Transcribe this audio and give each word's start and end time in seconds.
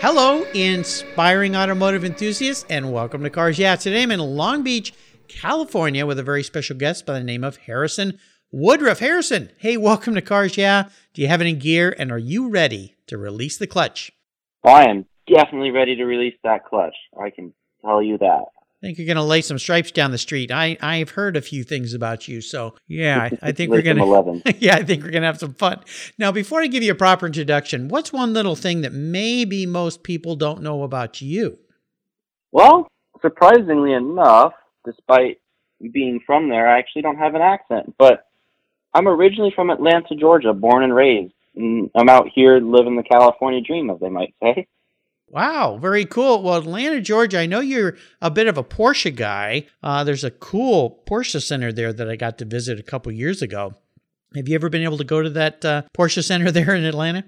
Hello, 0.00 0.42
inspiring 0.52 1.56
automotive 1.56 2.04
enthusiasts, 2.04 2.66
and 2.68 2.92
welcome 2.92 3.22
to 3.22 3.30
Cars 3.30 3.58
Yeah. 3.58 3.76
Today 3.76 4.02
I'm 4.02 4.10
in 4.10 4.20
Long 4.20 4.62
Beach, 4.62 4.92
California, 5.26 6.04
with 6.04 6.18
a 6.18 6.22
very 6.22 6.42
special 6.42 6.76
guest 6.76 7.06
by 7.06 7.14
the 7.14 7.24
name 7.24 7.42
of 7.42 7.56
Harrison 7.56 8.18
Woodruff. 8.52 8.98
Harrison, 8.98 9.50
hey, 9.56 9.78
welcome 9.78 10.14
to 10.14 10.20
Cars 10.20 10.58
Yeah. 10.58 10.90
Do 11.14 11.22
you 11.22 11.28
have 11.28 11.40
any 11.40 11.54
gear, 11.54 11.96
and 11.98 12.12
are 12.12 12.18
you 12.18 12.50
ready 12.50 12.94
to 13.06 13.16
release 13.16 13.56
the 13.56 13.66
clutch? 13.66 14.12
I 14.62 14.84
am 14.86 15.06
definitely 15.26 15.70
ready 15.70 15.96
to 15.96 16.04
release 16.04 16.36
that 16.44 16.66
clutch. 16.66 16.94
I 17.18 17.30
can 17.30 17.54
tell 17.82 18.02
you 18.02 18.18
that. 18.18 18.44
I 18.86 18.90
think 18.90 18.98
you're 18.98 19.06
going 19.06 19.16
to 19.16 19.22
lay 19.24 19.40
some 19.40 19.58
stripes 19.58 19.90
down 19.90 20.12
the 20.12 20.18
street. 20.18 20.52
I 20.52 20.78
I've 20.80 21.10
heard 21.10 21.36
a 21.36 21.40
few 21.40 21.64
things 21.64 21.92
about 21.92 22.28
you, 22.28 22.40
so 22.40 22.76
yeah, 22.86 23.20
I, 23.20 23.48
I 23.48 23.52
think 23.52 23.72
we're 23.72 23.82
going 23.82 23.96
to. 24.44 24.54
Yeah, 24.60 24.76
I 24.76 24.84
think 24.84 25.02
we're 25.02 25.10
going 25.10 25.22
to 25.22 25.26
have 25.26 25.40
some 25.40 25.54
fun. 25.54 25.80
Now, 26.18 26.30
before 26.30 26.60
I 26.60 26.68
give 26.68 26.84
you 26.84 26.92
a 26.92 26.94
proper 26.94 27.26
introduction, 27.26 27.88
what's 27.88 28.12
one 28.12 28.32
little 28.32 28.54
thing 28.54 28.82
that 28.82 28.92
maybe 28.92 29.66
most 29.66 30.04
people 30.04 30.36
don't 30.36 30.62
know 30.62 30.84
about 30.84 31.20
you? 31.20 31.58
Well, 32.52 32.86
surprisingly 33.20 33.92
enough, 33.92 34.52
despite 34.84 35.40
being 35.92 36.20
from 36.24 36.48
there, 36.48 36.68
I 36.68 36.78
actually 36.78 37.02
don't 37.02 37.18
have 37.18 37.34
an 37.34 37.42
accent. 37.42 37.92
But 37.98 38.24
I'm 38.94 39.08
originally 39.08 39.52
from 39.52 39.70
Atlanta, 39.70 40.14
Georgia, 40.14 40.52
born 40.52 40.84
and 40.84 40.94
raised. 40.94 41.34
And 41.56 41.90
I'm 41.96 42.08
out 42.08 42.28
here 42.32 42.60
living 42.60 42.94
the 42.94 43.02
California 43.02 43.62
dream, 43.62 43.90
as 43.90 43.98
they 43.98 44.10
might 44.10 44.34
say. 44.40 44.68
Wow, 45.36 45.76
very 45.76 46.06
cool. 46.06 46.42
Well, 46.42 46.56
Atlanta, 46.56 46.98
Georgia, 46.98 47.38
I 47.40 47.44
know 47.44 47.60
you're 47.60 47.98
a 48.22 48.30
bit 48.30 48.46
of 48.46 48.56
a 48.56 48.64
Porsche 48.64 49.14
guy. 49.14 49.66
Uh, 49.82 50.02
there's 50.02 50.24
a 50.24 50.30
cool 50.30 51.02
Porsche 51.06 51.42
center 51.42 51.72
there 51.72 51.92
that 51.92 52.08
I 52.08 52.16
got 52.16 52.38
to 52.38 52.46
visit 52.46 52.80
a 52.80 52.82
couple 52.82 53.12
years 53.12 53.42
ago. 53.42 53.74
Have 54.34 54.48
you 54.48 54.54
ever 54.54 54.70
been 54.70 54.82
able 54.82 54.96
to 54.96 55.04
go 55.04 55.20
to 55.20 55.28
that 55.28 55.62
uh, 55.62 55.82
Porsche 55.92 56.24
center 56.24 56.50
there 56.52 56.74
in 56.74 56.86
Atlanta? 56.86 57.22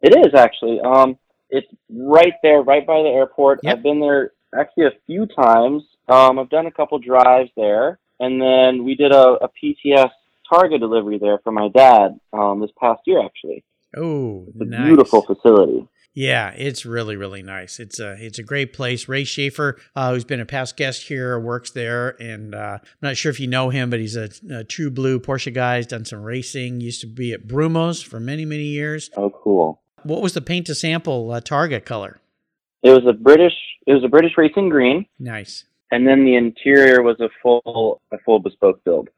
It 0.00 0.16
is 0.18 0.34
actually. 0.34 0.80
Um, 0.80 1.16
it's 1.48 1.68
right 1.88 2.32
there, 2.42 2.60
right 2.60 2.84
by 2.84 3.04
the 3.04 3.10
airport. 3.10 3.60
Yep. 3.62 3.76
I've 3.76 3.82
been 3.84 4.00
there 4.00 4.32
actually 4.52 4.86
a 4.86 4.98
few 5.06 5.26
times. 5.26 5.84
Um, 6.08 6.40
I've 6.40 6.50
done 6.50 6.66
a 6.66 6.72
couple 6.72 6.98
drives 6.98 7.50
there, 7.56 8.00
and 8.18 8.42
then 8.42 8.82
we 8.82 8.96
did 8.96 9.12
a, 9.12 9.36
a 9.40 9.48
PTS 9.62 10.10
Targa 10.50 10.80
delivery 10.80 11.18
there 11.18 11.38
for 11.44 11.52
my 11.52 11.68
dad 11.68 12.18
um, 12.32 12.58
this 12.58 12.72
past 12.80 13.02
year, 13.06 13.24
actually. 13.24 13.62
Oh, 13.96 14.44
it's 14.48 14.60
a 14.60 14.64
nice. 14.64 14.86
beautiful 14.86 15.22
facility. 15.22 15.86
Yeah, 16.14 16.50
it's 16.50 16.86
really 16.86 17.16
really 17.16 17.42
nice. 17.42 17.80
It's 17.80 17.98
a 17.98 18.16
it's 18.24 18.38
a 18.38 18.44
great 18.44 18.72
place. 18.72 19.08
Ray 19.08 19.24
Schaefer, 19.24 19.80
uh, 19.96 20.12
who's 20.12 20.24
been 20.24 20.40
a 20.40 20.46
past 20.46 20.76
guest 20.76 21.08
here, 21.08 21.38
works 21.40 21.72
there, 21.72 22.10
and 22.22 22.54
uh, 22.54 22.78
I'm 22.80 22.88
not 23.02 23.16
sure 23.16 23.30
if 23.30 23.40
you 23.40 23.48
know 23.48 23.70
him, 23.70 23.90
but 23.90 23.98
he's 23.98 24.14
a, 24.16 24.30
a, 24.48 24.62
true 24.62 24.90
blue 24.90 25.18
Porsche 25.18 25.52
guy. 25.52 25.78
He's 25.78 25.88
done 25.88 26.04
some 26.04 26.22
racing. 26.22 26.80
Used 26.80 27.00
to 27.00 27.08
be 27.08 27.32
at 27.32 27.48
Brumos 27.48 28.04
for 28.04 28.20
many 28.20 28.44
many 28.44 28.62
years. 28.62 29.10
Oh, 29.16 29.30
cool. 29.30 29.82
What 30.04 30.22
was 30.22 30.34
the 30.34 30.40
paint 30.40 30.66
to 30.66 30.74
sample 30.74 31.32
uh, 31.32 31.40
Targa 31.40 31.84
color? 31.84 32.20
It 32.84 32.90
was 32.90 33.04
a 33.08 33.12
British. 33.12 33.54
It 33.86 33.94
was 33.94 34.04
a 34.04 34.08
British 34.08 34.32
racing 34.36 34.68
green. 34.68 35.06
Nice. 35.18 35.64
And 35.90 36.06
then 36.06 36.24
the 36.24 36.36
interior 36.36 37.02
was 37.02 37.18
a 37.18 37.28
full 37.42 38.00
a 38.12 38.18
full 38.18 38.38
bespoke 38.38 38.84
build. 38.84 39.08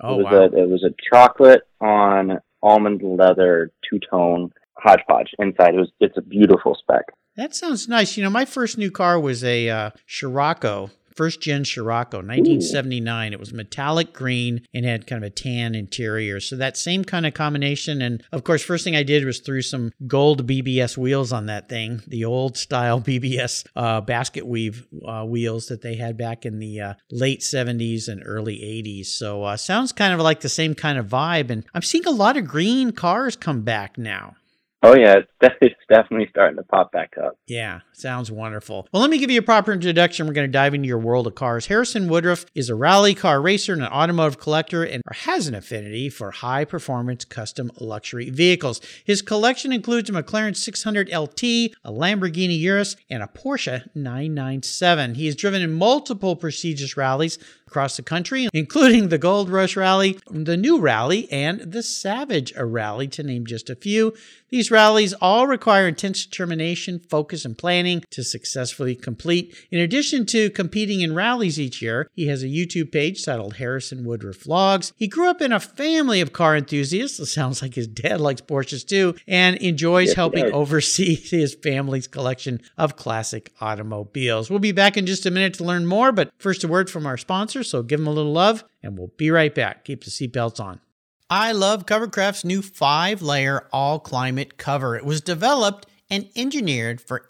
Oh 0.00 0.14
it 0.14 0.24
was 0.24 0.32
wow! 0.32 0.58
A, 0.58 0.62
it 0.64 0.68
was 0.68 0.82
a 0.82 0.94
chocolate 1.12 1.62
on 1.80 2.40
almond 2.60 3.02
leather 3.04 3.70
two 3.88 4.00
tone 4.10 4.52
hodgepodge 4.82 5.30
inside. 5.38 5.74
It 5.74 5.78
was 5.78 5.90
it's 6.00 6.16
a 6.16 6.22
beautiful 6.22 6.76
spec. 6.78 7.06
That 7.36 7.54
sounds 7.54 7.88
nice. 7.88 8.16
You 8.16 8.24
know, 8.24 8.30
my 8.30 8.44
first 8.44 8.76
new 8.76 8.90
car 8.90 9.18
was 9.18 9.44
a 9.44 9.68
uh, 9.68 9.90
Scirocco 10.06 10.90
first 11.20 11.42
gen 11.42 11.66
Scirocco, 11.66 12.18
1979. 12.18 13.30
Ooh. 13.30 13.34
It 13.34 13.38
was 13.38 13.52
metallic 13.52 14.14
green 14.14 14.66
and 14.72 14.86
had 14.86 15.06
kind 15.06 15.22
of 15.22 15.26
a 15.26 15.30
tan 15.30 15.74
interior. 15.74 16.40
So 16.40 16.56
that 16.56 16.78
same 16.78 17.04
kind 17.04 17.26
of 17.26 17.34
combination. 17.34 18.00
And 18.00 18.22
of 18.32 18.42
course, 18.42 18.62
first 18.62 18.84
thing 18.84 18.96
I 18.96 19.02
did 19.02 19.26
was 19.26 19.40
threw 19.40 19.60
some 19.60 19.92
gold 20.06 20.46
BBS 20.46 20.96
wheels 20.96 21.30
on 21.30 21.44
that 21.44 21.68
thing, 21.68 22.02
the 22.06 22.24
old 22.24 22.56
style 22.56 23.00
BBS 23.10 23.66
uh, 23.76 24.00
basket 24.00 24.46
weave 24.46 24.86
uh, 25.06 25.24
wheels 25.24 25.66
that 25.66 25.82
they 25.82 25.96
had 25.96 26.16
back 26.16 26.46
in 26.46 26.58
the 26.58 26.80
uh, 26.80 26.94
late 27.10 27.40
70s 27.40 28.08
and 28.08 28.22
early 28.24 28.56
80s. 28.56 29.06
So 29.08 29.44
uh, 29.44 29.56
sounds 29.58 29.92
kind 29.92 30.14
of 30.14 30.20
like 30.20 30.40
the 30.40 30.48
same 30.48 30.74
kind 30.74 30.98
of 30.98 31.06
vibe. 31.06 31.50
And 31.50 31.66
I'm 31.74 31.82
seeing 31.82 32.06
a 32.06 32.10
lot 32.10 32.38
of 32.38 32.46
green 32.46 32.92
cars 32.92 33.36
come 33.36 33.60
back 33.60 33.98
now. 33.98 34.36
Oh 34.82 34.96
yeah, 34.96 35.16
it's 35.60 35.74
definitely 35.90 36.28
starting 36.30 36.56
to 36.56 36.62
pop 36.62 36.90
back 36.90 37.14
up. 37.22 37.38
Yeah, 37.46 37.80
sounds 37.92 38.30
wonderful. 38.30 38.88
Well, 38.92 39.02
let 39.02 39.10
me 39.10 39.18
give 39.18 39.30
you 39.30 39.40
a 39.40 39.42
proper 39.42 39.72
introduction. 39.72 40.26
We're 40.26 40.32
going 40.32 40.48
to 40.48 40.52
dive 40.52 40.72
into 40.72 40.88
your 40.88 40.98
world 40.98 41.26
of 41.26 41.34
cars. 41.34 41.66
Harrison 41.66 42.08
Woodruff 42.08 42.46
is 42.54 42.70
a 42.70 42.74
rally 42.74 43.14
car 43.14 43.42
racer 43.42 43.74
and 43.74 43.82
an 43.82 43.88
automotive 43.88 44.38
collector 44.38 44.82
and 44.82 45.02
has 45.12 45.48
an 45.48 45.54
affinity 45.54 46.08
for 46.08 46.30
high 46.30 46.64
performance 46.64 47.26
custom 47.26 47.70
luxury 47.78 48.30
vehicles. 48.30 48.80
His 49.04 49.20
collection 49.20 49.70
includes 49.70 50.08
a 50.08 50.12
McLaren 50.14 50.56
600 50.56 51.10
LT, 51.12 51.42
a 51.84 51.92
Lamborghini 51.92 52.58
Urus, 52.60 52.96
and 53.10 53.22
a 53.22 53.26
Porsche 53.26 53.86
997. 53.94 55.14
He 55.14 55.26
has 55.26 55.36
driven 55.36 55.60
in 55.60 55.72
multiple 55.72 56.36
prestigious 56.36 56.96
rallies 56.96 57.38
across 57.70 57.96
the 57.96 58.02
country, 58.02 58.48
including 58.52 59.08
the 59.08 59.18
Gold 59.18 59.48
Rush 59.48 59.76
Rally, 59.76 60.18
the 60.28 60.56
New 60.56 60.80
Rally, 60.80 61.30
and 61.30 61.60
the 61.60 61.84
Savage 61.84 62.52
Rally, 62.56 63.06
to 63.06 63.22
name 63.22 63.46
just 63.46 63.70
a 63.70 63.76
few. 63.76 64.12
These 64.48 64.72
rallies 64.72 65.12
all 65.14 65.46
require 65.46 65.86
intense 65.86 66.26
determination, 66.26 66.98
focus, 66.98 67.44
and 67.44 67.56
planning 67.56 68.02
to 68.10 68.24
successfully 68.24 68.96
complete. 68.96 69.54
In 69.70 69.78
addition 69.78 70.26
to 70.26 70.50
competing 70.50 71.02
in 71.02 71.14
rallies 71.14 71.60
each 71.60 71.80
year, 71.80 72.10
he 72.14 72.26
has 72.26 72.42
a 72.42 72.46
YouTube 72.46 72.90
page 72.90 73.24
titled 73.24 73.54
Harrison 73.54 74.04
Woodruff 74.04 74.40
Vlogs. 74.40 74.92
He 74.96 75.06
grew 75.06 75.28
up 75.28 75.40
in 75.40 75.52
a 75.52 75.60
family 75.60 76.20
of 76.20 76.32
car 76.32 76.56
enthusiasts. 76.56 77.20
It 77.20 77.26
sounds 77.26 77.62
like 77.62 77.74
his 77.74 77.86
dad 77.86 78.20
likes 78.20 78.40
Porsches 78.40 78.84
too, 78.84 79.14
and 79.28 79.56
enjoys 79.58 80.08
yes, 80.08 80.16
helping 80.16 80.52
oversee 80.52 81.14
his 81.30 81.54
family's 81.54 82.08
collection 82.08 82.60
of 82.76 82.96
classic 82.96 83.52
automobiles. 83.60 84.50
We'll 84.50 84.58
be 84.58 84.72
back 84.72 84.96
in 84.96 85.06
just 85.06 85.26
a 85.26 85.30
minute 85.30 85.54
to 85.54 85.64
learn 85.64 85.86
more, 85.86 86.10
but 86.10 86.30
first 86.38 86.64
a 86.64 86.68
word 86.68 86.90
from 86.90 87.06
our 87.06 87.16
sponsor 87.16 87.59
so 87.62 87.82
give 87.82 88.00
them 88.00 88.06
a 88.06 88.12
little 88.12 88.32
love, 88.32 88.64
and 88.82 88.98
we'll 88.98 89.12
be 89.16 89.30
right 89.30 89.54
back. 89.54 89.84
Keep 89.84 90.04
the 90.04 90.10
seatbelts 90.10 90.60
on. 90.60 90.80
I 91.28 91.52
love 91.52 91.86
Covercraft's 91.86 92.44
new 92.44 92.60
five 92.60 93.22
layer 93.22 93.68
all 93.72 94.00
climate 94.00 94.58
cover. 94.58 94.96
It 94.96 95.04
was 95.04 95.20
developed 95.20 95.86
and 96.10 96.28
engineered 96.34 97.00
for 97.00 97.29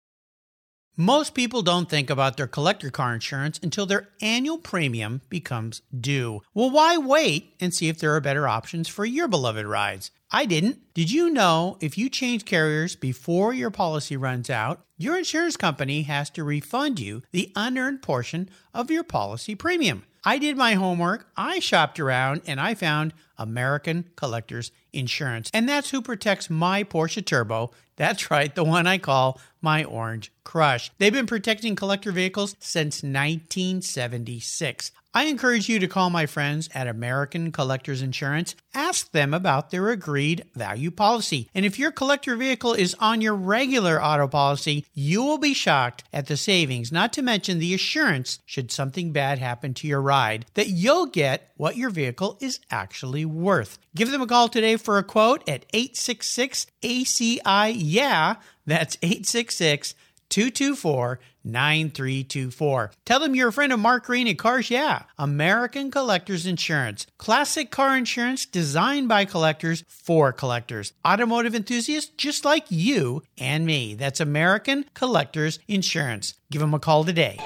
Most 1.01 1.33
people 1.33 1.63
don't 1.63 1.89
think 1.89 2.11
about 2.11 2.37
their 2.37 2.45
collector 2.45 2.91
car 2.91 3.15
insurance 3.15 3.59
until 3.63 3.87
their 3.87 4.09
annual 4.21 4.59
premium 4.59 5.21
becomes 5.29 5.81
due. 5.99 6.43
Well, 6.53 6.69
why 6.69 6.95
wait 6.95 7.55
and 7.59 7.73
see 7.73 7.87
if 7.87 7.97
there 7.97 8.13
are 8.15 8.21
better 8.21 8.47
options 8.47 8.87
for 8.87 9.03
your 9.03 9.27
beloved 9.27 9.65
rides? 9.65 10.11
I 10.31 10.45
didn't. 10.45 10.93
Did 10.93 11.09
you 11.09 11.31
know 11.31 11.79
if 11.81 11.97
you 11.97 12.07
change 12.07 12.45
carriers 12.45 12.95
before 12.95 13.51
your 13.51 13.71
policy 13.71 14.15
runs 14.15 14.47
out, 14.51 14.85
your 14.95 15.17
insurance 15.17 15.57
company 15.57 16.03
has 16.03 16.29
to 16.29 16.43
refund 16.43 16.99
you 16.99 17.23
the 17.31 17.51
unearned 17.55 18.03
portion 18.03 18.47
of 18.71 18.91
your 18.91 19.03
policy 19.03 19.55
premium? 19.55 20.03
I 20.23 20.37
did 20.37 20.55
my 20.55 20.75
homework, 20.75 21.25
I 21.35 21.57
shopped 21.57 21.99
around, 21.99 22.43
and 22.45 22.61
I 22.61 22.75
found 22.75 23.15
American 23.39 24.11
Collectors 24.15 24.71
Insurance. 24.93 25.49
And 25.53 25.67
that's 25.67 25.89
who 25.89 26.01
protects 26.01 26.49
my 26.49 26.83
Porsche 26.83 27.25
Turbo. 27.25 27.71
That's 27.95 28.31
right, 28.31 28.53
the 28.53 28.63
one 28.63 28.87
I 28.87 28.97
call 28.97 29.39
my 29.61 29.83
Orange 29.83 30.31
Crush. 30.43 30.91
They've 30.97 31.13
been 31.13 31.27
protecting 31.27 31.75
collector 31.75 32.11
vehicles 32.11 32.55
since 32.59 33.03
1976. 33.03 34.91
I 35.13 35.25
encourage 35.25 35.67
you 35.67 35.77
to 35.79 35.89
call 35.89 36.09
my 36.09 36.25
friends 36.25 36.69
at 36.73 36.87
American 36.87 37.51
Collectors 37.51 38.01
Insurance. 38.01 38.55
Ask 38.73 39.11
them 39.11 39.33
about 39.33 39.69
their 39.69 39.89
agreed 39.89 40.45
value 40.55 40.89
policy. 40.89 41.49
And 41.53 41.65
if 41.65 41.77
your 41.77 41.91
collector 41.91 42.37
vehicle 42.37 42.73
is 42.73 42.95
on 42.97 43.19
your 43.19 43.35
regular 43.35 44.01
auto 44.01 44.29
policy, 44.29 44.85
you 44.93 45.21
will 45.21 45.37
be 45.37 45.53
shocked 45.53 46.05
at 46.13 46.27
the 46.27 46.37
savings, 46.37 46.93
not 46.93 47.11
to 47.13 47.21
mention 47.21 47.59
the 47.59 47.73
assurance, 47.73 48.39
should 48.45 48.71
something 48.71 49.11
bad 49.11 49.37
happen 49.37 49.73
to 49.73 49.87
your 49.87 50.01
ride, 50.01 50.45
that 50.53 50.69
you'll 50.69 51.07
get 51.07 51.51
what 51.57 51.75
your 51.75 51.89
vehicle 51.89 52.37
is 52.39 52.61
actually 52.71 53.25
worth. 53.25 53.79
Give 53.93 54.11
them 54.11 54.21
a 54.21 54.27
call 54.27 54.47
today 54.47 54.77
for 54.81 54.97
a 54.97 55.03
quote 55.03 55.47
at 55.47 55.65
866 55.73 56.67
ACI 56.81 57.73
Yeah. 57.77 58.35
That's 58.65 58.97
866 59.01 59.95
224 60.29 61.19
9324. 61.43 62.91
Tell 63.05 63.19
them 63.19 63.35
you're 63.35 63.49
a 63.49 63.53
friend 63.53 63.73
of 63.73 63.79
Mark 63.79 64.05
Green 64.05 64.27
at 64.27 64.37
Cars 64.37 64.69
Yeah, 64.69 65.03
American 65.17 65.91
Collectors 65.91 66.45
Insurance. 66.45 67.07
Classic 67.17 67.71
car 67.71 67.97
insurance 67.97 68.45
designed 68.45 69.07
by 69.07 69.25
collectors 69.25 69.83
for 69.87 70.31
collectors. 70.31 70.93
Automotive 71.05 71.55
enthusiasts 71.55 72.11
just 72.15 72.45
like 72.45 72.65
you 72.69 73.23
and 73.37 73.65
me. 73.65 73.95
That's 73.95 74.19
American 74.19 74.85
Collectors 74.93 75.59
Insurance. 75.67 76.35
Give 76.51 76.61
them 76.61 76.73
a 76.73 76.79
call 76.79 77.03
today. 77.03 77.39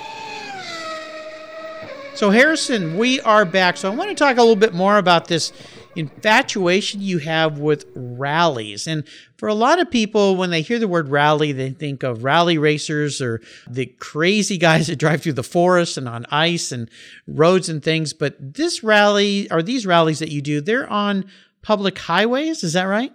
So, 2.16 2.30
Harrison, 2.30 2.98
we 2.98 3.20
are 3.22 3.44
back. 3.44 3.76
So, 3.78 3.92
I 3.92 3.96
want 3.96 4.10
to 4.10 4.16
talk 4.16 4.38
a 4.38 4.42
little 4.42 4.56
bit 4.56 4.74
more 4.74 4.98
about 4.98 5.28
this 5.28 5.52
infatuation 5.96 7.02
you 7.02 7.20
have 7.20 7.60
with 7.60 7.86
rallies. 7.96 8.88
And 8.88 9.04
for 9.38 9.48
a 9.48 9.54
lot 9.54 9.80
of 9.80 9.90
people, 9.90 10.36
when 10.36 10.50
they 10.50 10.62
hear 10.62 10.80
the 10.80 10.88
word 10.88 11.10
rally, 11.10 11.52
they 11.52 11.72
think 11.72 12.04
of 12.04 12.24
rally 12.24 12.58
racers 12.58 13.22
or 13.22 13.42
the 13.70 13.86
crazy 13.86 14.58
guys 14.60 14.88
that 14.88 14.98
drive 14.98 15.22
through 15.22 15.34
the 15.34 15.44
forest 15.44 15.98
and 15.98 16.08
on 16.08 16.26
ice 16.30 16.72
and 16.72 16.90
roads 17.28 17.70
and 17.70 17.84
things. 17.84 18.14
But 18.14 18.36
this 18.56 18.84
rally, 18.84 19.50
or 19.52 19.62
these 19.62 19.86
rallies 19.86 20.20
that 20.20 20.32
you 20.32 20.42
do, 20.42 20.62
they're 20.62 20.90
on 20.90 21.26
public 21.62 21.98
highways. 21.98 22.64
Is 22.64 22.74
that 22.74 22.84
right? 22.84 23.14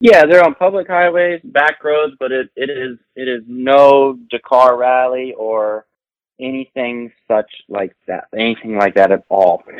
Yeah, 0.00 0.26
they're 0.26 0.44
on 0.44 0.54
public 0.54 0.86
highways, 0.86 1.40
back 1.42 1.82
roads, 1.82 2.14
but 2.20 2.30
it, 2.30 2.50
it 2.54 2.70
is 2.70 2.98
it 3.16 3.28
is 3.28 3.42
no 3.48 4.16
Dakar 4.30 4.76
rally 4.76 5.34
or 5.36 5.86
anything 6.40 7.12
such 7.26 7.50
like 7.68 7.94
that, 8.06 8.24
anything 8.36 8.76
like 8.78 8.94
that 8.94 9.12
at 9.12 9.24
all. 9.28 9.62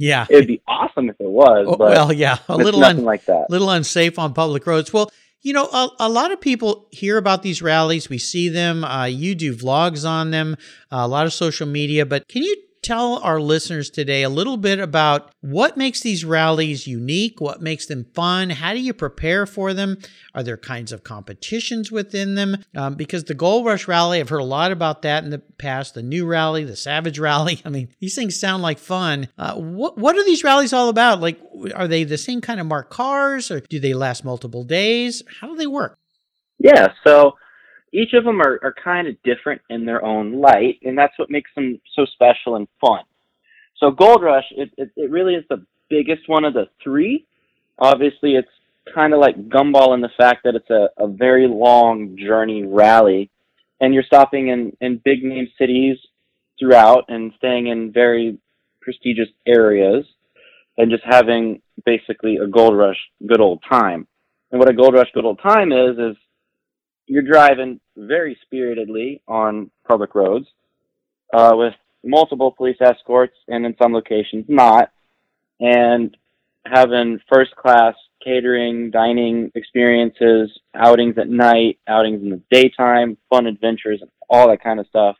Yeah, 0.00 0.26
it'd 0.28 0.46
be 0.48 0.60
awesome 0.66 1.08
if 1.08 1.16
it 1.20 1.28
was. 1.28 1.66
Oh, 1.68 1.76
but 1.76 1.90
well, 1.90 2.12
yeah, 2.12 2.38
a 2.48 2.56
little 2.56 2.84
un- 2.84 3.04
like 3.04 3.24
that. 3.26 3.46
little 3.48 3.70
unsafe 3.70 4.18
on 4.18 4.34
public 4.34 4.66
roads. 4.66 4.92
Well, 4.92 5.10
you 5.40 5.52
know, 5.52 5.66
a, 5.66 5.88
a 6.00 6.08
lot 6.08 6.32
of 6.32 6.40
people 6.40 6.88
hear 6.90 7.16
about 7.16 7.42
these 7.42 7.62
rallies. 7.62 8.08
We 8.08 8.18
see 8.18 8.48
them. 8.48 8.82
Uh, 8.84 9.04
you 9.04 9.34
do 9.34 9.54
vlogs 9.54 10.08
on 10.08 10.30
them, 10.30 10.56
uh, 10.90 10.96
a 10.96 11.08
lot 11.08 11.26
of 11.26 11.32
social 11.32 11.66
media. 11.66 12.06
But 12.06 12.28
can 12.28 12.42
you 12.42 12.56
tell 12.84 13.18
our 13.18 13.40
listeners 13.40 13.88
today 13.88 14.22
a 14.22 14.28
little 14.28 14.58
bit 14.58 14.78
about 14.78 15.32
what 15.40 15.76
makes 15.76 16.00
these 16.00 16.24
rallies 16.24 16.86
unique, 16.86 17.40
what 17.40 17.62
makes 17.62 17.86
them 17.86 18.04
fun, 18.14 18.50
how 18.50 18.74
do 18.74 18.80
you 18.80 18.92
prepare 18.92 19.46
for 19.46 19.72
them? 19.72 19.98
Are 20.34 20.42
there 20.42 20.58
kinds 20.58 20.92
of 20.92 21.02
competitions 21.02 21.90
within 21.90 22.34
them? 22.34 22.58
Um, 22.76 22.94
because 22.94 23.24
the 23.24 23.34
Gold 23.34 23.64
Rush 23.64 23.88
Rally, 23.88 24.20
I've 24.20 24.28
heard 24.28 24.40
a 24.40 24.44
lot 24.44 24.70
about 24.70 25.02
that 25.02 25.24
in 25.24 25.30
the 25.30 25.38
past. 25.38 25.94
The 25.94 26.02
new 26.02 26.26
rally, 26.26 26.64
the 26.64 26.76
Savage 26.76 27.18
Rally. 27.18 27.62
I 27.64 27.70
mean, 27.70 27.88
these 28.00 28.14
things 28.14 28.38
sound 28.38 28.62
like 28.62 28.78
fun. 28.78 29.28
Uh, 29.38 29.54
what 29.54 29.96
what 29.96 30.16
are 30.16 30.24
these 30.24 30.44
rallies 30.44 30.72
all 30.72 30.90
about? 30.90 31.20
Like, 31.20 31.40
are 31.74 31.88
they 31.88 32.04
the 32.04 32.18
same 32.18 32.40
kind 32.40 32.60
of 32.60 32.66
marked 32.66 32.90
cars, 32.90 33.50
or 33.50 33.60
do 33.60 33.80
they 33.80 33.94
last 33.94 34.24
multiple 34.24 34.64
days? 34.64 35.22
How 35.40 35.48
do 35.48 35.56
they 35.56 35.66
work? 35.66 35.98
Yeah, 36.58 36.92
so 37.04 37.34
each 37.94 38.12
of 38.12 38.24
them 38.24 38.40
are, 38.40 38.58
are 38.62 38.74
kind 38.82 39.06
of 39.06 39.14
different 39.22 39.62
in 39.70 39.86
their 39.86 40.04
own 40.04 40.40
light, 40.40 40.80
and 40.82 40.98
that's 40.98 41.16
what 41.16 41.30
makes 41.30 41.50
them 41.54 41.80
so 41.94 42.04
special 42.04 42.56
and 42.56 42.66
fun. 42.80 43.04
So 43.78 43.92
Gold 43.92 44.22
Rush, 44.22 44.46
it, 44.50 44.70
it, 44.76 44.90
it 44.96 45.10
really 45.10 45.34
is 45.34 45.44
the 45.48 45.64
biggest 45.88 46.28
one 46.28 46.44
of 46.44 46.54
the 46.54 46.64
three. 46.82 47.24
Obviously, 47.78 48.34
it's 48.34 48.48
kind 48.92 49.14
of 49.14 49.20
like 49.20 49.48
Gumball 49.48 49.94
in 49.94 50.00
the 50.00 50.10
fact 50.18 50.42
that 50.42 50.56
it's 50.56 50.70
a, 50.70 50.88
a 50.98 51.06
very 51.06 51.46
long 51.46 52.16
journey 52.18 52.64
rally, 52.64 53.30
and 53.80 53.94
you're 53.94 54.02
stopping 54.02 54.48
in, 54.48 54.76
in 54.80 55.00
big 55.04 55.22
name 55.22 55.46
cities 55.56 55.96
throughout 56.58 57.04
and 57.08 57.32
staying 57.36 57.68
in 57.68 57.92
very 57.92 58.38
prestigious 58.80 59.28
areas 59.46 60.04
and 60.78 60.90
just 60.90 61.04
having 61.08 61.62
basically 61.86 62.38
a 62.38 62.48
Gold 62.48 62.76
Rush 62.76 62.98
good 63.26 63.40
old 63.40 63.62
time. 63.68 64.08
And 64.50 64.58
what 64.58 64.68
a 64.68 64.74
Gold 64.74 64.94
Rush 64.94 65.08
good 65.14 65.24
old 65.24 65.40
time 65.40 65.70
is, 65.70 65.96
is 65.96 66.16
you're 67.06 67.22
driving 67.22 67.80
very 67.96 68.36
spiritedly 68.42 69.22
on 69.28 69.70
public 69.86 70.14
roads 70.14 70.46
uh, 71.32 71.52
with 71.54 71.74
multiple 72.04 72.52
police 72.52 72.76
escorts 72.80 73.34
and 73.48 73.64
in 73.64 73.74
some 73.80 73.92
locations 73.92 74.44
not, 74.48 74.90
and 75.60 76.16
having 76.66 77.18
first 77.32 77.54
class 77.56 77.94
catering, 78.24 78.90
dining 78.90 79.50
experiences, 79.54 80.50
outings 80.74 81.16
at 81.18 81.28
night, 81.28 81.78
outings 81.86 82.22
in 82.22 82.30
the 82.30 82.40
daytime, 82.50 83.18
fun 83.28 83.46
adventures, 83.46 83.98
and 84.00 84.10
all 84.30 84.48
that 84.48 84.62
kind 84.62 84.80
of 84.80 84.86
stuff 84.86 85.16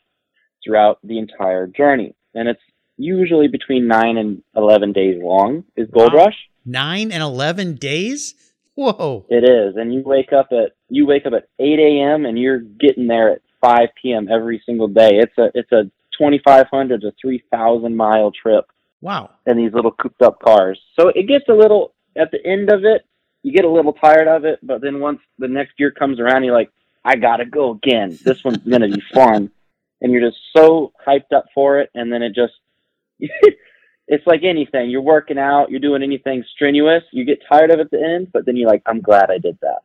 throughout 0.64 0.98
the 1.04 1.18
entire 1.18 1.66
journey. 1.66 2.14
And 2.34 2.48
it's 2.48 2.60
usually 2.96 3.48
between 3.48 3.86
nine 3.86 4.16
and 4.16 4.42
11 4.56 4.92
days 4.92 5.20
long 5.22 5.64
is 5.76 5.88
Gold 5.90 6.14
Wow. 6.14 6.24
Rush. 6.24 6.36
Nine 6.64 7.12
and 7.12 7.22
eleven 7.22 7.74
days? 7.74 8.34
Whoa! 8.94 9.24
It 9.28 9.44
is, 9.48 9.76
and 9.76 9.94
you 9.94 10.02
wake 10.04 10.32
up 10.32 10.48
at 10.50 10.72
you 10.88 11.06
wake 11.06 11.26
up 11.26 11.32
at 11.32 11.48
8 11.58 11.78
a.m. 11.78 12.26
and 12.26 12.38
you're 12.38 12.58
getting 12.58 13.06
there 13.06 13.30
at 13.30 13.42
5 13.60 13.88
p.m. 14.00 14.28
every 14.30 14.62
single 14.66 14.88
day. 14.88 15.12
It's 15.14 15.36
a 15.38 15.50
it's 15.54 15.70
a 15.72 15.84
2,500 16.18 17.00
to 17.00 17.12
3,000 17.20 17.96
mile 17.96 18.30
trip 18.30 18.66
Wow! 19.00 19.30
in 19.46 19.56
these 19.56 19.72
little 19.72 19.90
cooped 19.92 20.22
up 20.22 20.40
cars. 20.40 20.80
So 20.98 21.08
it 21.08 21.26
gets 21.28 21.48
a 21.48 21.52
little 21.52 21.94
at 22.16 22.30
the 22.30 22.44
end 22.44 22.72
of 22.72 22.84
it, 22.84 23.04
you 23.42 23.52
get 23.52 23.64
a 23.64 23.70
little 23.70 23.92
tired 23.92 24.28
of 24.28 24.44
it, 24.44 24.58
but 24.62 24.80
then 24.80 25.00
once 25.00 25.20
the 25.38 25.48
next 25.48 25.74
year 25.78 25.90
comes 25.90 26.18
around, 26.20 26.44
you're 26.44 26.54
like, 26.56 26.70
I 27.04 27.16
gotta 27.16 27.44
go 27.44 27.72
again. 27.72 28.18
This 28.24 28.42
one's 28.44 28.58
gonna 28.58 28.88
be 28.88 29.02
fun, 29.14 29.50
and 30.00 30.12
you're 30.12 30.28
just 30.28 30.40
so 30.56 30.92
hyped 31.06 31.32
up 31.34 31.46
for 31.54 31.78
it, 31.80 31.90
and 31.94 32.12
then 32.12 32.22
it 32.22 32.34
just. 32.34 32.54
It's 34.06 34.26
like 34.26 34.42
anything. 34.44 34.90
You're 34.90 35.00
working 35.00 35.38
out, 35.38 35.70
you're 35.70 35.80
doing 35.80 36.02
anything 36.02 36.44
strenuous, 36.54 37.02
you 37.12 37.24
get 37.24 37.38
tired 37.50 37.70
of 37.70 37.80
it 37.80 37.84
at 37.86 37.90
the 37.90 38.02
end, 38.02 38.28
but 38.32 38.44
then 38.46 38.56
you're 38.56 38.68
like, 38.68 38.82
I'm 38.86 39.00
glad 39.00 39.30
I 39.30 39.38
did 39.38 39.58
that. 39.62 39.80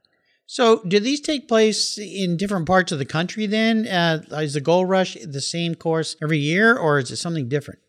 So, 0.46 0.82
do 0.88 1.00
these 1.00 1.22
take 1.22 1.48
place 1.48 1.98
in 2.00 2.36
different 2.36 2.66
parts 2.66 2.92
of 2.92 2.98
the 2.98 3.06
country? 3.06 3.46
Then, 3.46 3.88
uh, 3.88 4.24
is 4.32 4.56
the 4.56 4.62
Gold 4.62 4.90
Rush 4.90 5.16
the 5.24 5.42
same 5.42 5.76
course 5.76 6.16
every 6.24 6.40
year, 6.40 6.76
or 6.76 6.98
is 6.98 7.12
it 7.12 7.18
something 7.18 7.48
different? 7.48 7.82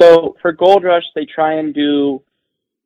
So 0.00 0.36
for 0.42 0.52
Gold 0.52 0.84
Rush, 0.84 1.04
they 1.14 1.24
try 1.24 1.54
and 1.54 1.74
do 1.74 2.22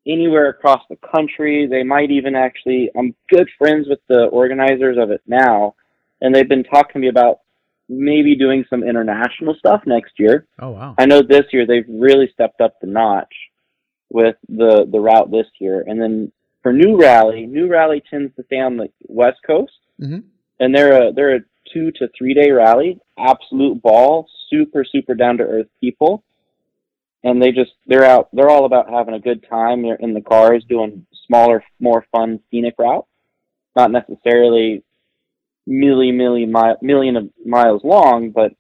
anywhere 0.07 0.49
across 0.49 0.83
the 0.89 0.99
country. 1.15 1.67
They 1.69 1.83
might 1.83 2.11
even 2.11 2.35
actually, 2.35 2.91
I'm 2.97 3.15
good 3.29 3.49
friends 3.59 3.87
with 3.89 4.01
the 4.09 4.25
organizers 4.27 4.97
of 4.99 5.11
it 5.11 5.23
now, 5.27 5.75
and 6.21 6.35
they've 6.35 6.49
been 6.49 6.65
talking 6.65 6.93
to 6.95 6.99
me 7.01 7.09
about 7.09 7.41
maybe 7.89 8.37
doing 8.37 8.65
some 8.69 8.83
international 8.83 9.55
stuff 9.59 9.83
next 9.87 10.13
year. 10.19 10.47
Oh 10.61 10.71
wow! 10.71 10.95
I 10.99 11.07
know 11.07 11.23
this 11.23 11.45
year 11.53 11.67
they've 11.67 11.85
really 11.89 12.29
stepped 12.33 12.61
up 12.61 12.75
the 12.81 12.87
notch 12.87 13.33
with 14.11 14.37
the 14.49 14.87
the 14.91 15.01
route 15.01 15.31
this 15.31 15.47
year. 15.61 15.85
And 15.87 16.01
then 16.01 16.33
for 16.63 16.73
New 16.73 16.97
Rally, 17.01 17.47
New 17.47 17.69
Rally 17.69 18.03
tends 18.09 18.35
to 18.37 18.45
stay 18.45 18.61
on 18.61 18.77
the 18.77 18.89
West 19.09 19.39
Coast, 19.47 19.73
Mhm. 20.01 20.25
and 20.61 20.75
they're 20.75 21.09
a 21.09 21.13
they're 21.13 21.37
a 21.37 21.41
two 21.73 21.91
to 21.93 22.09
three 22.17 22.35
day 22.35 22.51
rally. 22.51 22.99
Absolute 23.19 23.83
ball, 23.83 24.27
super 24.51 24.85
super 24.85 25.15
down 25.15 25.39
to 25.39 25.45
earth 25.45 25.69
people, 25.81 26.23
and 27.25 27.43
they 27.43 27.51
just 27.53 27.73
they're 27.87 28.05
out. 28.05 28.29
They're 28.33 28.51
all 28.51 28.65
about 28.65 28.91
having 28.91 29.15
a 29.15 29.21
good 29.21 29.45
time. 29.49 29.83
They're 29.83 29.97
in 29.97 30.15
the 30.15 30.21
cars 30.21 30.65
doing 30.69 31.07
smaller, 31.27 31.65
more 31.81 32.05
fun 32.13 32.39
scenic 32.51 32.75
routes, 32.79 33.09
not 33.75 33.91
necessarily 33.91 34.85
million 35.67 36.17
million 36.17 36.53
mile 36.53 36.77
million 36.83 37.17
of 37.17 37.31
miles 37.45 37.83
long, 37.85 38.31
but 38.31 38.53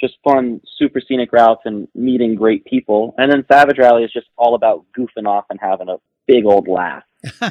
just 0.00 0.14
fun, 0.24 0.60
super 0.78 1.00
scenic 1.00 1.32
routes 1.32 1.62
and 1.64 1.88
meeting 1.94 2.34
great 2.34 2.64
people. 2.64 3.14
And 3.16 3.30
then 3.30 3.44
Savage 3.50 3.78
Rally 3.78 4.04
is 4.04 4.12
just 4.12 4.26
all 4.36 4.54
about 4.54 4.84
goofing 4.96 5.26
off 5.26 5.46
and 5.50 5.58
having 5.60 5.88
a 5.88 5.96
big 6.26 6.44
old 6.46 6.68
laugh. 6.68 7.04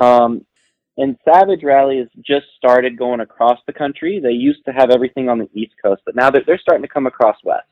Um, 0.00 0.46
and 0.96 1.16
Savage 1.24 1.64
Rally 1.64 1.98
has 1.98 2.08
just 2.24 2.46
started 2.56 2.96
going 2.98 3.18
across 3.20 3.58
the 3.66 3.72
country. 3.72 4.20
They 4.22 4.30
used 4.30 4.64
to 4.66 4.72
have 4.72 4.90
everything 4.90 5.28
on 5.28 5.38
the 5.38 5.48
East 5.52 5.72
Coast, 5.82 6.02
but 6.04 6.14
now 6.14 6.30
they're, 6.30 6.42
they're 6.46 6.58
starting 6.58 6.82
to 6.82 6.92
come 6.92 7.06
across 7.06 7.36
west. 7.42 7.66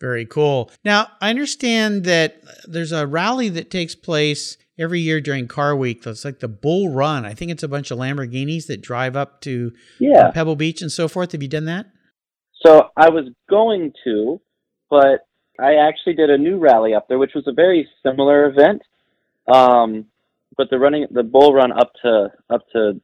Very 0.00 0.24
cool. 0.24 0.70
Now, 0.82 1.08
I 1.20 1.28
understand 1.28 2.04
that 2.04 2.42
there's 2.66 2.90
a 2.90 3.06
rally 3.06 3.50
that 3.50 3.70
takes 3.70 3.94
place 3.94 4.56
every 4.78 5.00
year 5.00 5.20
during 5.20 5.46
Car 5.46 5.76
Week. 5.76 6.06
It's 6.06 6.24
like 6.24 6.40
the 6.40 6.48
Bull 6.48 6.88
Run. 6.88 7.26
I 7.26 7.34
think 7.34 7.50
it's 7.50 7.62
a 7.62 7.68
bunch 7.68 7.90
of 7.90 7.98
Lamborghinis 7.98 8.66
that 8.68 8.80
drive 8.80 9.14
up 9.14 9.42
to 9.42 9.72
yeah. 9.98 10.30
Pebble 10.30 10.56
Beach 10.56 10.80
and 10.80 10.90
so 10.90 11.06
forth. 11.06 11.32
Have 11.32 11.42
you 11.42 11.48
done 11.48 11.66
that? 11.66 11.86
So 12.64 12.88
I 12.96 13.10
was 13.10 13.26
going 13.48 13.92
to, 14.04 14.40
but 14.88 15.26
I 15.58 15.74
actually 15.86 16.14
did 16.14 16.30
a 16.30 16.38
new 16.38 16.58
rally 16.58 16.94
up 16.94 17.06
there, 17.08 17.18
which 17.18 17.32
was 17.34 17.46
a 17.46 17.52
very 17.52 17.86
similar 18.02 18.48
event. 18.48 18.80
Um, 19.52 20.06
but 20.56 20.70
the 20.70 20.78
running, 20.78 21.06
the 21.10 21.22
Bull 21.22 21.52
Run 21.52 21.72
up 21.72 21.92
to 22.02 22.28
up 22.48 22.62
to 22.72 23.00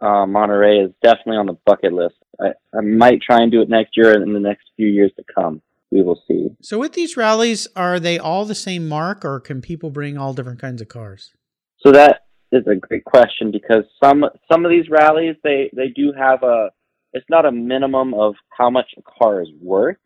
uh, 0.00 0.26
Monterey 0.26 0.78
is 0.78 0.92
definitely 1.02 1.36
on 1.36 1.46
the 1.46 1.58
bucket 1.66 1.92
list. 1.92 2.16
I, 2.40 2.48
I 2.76 2.80
might 2.80 3.20
try 3.20 3.42
and 3.42 3.52
do 3.52 3.60
it 3.60 3.68
next 3.68 3.96
year 3.96 4.12
and 4.14 4.22
in 4.22 4.32
the 4.32 4.40
next 4.40 4.64
few 4.76 4.88
years 4.88 5.12
to 5.16 5.24
come 5.34 5.60
we 5.92 6.02
will 6.02 6.20
see. 6.26 6.48
So, 6.62 6.78
with 6.78 6.94
these 6.94 7.16
rallies, 7.16 7.68
are 7.76 8.00
they 8.00 8.18
all 8.18 8.44
the 8.46 8.54
same 8.54 8.88
mark, 8.88 9.24
or 9.24 9.38
can 9.38 9.60
people 9.60 9.90
bring 9.90 10.16
all 10.16 10.32
different 10.32 10.60
kinds 10.60 10.80
of 10.80 10.88
cars? 10.88 11.32
So 11.84 11.92
that 11.92 12.22
is 12.50 12.66
a 12.66 12.76
great 12.76 13.04
question 13.04 13.50
because 13.50 13.84
some 14.02 14.24
some 14.50 14.64
of 14.64 14.70
these 14.70 14.88
rallies 14.88 15.36
they 15.42 15.70
they 15.74 15.88
do 15.88 16.12
have 16.16 16.42
a 16.42 16.70
it's 17.12 17.26
not 17.28 17.44
a 17.44 17.52
minimum 17.52 18.14
of 18.14 18.34
how 18.56 18.70
much 18.70 18.90
a 18.96 19.02
car 19.02 19.42
is 19.42 19.48
worth, 19.60 19.98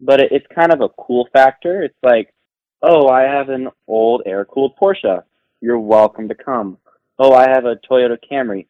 but 0.00 0.20
it, 0.20 0.32
it's 0.32 0.46
kind 0.54 0.72
of 0.72 0.80
a 0.80 0.88
cool 0.88 1.28
factor. 1.32 1.82
It's 1.82 1.94
like, 2.02 2.34
oh, 2.82 3.08
I 3.08 3.22
have 3.22 3.50
an 3.50 3.68
old 3.86 4.22
air 4.26 4.44
cooled 4.44 4.72
Porsche. 4.82 5.22
You're 5.60 5.78
welcome 5.78 6.28
to 6.28 6.34
come. 6.34 6.78
Oh, 7.18 7.32
I 7.32 7.48
have 7.48 7.64
a 7.64 7.76
Toyota 7.88 8.16
Camry. 8.30 8.66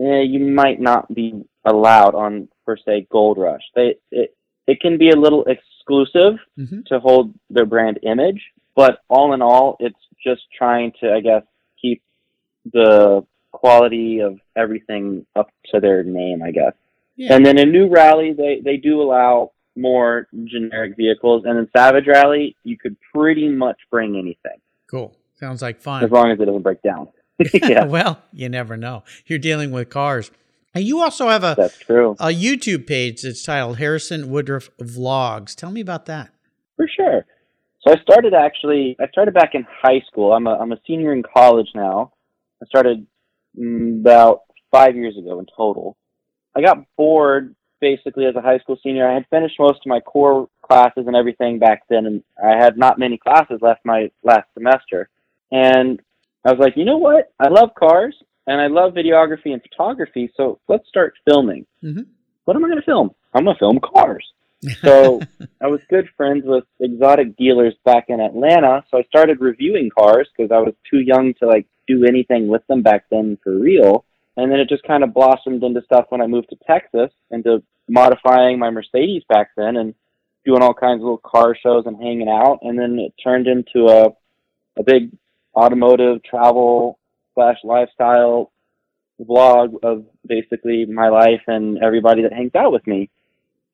Eh, 0.00 0.22
you 0.22 0.40
might 0.40 0.80
not 0.80 1.14
be 1.14 1.44
allowed 1.64 2.14
on 2.16 2.48
per 2.66 2.76
se 2.76 3.06
Gold 3.12 3.38
Rush. 3.38 3.62
They 3.76 3.94
it, 4.10 4.36
it 4.66 4.80
can 4.80 4.98
be 4.98 5.10
a 5.10 5.16
little 5.16 5.44
exclusive 5.84 6.38
mm-hmm. 6.58 6.80
to 6.86 7.00
hold 7.00 7.34
their 7.50 7.66
brand 7.66 8.00
image. 8.02 8.42
But 8.74 8.98
all 9.08 9.34
in 9.34 9.42
all, 9.42 9.76
it's 9.80 9.98
just 10.24 10.42
trying 10.56 10.92
to, 11.00 11.12
I 11.12 11.20
guess, 11.20 11.42
keep 11.80 12.02
the 12.72 13.24
quality 13.52 14.20
of 14.20 14.38
everything 14.56 15.26
up 15.36 15.50
to 15.72 15.80
their 15.80 16.02
name, 16.02 16.42
I 16.42 16.50
guess. 16.50 16.72
Yeah. 17.16 17.34
And 17.34 17.46
then 17.46 17.58
in 17.58 17.70
New 17.70 17.88
Rally, 17.88 18.32
they, 18.36 18.60
they 18.64 18.76
do 18.76 19.00
allow 19.00 19.52
more 19.76 20.26
generic 20.44 20.96
vehicles. 20.96 21.44
And 21.46 21.58
in 21.58 21.68
Savage 21.76 22.06
Rally, 22.06 22.56
you 22.64 22.76
could 22.76 22.96
pretty 23.14 23.48
much 23.48 23.76
bring 23.90 24.16
anything. 24.16 24.60
Cool. 24.88 25.14
Sounds 25.38 25.62
like 25.62 25.80
fun. 25.80 26.04
As 26.04 26.10
long 26.10 26.30
as 26.30 26.40
it 26.40 26.46
doesn't 26.46 26.62
break 26.62 26.82
down. 26.82 27.08
yeah. 27.54 27.84
well, 27.86 28.22
you 28.32 28.48
never 28.48 28.76
know. 28.76 29.04
You're 29.26 29.38
dealing 29.38 29.70
with 29.70 29.90
cars. 29.90 30.30
And 30.74 30.84
you 30.84 31.00
also 31.00 31.28
have 31.28 31.44
a 31.44 31.54
that's 31.56 31.78
true 31.78 32.16
a 32.18 32.28
YouTube 32.28 32.86
page 32.86 33.22
that's 33.22 33.42
titled 33.44 33.78
Harrison 33.78 34.28
Woodruff 34.28 34.70
Vlogs. 34.78 35.54
Tell 35.54 35.70
me 35.70 35.80
about 35.80 36.06
that. 36.06 36.30
For 36.76 36.88
sure. 36.88 37.24
So 37.86 37.92
I 37.92 38.00
started 38.00 38.34
actually. 38.34 38.96
I 39.00 39.06
started 39.08 39.34
back 39.34 39.54
in 39.54 39.66
high 39.82 40.02
school. 40.08 40.32
I'm 40.32 40.46
a 40.46 40.54
I'm 40.54 40.72
a 40.72 40.80
senior 40.86 41.12
in 41.12 41.22
college 41.22 41.68
now. 41.74 42.12
I 42.62 42.66
started 42.66 43.06
mm, 43.58 44.00
about 44.00 44.40
five 44.72 44.96
years 44.96 45.16
ago 45.16 45.38
in 45.38 45.46
total. 45.56 45.96
I 46.56 46.62
got 46.62 46.78
bored 46.96 47.54
basically 47.80 48.24
as 48.24 48.34
a 48.34 48.40
high 48.40 48.58
school 48.58 48.78
senior. 48.82 49.08
I 49.08 49.14
had 49.14 49.26
finished 49.28 49.56
most 49.58 49.80
of 49.84 49.86
my 49.86 50.00
core 50.00 50.48
classes 50.62 51.04
and 51.06 51.14
everything 51.14 51.58
back 51.58 51.82
then, 51.88 52.06
and 52.06 52.22
I 52.42 52.56
had 52.56 52.78
not 52.78 52.98
many 52.98 53.18
classes 53.18 53.58
left 53.60 53.84
my 53.84 54.10
last 54.22 54.48
semester. 54.54 55.08
And 55.52 56.00
I 56.44 56.50
was 56.50 56.58
like, 56.58 56.76
you 56.76 56.84
know 56.84 56.96
what? 56.96 57.32
I 57.38 57.48
love 57.48 57.70
cars 57.78 58.14
and 58.46 58.60
I 58.60 58.66
love 58.66 58.94
videography 58.94 59.52
and 59.52 59.62
photography, 59.62 60.30
so 60.36 60.60
let's 60.68 60.88
start 60.88 61.14
filming. 61.26 61.66
Mm-hmm. 61.82 62.02
What 62.44 62.56
am 62.56 62.64
I 62.64 62.68
going 62.68 62.80
to 62.80 62.84
film? 62.84 63.10
I'm 63.32 63.44
going 63.44 63.56
to 63.56 63.58
film 63.58 63.80
cars. 63.80 64.26
so 64.80 65.20
I 65.62 65.66
was 65.66 65.80
good 65.88 66.08
friends 66.16 66.44
with 66.44 66.64
exotic 66.80 67.36
dealers 67.36 67.74
back 67.84 68.06
in 68.08 68.20
Atlanta, 68.20 68.84
so 68.90 68.98
I 68.98 69.02
started 69.04 69.40
reviewing 69.40 69.90
cars 69.96 70.28
because 70.36 70.50
I 70.52 70.58
was 70.58 70.74
too 70.90 71.00
young 71.00 71.34
to 71.40 71.46
like 71.46 71.66
do 71.86 72.04
anything 72.04 72.48
with 72.48 72.66
them 72.66 72.82
back 72.82 73.06
then 73.10 73.38
for 73.42 73.58
real. 73.58 74.04
And 74.36 74.50
then 74.50 74.58
it 74.58 74.68
just 74.68 74.82
kind 74.82 75.04
of 75.04 75.14
blossomed 75.14 75.62
into 75.62 75.82
stuff 75.82 76.06
when 76.08 76.20
I 76.20 76.26
moved 76.26 76.50
to 76.50 76.56
Texas, 76.66 77.10
into 77.30 77.62
modifying 77.88 78.58
my 78.58 78.70
Mercedes 78.70 79.22
back 79.28 79.50
then 79.56 79.76
and 79.76 79.94
doing 80.44 80.62
all 80.62 80.74
kinds 80.74 80.98
of 80.98 81.02
little 81.02 81.18
car 81.18 81.56
shows 81.60 81.84
and 81.86 81.96
hanging 81.96 82.28
out. 82.28 82.58
And 82.62 82.78
then 82.78 82.98
it 82.98 83.14
turned 83.22 83.46
into 83.46 83.86
a 83.88 84.10
a 84.76 84.82
big 84.82 85.12
automotive 85.54 86.22
travel 86.24 86.98
slash 87.34 87.56
lifestyle 87.64 88.52
vlog 89.20 89.74
of 89.82 90.04
basically 90.26 90.86
my 90.86 91.08
life 91.08 91.42
and 91.46 91.78
everybody 91.82 92.22
that 92.22 92.32
hangs 92.32 92.54
out 92.56 92.72
with 92.72 92.86
me. 92.86 93.10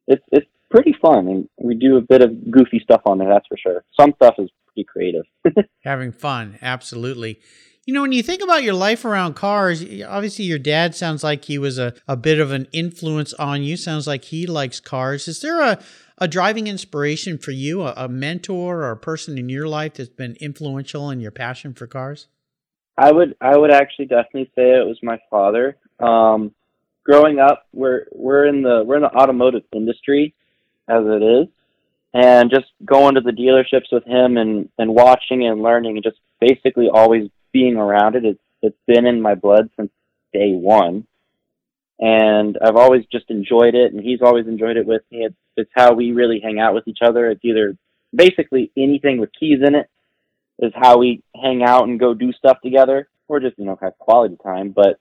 It's 0.07 0.23
it's 0.33 0.47
pretty 0.71 0.95
fun, 1.01 1.29
and 1.29 1.49
we 1.63 1.75
do 1.75 1.97
a 1.97 2.01
bit 2.01 2.23
of 2.23 2.51
goofy 2.51 2.81
stuff 2.83 3.03
on 3.07 3.19
there. 3.19 3.29
That's 3.29 3.47
for 3.47 3.57
sure. 3.57 3.85
Some 3.99 4.13
stuff 4.17 4.35
is 4.39 4.51
pretty 4.67 4.87
creative. 4.87 5.25
Having 5.85 6.13
fun, 6.13 6.59
absolutely. 6.63 7.41
You 7.87 7.95
know, 7.95 8.03
when 8.03 8.13
you 8.13 8.23
think 8.23 8.43
about 8.43 8.63
your 8.63 8.75
life 8.75 9.05
around 9.05 9.35
cars, 9.35 9.83
obviously 10.07 10.45
your 10.45 10.59
dad 10.59 10.95
sounds 10.95 11.25
like 11.25 11.47
he 11.47 11.59
was 11.59 11.79
a, 11.79 11.95
a 12.07 12.17
bit 12.17 12.39
of 12.39 12.53
an 12.53 12.69
influence 12.73 13.33
on 13.35 13.63
you. 13.63 13.77
Sounds 13.77 14.07
like 14.07 14.25
he 14.27 14.47
likes 14.47 14.81
cars. 14.81 15.27
Is 15.27 15.41
there 15.41 15.61
a, 15.61 15.79
a 16.19 16.29
driving 16.29 16.67
inspiration 16.67 17.39
for 17.39 17.53
you, 17.53 17.83
a, 17.83 17.95
a 17.97 18.09
mentor 18.09 18.83
or 18.83 18.91
a 18.91 18.97
person 18.97 19.39
in 19.39 19.49
your 19.49 19.67
life 19.67 19.95
that's 19.95 20.11
been 20.11 20.37
influential 20.41 21.11
in 21.11 21.21
your 21.21 21.33
passion 21.33 21.73
for 21.73 21.87
cars? 21.87 22.29
I 23.01 23.11
would 23.11 23.35
I 23.41 23.57
would 23.57 23.71
actually 23.71 24.05
definitely 24.05 24.53
say 24.55 24.73
it 24.77 24.87
was 24.87 24.99
my 25.03 25.19
father. 25.31 25.79
Um, 26.01 26.55
growing 27.03 27.39
up, 27.39 27.67
we're 27.73 28.05
we're 28.13 28.45
in 28.45 28.61
the 28.61 28.85
we're 28.85 28.97
in 28.97 29.03
the 29.03 29.17
automotive 29.17 29.63
industry 29.75 30.35
as 30.87 31.05
it 31.07 31.23
is, 31.23 31.49
and 32.13 32.51
just 32.51 32.67
going 32.85 33.15
to 33.15 33.23
the 33.23 33.31
dealerships 33.31 33.91
with 33.91 34.05
him 34.05 34.37
and 34.37 34.69
and 34.79 34.95
watching 34.95 35.47
and 35.47 35.63
learning 35.63 35.97
and 35.97 36.05
just 36.05 36.19
basically 36.43 36.91
always 36.93 37.31
being 37.53 37.77
around 37.77 38.17
it. 38.17 38.27
It's 38.27 38.41
it's 38.61 38.77
been 38.87 39.07
in 39.07 39.23
my 39.23 39.35
blood 39.35 39.71
since 39.79 39.91
day 40.35 40.53
one, 40.53 41.07
and 41.99 42.59
I've 42.63 42.77
always 42.77 43.07
just 43.11 43.31
enjoyed 43.31 43.75
it, 43.75 43.95
and 43.95 44.05
he's 44.05 44.21
always 44.21 44.47
enjoyed 44.47 44.77
it 44.77 44.87
with 44.87 45.05
me. 45.11 45.25
It's 45.25 45.37
it's 45.57 45.71
how 45.75 45.95
we 45.95 46.13
really 46.13 46.41
hang 46.45 46.61
out 46.61 46.75
with 46.75 46.87
each 46.87 47.01
other. 47.03 47.31
It's 47.31 47.47
either 47.47 47.79
basically 48.15 48.71
anything 48.77 49.21
with 49.21 49.31
keys 49.33 49.61
in 49.67 49.75
it 49.75 49.89
is 50.61 50.73
how 50.75 50.99
we 50.99 51.23
hang 51.35 51.63
out 51.63 51.89
and 51.89 51.99
go 51.99 52.15
do 52.15 52.33
stuff 52.33 52.59
together, 52.63 53.09
or 53.29 53.41
just 53.41 53.59
you 53.59 53.65
know 53.65 53.79
have 53.81 53.99
quality 53.99 54.37
time. 54.43 54.71
But 54.71 54.99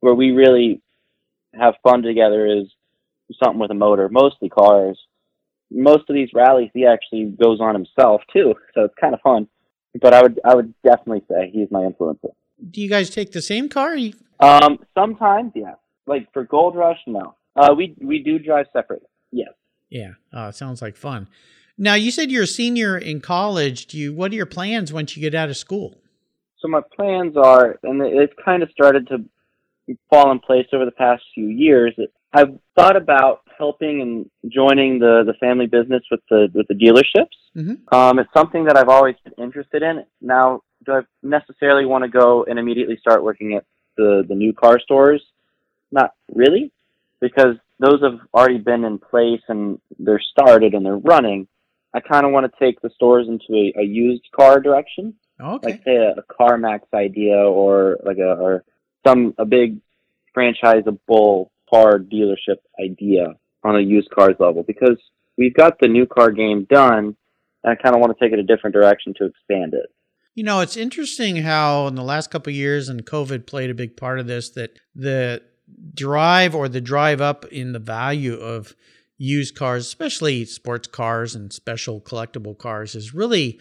where 0.00 0.14
we 0.14 0.32
really 0.32 0.82
have 1.54 1.74
fun 1.82 2.02
together 2.02 2.46
is 2.46 2.66
something 3.42 3.58
with 3.58 3.70
a 3.70 3.74
motor, 3.74 4.08
mostly 4.08 4.48
cars. 4.48 4.98
Most 5.70 6.08
of 6.08 6.14
these 6.14 6.28
rallies, 6.32 6.70
he 6.74 6.86
actually 6.86 7.24
goes 7.24 7.60
on 7.60 7.74
himself 7.74 8.22
too, 8.32 8.54
so 8.74 8.84
it's 8.84 8.94
kind 9.00 9.14
of 9.14 9.20
fun. 9.20 9.48
But 10.00 10.12
I 10.12 10.22
would 10.22 10.40
I 10.44 10.54
would 10.54 10.74
definitely 10.84 11.22
say 11.28 11.50
he's 11.52 11.68
my 11.70 11.80
influencer. 11.80 12.30
Do 12.70 12.80
you 12.80 12.88
guys 12.88 13.10
take 13.10 13.32
the 13.32 13.42
same 13.42 13.68
car? 13.68 13.96
Um, 14.40 14.78
sometimes, 14.94 15.52
yeah. 15.54 15.74
Like 16.06 16.32
for 16.32 16.44
Gold 16.44 16.76
Rush, 16.76 16.98
no. 17.06 17.34
Uh, 17.54 17.74
we 17.76 17.94
we 18.00 18.22
do 18.22 18.38
drive 18.38 18.66
separately. 18.72 19.08
Yes. 19.32 19.50
Yeah. 19.88 20.14
It 20.32 20.54
sounds 20.54 20.82
like 20.82 20.96
fun. 20.96 21.28
Now, 21.78 21.94
you 21.94 22.10
said 22.10 22.30
you're 22.30 22.44
a 22.44 22.46
senior 22.48 22.96
in 22.96 23.20
college. 23.20 23.86
Do 23.86 23.98
you? 23.98 24.14
What 24.14 24.32
are 24.32 24.34
your 24.34 24.46
plans 24.46 24.92
once 24.92 25.16
you 25.16 25.20
get 25.20 25.34
out 25.34 25.50
of 25.50 25.56
school? 25.56 25.96
So 26.60 26.68
my 26.68 26.80
plans 26.96 27.36
are, 27.36 27.78
and 27.82 28.00
it's 28.02 28.32
kind 28.44 28.62
of 28.62 28.70
started 28.70 29.08
to 29.08 29.24
fall 30.10 30.32
in 30.32 30.38
place 30.38 30.66
over 30.72 30.84
the 30.84 30.90
past 30.90 31.22
few 31.34 31.46
years. 31.48 31.94
I've 32.32 32.58
thought 32.76 32.96
about 32.96 33.42
helping 33.58 34.00
and 34.02 34.52
joining 34.52 34.98
the 34.98 35.22
the 35.26 35.34
family 35.34 35.66
business 35.66 36.02
with 36.10 36.20
the 36.30 36.48
with 36.54 36.66
the 36.68 36.74
dealerships. 36.74 37.36
Mm-hmm. 37.56 37.94
Um, 37.94 38.18
it's 38.18 38.32
something 38.34 38.64
that 38.64 38.76
I've 38.76 38.88
always 38.88 39.16
been 39.24 39.34
interested 39.42 39.82
in. 39.82 40.04
Now, 40.20 40.62
do 40.84 40.92
I 40.92 41.00
necessarily 41.22 41.86
want 41.86 42.04
to 42.04 42.08
go 42.08 42.44
and 42.44 42.58
immediately 42.58 42.96
start 43.00 43.22
working 43.22 43.54
at 43.54 43.64
the 43.96 44.24
the 44.26 44.34
new 44.34 44.52
car 44.52 44.78
stores? 44.80 45.22
Not 45.92 46.14
really, 46.34 46.72
because 47.20 47.56
those 47.78 48.02
have 48.02 48.18
already 48.34 48.58
been 48.58 48.84
in 48.84 48.98
place 48.98 49.42
and 49.48 49.78
they're 49.98 50.22
started 50.32 50.74
and 50.74 50.84
they're 50.84 50.96
running. 50.96 51.46
I 51.96 52.00
kind 52.00 52.26
of 52.26 52.32
want 52.32 52.44
to 52.52 52.64
take 52.64 52.80
the 52.82 52.90
stores 52.94 53.26
into 53.26 53.46
a, 53.52 53.80
a 53.80 53.84
used 53.84 54.24
car 54.38 54.60
direction. 54.60 55.14
Okay. 55.40 55.70
Like 55.70 55.82
say 55.82 55.96
a, 55.96 56.12
a 56.12 56.22
CarMax 56.38 56.80
idea 56.94 57.36
or 57.36 57.96
like 58.04 58.18
a 58.18 58.34
or 58.34 58.64
some 59.06 59.34
a 59.38 59.46
big 59.46 59.80
franchisable 60.36 61.48
car 61.70 61.98
dealership 61.98 62.58
idea 62.78 63.34
on 63.64 63.76
a 63.76 63.80
used 63.80 64.10
cars 64.10 64.36
level 64.38 64.62
because 64.62 64.98
we've 65.38 65.54
got 65.54 65.78
the 65.80 65.88
new 65.88 66.06
car 66.06 66.30
game 66.30 66.66
done 66.68 67.16
and 67.64 67.72
I 67.72 67.82
kind 67.82 67.94
of 67.94 68.00
want 68.00 68.16
to 68.16 68.24
take 68.24 68.32
it 68.32 68.38
a 68.38 68.42
different 68.42 68.74
direction 68.74 69.14
to 69.16 69.24
expand 69.24 69.72
it. 69.72 69.86
You 70.34 70.44
know, 70.44 70.60
it's 70.60 70.76
interesting 70.76 71.36
how 71.36 71.86
in 71.86 71.94
the 71.94 72.02
last 72.02 72.30
couple 72.30 72.52
years 72.52 72.90
and 72.90 73.06
COVID 73.06 73.46
played 73.46 73.70
a 73.70 73.74
big 73.74 73.96
part 73.96 74.18
of 74.18 74.26
this 74.26 74.50
that 74.50 74.78
the 74.94 75.42
drive 75.94 76.54
or 76.54 76.68
the 76.68 76.80
drive 76.82 77.22
up 77.22 77.46
in 77.46 77.72
the 77.72 77.78
value 77.78 78.34
of 78.34 78.76
used 79.18 79.54
cars, 79.54 79.86
especially 79.86 80.44
sports 80.44 80.88
cars 80.88 81.34
and 81.34 81.52
special 81.52 82.00
collectible 82.00 82.56
cars, 82.56 82.92
has 82.92 83.14
really 83.14 83.60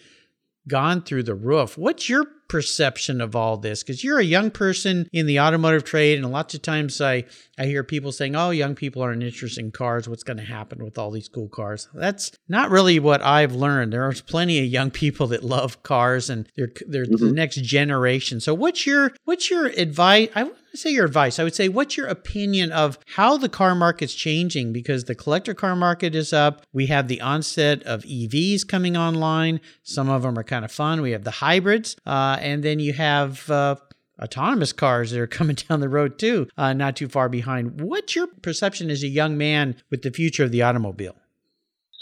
gone 0.67 1.01
through 1.01 1.23
the 1.23 1.35
roof. 1.35 1.77
What's 1.77 2.09
your 2.09 2.25
perception 2.47 3.21
of 3.21 3.35
all 3.35 3.57
this? 3.57 3.83
Because 3.83 4.03
you're 4.03 4.19
a 4.19 4.23
young 4.23 4.51
person 4.51 5.07
in 5.13 5.25
the 5.25 5.39
automotive 5.39 5.83
trade, 5.83 6.17
and 6.17 6.31
lots 6.31 6.53
of 6.53 6.61
times 6.61 6.99
I, 7.01 7.25
I 7.57 7.65
hear 7.65 7.83
people 7.83 8.11
saying, 8.11 8.35
oh, 8.35 8.49
young 8.49 8.75
people 8.75 9.01
aren't 9.01 9.23
interested 9.23 9.63
in 9.63 9.71
cars. 9.71 10.09
What's 10.09 10.23
going 10.23 10.37
to 10.37 10.43
happen 10.43 10.83
with 10.83 10.97
all 10.97 11.11
these 11.11 11.29
cool 11.29 11.49
cars? 11.49 11.87
That's 11.93 12.31
not 12.47 12.71
really 12.71 12.99
what 12.99 13.21
I've 13.21 13.53
learned. 13.53 13.93
There's 13.93 14.21
plenty 14.21 14.59
of 14.59 14.65
young 14.65 14.91
people 14.91 15.27
that 15.27 15.43
love 15.43 15.83
cars 15.83 16.29
and 16.29 16.49
they're, 16.55 16.71
they're 16.87 17.05
mm-hmm. 17.05 17.25
the 17.27 17.31
next 17.31 17.61
generation. 17.61 18.39
So 18.39 18.53
what's 18.53 18.85
your 18.85 19.11
what's 19.25 19.49
your 19.49 19.67
advice? 19.67 20.29
I 20.35 20.49
say 20.75 20.91
your 20.91 21.05
advice. 21.05 21.39
I 21.39 21.43
would 21.43 21.55
say, 21.55 21.69
what's 21.69 21.97
your 21.97 22.07
opinion 22.07 22.71
of 22.71 22.97
how 23.15 23.37
the 23.37 23.49
car 23.49 23.75
market's 23.75 24.13
changing? 24.13 24.73
Because 24.73 25.05
the 25.05 25.15
collector 25.15 25.53
car 25.53 25.75
market 25.75 26.15
is 26.15 26.33
up. 26.33 26.65
We 26.73 26.87
have 26.87 27.07
the 27.07 27.21
onset 27.21 27.83
of 27.83 28.03
EVs 28.03 28.67
coming 28.67 28.97
online. 28.97 29.61
Some 29.83 30.09
of 30.09 30.23
them 30.23 30.37
are 30.37 30.43
kind 30.43 30.65
of 30.65 30.71
fun. 30.71 31.01
We 31.01 31.11
have 31.11 31.23
the 31.23 31.31
hybrids, 31.31 31.95
uh, 32.05 32.37
and 32.39 32.63
then 32.63 32.79
you 32.79 32.93
have 32.93 33.49
uh, 33.49 33.75
autonomous 34.21 34.73
cars 34.73 35.11
that 35.11 35.19
are 35.19 35.27
coming 35.39 35.55
down 35.55 35.79
the 35.79 35.89
road 35.89 36.17
too, 36.19 36.47
uh, 36.57 36.73
not 36.73 36.95
too 36.95 37.07
far 37.07 37.29
behind. 37.29 37.81
What's 37.81 38.15
your 38.15 38.27
perception 38.27 38.89
as 38.89 39.03
a 39.03 39.07
young 39.07 39.37
man 39.37 39.75
with 39.89 40.01
the 40.01 40.11
future 40.11 40.43
of 40.43 40.51
the 40.51 40.61
automobile? 40.61 41.15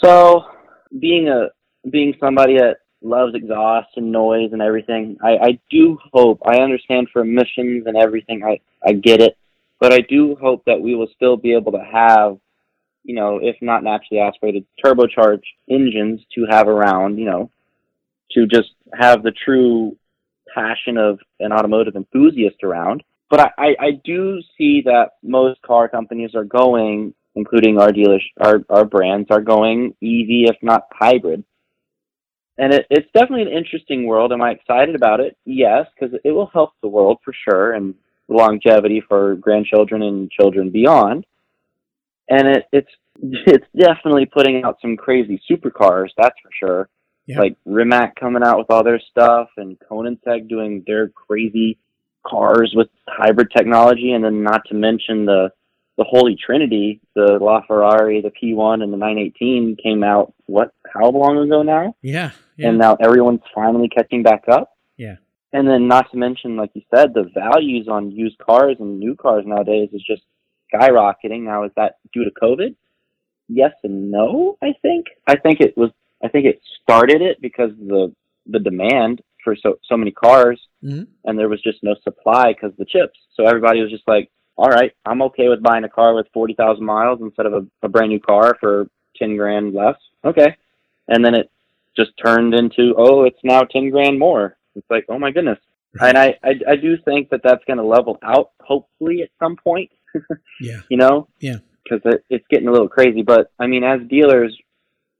So, 0.02 0.42
being 0.98 1.28
a 1.28 1.48
being 1.90 2.14
somebody 2.20 2.54
that 2.54 2.78
loves 3.04 3.34
exhaust 3.34 3.88
and 3.96 4.10
noise 4.10 4.50
and 4.52 4.62
everything. 4.62 5.18
I, 5.22 5.36
I 5.36 5.58
do 5.70 5.98
hope, 6.12 6.40
I 6.44 6.60
understand 6.60 7.08
for 7.12 7.22
emissions 7.22 7.84
and 7.86 7.96
everything, 7.96 8.42
I, 8.42 8.60
I 8.84 8.92
get 8.92 9.20
it, 9.20 9.36
but 9.78 9.92
I 9.92 10.00
do 10.00 10.36
hope 10.40 10.64
that 10.66 10.80
we 10.80 10.94
will 10.94 11.08
still 11.14 11.36
be 11.36 11.54
able 11.54 11.72
to 11.72 11.84
have, 11.84 12.38
you 13.04 13.14
know, 13.14 13.38
if 13.42 13.56
not 13.60 13.84
naturally 13.84 14.20
aspirated, 14.20 14.64
turbocharged 14.84 15.42
engines 15.70 16.22
to 16.34 16.46
have 16.48 16.66
around, 16.66 17.18
you 17.18 17.26
know, 17.26 17.50
to 18.32 18.46
just 18.46 18.70
have 18.98 19.22
the 19.22 19.32
true 19.44 19.96
passion 20.54 20.96
of 20.96 21.18
an 21.40 21.52
automotive 21.52 21.96
enthusiast 21.96 22.62
around. 22.62 23.02
But 23.28 23.40
I, 23.40 23.50
I, 23.58 23.76
I 23.80 23.90
do 24.04 24.40
see 24.56 24.82
that 24.84 25.12
most 25.22 25.60
car 25.62 25.88
companies 25.88 26.34
are 26.34 26.44
going, 26.44 27.14
including 27.34 27.78
our 27.78 27.92
dealers, 27.92 28.24
our, 28.40 28.60
our 28.70 28.84
brands 28.84 29.28
are 29.30 29.40
going 29.40 29.88
EV, 30.02 30.50
if 30.50 30.56
not 30.62 30.86
hybrid 30.92 31.44
and 32.58 32.72
it, 32.72 32.86
it's 32.90 33.10
definitely 33.12 33.42
an 33.42 33.56
interesting 33.56 34.06
world. 34.06 34.32
Am 34.32 34.42
I 34.42 34.52
excited 34.52 34.94
about 34.94 35.20
it? 35.20 35.36
Yes, 35.44 35.86
because 35.94 36.16
it 36.24 36.30
will 36.30 36.50
help 36.52 36.70
the 36.82 36.88
world 36.88 37.18
for 37.24 37.34
sure, 37.48 37.72
and 37.72 37.94
longevity 38.28 39.02
for 39.06 39.34
grandchildren 39.36 40.02
and 40.02 40.30
children 40.30 40.70
beyond. 40.70 41.26
And 42.28 42.48
it, 42.48 42.64
it's 42.72 42.90
it's 43.22 43.66
definitely 43.76 44.26
putting 44.26 44.62
out 44.64 44.78
some 44.80 44.96
crazy 44.96 45.40
supercars, 45.50 46.08
that's 46.16 46.36
for 46.42 46.50
sure. 46.58 46.88
Yeah. 47.26 47.38
Like 47.40 47.56
Rimac 47.64 48.16
coming 48.16 48.42
out 48.44 48.58
with 48.58 48.70
all 48.70 48.84
their 48.84 49.00
stuff, 49.10 49.48
and 49.56 49.78
Koenigsegg 49.90 50.48
doing 50.48 50.84
their 50.86 51.08
crazy 51.08 51.78
cars 52.26 52.72
with 52.76 52.88
hybrid 53.08 53.48
technology, 53.56 54.12
and 54.12 54.24
then 54.24 54.42
not 54.42 54.62
to 54.68 54.74
mention 54.74 55.24
the 55.24 55.50
the 55.96 56.04
Holy 56.04 56.36
Trinity, 56.36 57.00
the 57.14 57.38
LaFerrari, 57.40 58.22
the 58.22 58.30
P1, 58.30 58.82
and 58.82 58.92
the 58.92 58.96
918 58.96 59.76
came 59.82 60.02
out 60.02 60.34
what? 60.46 60.72
How 60.92 61.10
long 61.10 61.38
ago 61.38 61.62
now? 61.62 61.94
Yeah, 62.02 62.32
yeah. 62.56 62.68
And 62.68 62.78
now 62.78 62.96
everyone's 63.00 63.40
finally 63.54 63.88
catching 63.88 64.22
back 64.22 64.44
up. 64.48 64.76
Yeah. 64.96 65.16
And 65.52 65.68
then, 65.68 65.86
not 65.86 66.10
to 66.10 66.16
mention, 66.16 66.56
like 66.56 66.70
you 66.74 66.82
said, 66.92 67.14
the 67.14 67.30
values 67.32 67.86
on 67.88 68.10
used 68.10 68.38
cars 68.38 68.76
and 68.80 68.98
new 68.98 69.14
cars 69.14 69.44
nowadays 69.46 69.90
is 69.92 70.02
just 70.04 70.22
skyrocketing. 70.72 71.42
Now, 71.42 71.64
is 71.64 71.70
that 71.76 71.98
due 72.12 72.24
to 72.24 72.30
COVID? 72.42 72.74
Yes 73.48 73.72
and 73.84 74.10
no. 74.10 74.58
I 74.62 74.74
think. 74.82 75.06
I 75.26 75.36
think 75.36 75.60
it 75.60 75.76
was. 75.76 75.90
I 76.24 76.28
think 76.28 76.46
it 76.46 76.60
started 76.82 77.22
it 77.22 77.40
because 77.40 77.70
the 77.78 78.12
the 78.46 78.58
demand 78.58 79.22
for 79.44 79.54
so 79.54 79.78
so 79.84 79.96
many 79.96 80.10
cars, 80.10 80.60
mm-hmm. 80.82 81.04
and 81.24 81.38
there 81.38 81.48
was 81.48 81.62
just 81.62 81.82
no 81.82 81.94
supply 82.02 82.52
because 82.52 82.72
the 82.78 82.86
chips. 82.86 83.18
So 83.36 83.46
everybody 83.46 83.80
was 83.80 83.90
just 83.90 84.08
like, 84.08 84.30
all 84.56 84.68
right, 84.68 84.92
I'm 85.04 85.22
okay 85.22 85.48
with 85.48 85.62
buying 85.62 85.84
a 85.84 85.88
car 85.88 86.14
with 86.14 86.26
40,000 86.32 86.84
miles 86.84 87.20
instead 87.20 87.46
of 87.46 87.52
a, 87.54 87.66
a 87.82 87.88
brand 87.88 88.10
new 88.10 88.20
car 88.20 88.56
for 88.60 88.86
10 89.16 89.36
grand 89.36 89.74
less. 89.74 89.96
Okay. 90.24 90.56
And 91.08 91.24
then 91.24 91.34
it 91.34 91.50
just 91.96 92.12
turned 92.24 92.54
into, 92.54 92.94
oh, 92.96 93.24
it's 93.24 93.38
now 93.42 93.62
10 93.62 93.90
grand 93.90 94.18
more. 94.18 94.56
It's 94.76 94.88
like, 94.90 95.06
oh 95.08 95.18
my 95.18 95.30
goodness. 95.30 95.58
And 96.00 96.18
I, 96.18 96.36
I, 96.42 96.54
I 96.70 96.76
do 96.76 96.96
think 97.04 97.30
that 97.30 97.40
that's 97.44 97.64
going 97.66 97.76
to 97.76 97.84
level 97.84 98.18
out, 98.22 98.50
hopefully, 98.60 99.22
at 99.22 99.30
some 99.38 99.56
point. 99.56 99.90
yeah. 100.60 100.80
You 100.88 100.96
know? 100.96 101.28
Yeah. 101.38 101.58
Because 101.82 102.00
it, 102.04 102.24
it's 102.30 102.46
getting 102.50 102.68
a 102.68 102.72
little 102.72 102.88
crazy. 102.88 103.22
But, 103.22 103.52
I 103.58 103.66
mean, 103.66 103.84
as 103.84 104.00
dealers, 104.08 104.56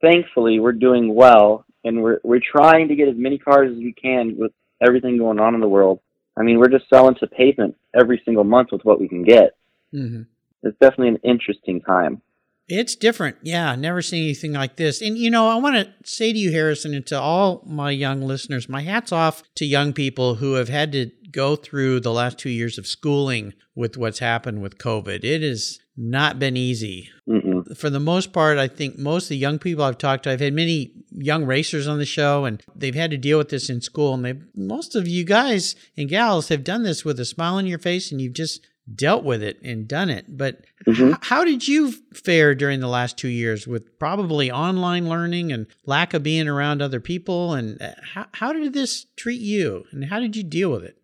thankfully, 0.01 0.59
we're 0.59 0.73
doing 0.73 1.15
well, 1.15 1.65
and 1.85 2.03
we're, 2.03 2.19
we're 2.25 2.41
trying 2.41 2.89
to 2.89 2.97
get 2.97 3.09
as 3.09 3.15
many 3.17 3.39
cars 3.39 3.71
as 3.71 3.79
we 3.79 3.93
can 3.93 4.37
with 4.37 4.53
everything 4.85 5.19
going 5.19 5.39
on 5.39 5.55
in 5.55 5.61
the 5.61 5.69
world. 5.69 6.01
I 6.37 6.43
mean, 6.43 6.59
we're 6.59 6.69
just 6.69 6.89
selling 6.89 7.15
to 7.17 7.27
pavement 7.27 7.77
every 7.95 8.21
single 8.25 8.45
month 8.45 8.69
with 8.73 8.85
what 8.85 9.01
we 9.01 9.09
can 9.09 9.23
get. 9.23 9.57
Mm-hmm. 9.95 10.23
It's 10.63 10.79
definitely 10.81 11.09
an 11.09 11.21
interesting 11.23 11.81
time. 11.81 12.23
It's 12.67 12.97
different. 12.97 13.37
Yeah, 13.43 13.75
never 13.75 14.01
seen 14.01 14.25
anything 14.25 14.55
like 14.55 14.77
this. 14.77 15.03
And, 15.03 15.19
you 15.19 15.31
know, 15.31 15.49
I 15.49 15.57
want 15.57 15.77
to 15.77 15.93
say 16.03 16.33
to 16.33 16.39
you, 16.39 16.51
Harrison, 16.51 16.95
and 16.95 17.07
to 17.07 17.21
all 17.21 17.63
my 17.67 17.91
young 17.91 18.23
listeners, 18.23 18.69
my 18.69 18.81
hat's 18.81 19.13
off 19.13 19.43
to 19.57 19.67
young 19.67 19.93
people 19.93 20.37
who 20.37 20.55
have 20.55 20.71
had 20.71 20.91
to 20.93 21.11
go 21.31 21.57
through 21.57 22.01
the 22.01 22.13
last 22.13 22.39
two 22.39 22.49
years 22.49 22.79
of 22.79 22.87
schooling 22.87 23.53
with 23.75 23.99
what's 23.99 24.21
happened 24.21 24.63
with 24.63 24.79
COVID. 24.79 25.25
It 25.25 25.43
has 25.43 25.79
not 25.97 26.39
been 26.39 26.57
easy. 26.57 27.11
Mm-mm. 27.29 27.54
For 27.77 27.91
the 27.91 28.01
most 28.01 28.33
part, 28.33 28.59
I 28.59 28.69
think 28.69 28.99
most 28.99 29.25
of 29.25 29.29
the 29.31 29.37
young 29.37 29.59
people 29.59 29.85
I've 29.85 29.99
talked 29.99 30.25
to, 30.25 30.31
I've 30.31 30.41
had 30.41 30.53
many 30.53 30.93
young 31.11 31.45
racers 31.45 31.87
on 31.87 31.99
the 31.99 32.07
show, 32.07 32.45
and 32.45 32.63
they've 32.75 32.95
had 32.95 33.11
to 33.11 33.17
deal 33.17 33.39
with 33.39 33.49
this 33.49 33.71
in 33.71 33.81
school. 33.81 34.15
And 34.15 34.25
they, 34.25 34.35
most 34.55 34.95
of 34.95 35.09
you 35.09 35.25
guys 35.25 35.75
and 35.97 36.09
gals 36.09 36.49
have 36.49 36.65
done 36.65 36.83
this 36.83 37.05
with 37.05 37.19
a 37.21 37.25
smile 37.25 37.55
on 37.55 37.67
your 37.67 37.79
face, 37.79 38.11
and 38.11 38.21
you've 38.21 38.35
just 38.35 38.67
dealt 38.93 39.25
with 39.25 39.43
it 39.43 39.61
and 39.63 39.89
done 39.89 40.11
it. 40.11 40.37
But 40.37 40.65
mm-hmm. 40.87 41.13
h- 41.13 41.19
how 41.23 41.45
did 41.45 41.67
you 41.67 41.93
fare 42.13 42.55
during 42.55 42.81
the 42.81 42.89
last 42.89 43.17
two 43.17 43.29
years 43.29 43.67
with 43.67 43.99
probably 43.99 44.51
online 44.51 45.09
learning 45.09 45.53
and 45.53 45.67
lack 45.87 46.15
of 46.15 46.23
being 46.23 46.49
around 46.49 46.83
other 46.83 47.01
people? 47.01 47.55
And 47.55 47.81
uh, 47.81 47.93
how, 48.15 48.27
how 48.33 48.53
did 48.53 48.73
this 48.75 49.07
treat 49.17 49.41
you? 49.41 49.85
And 49.91 50.05
how 50.05 50.21
did 50.21 50.37
you 50.37 50.43
deal 50.43 50.71
with 50.71 50.85
it? 50.85 50.99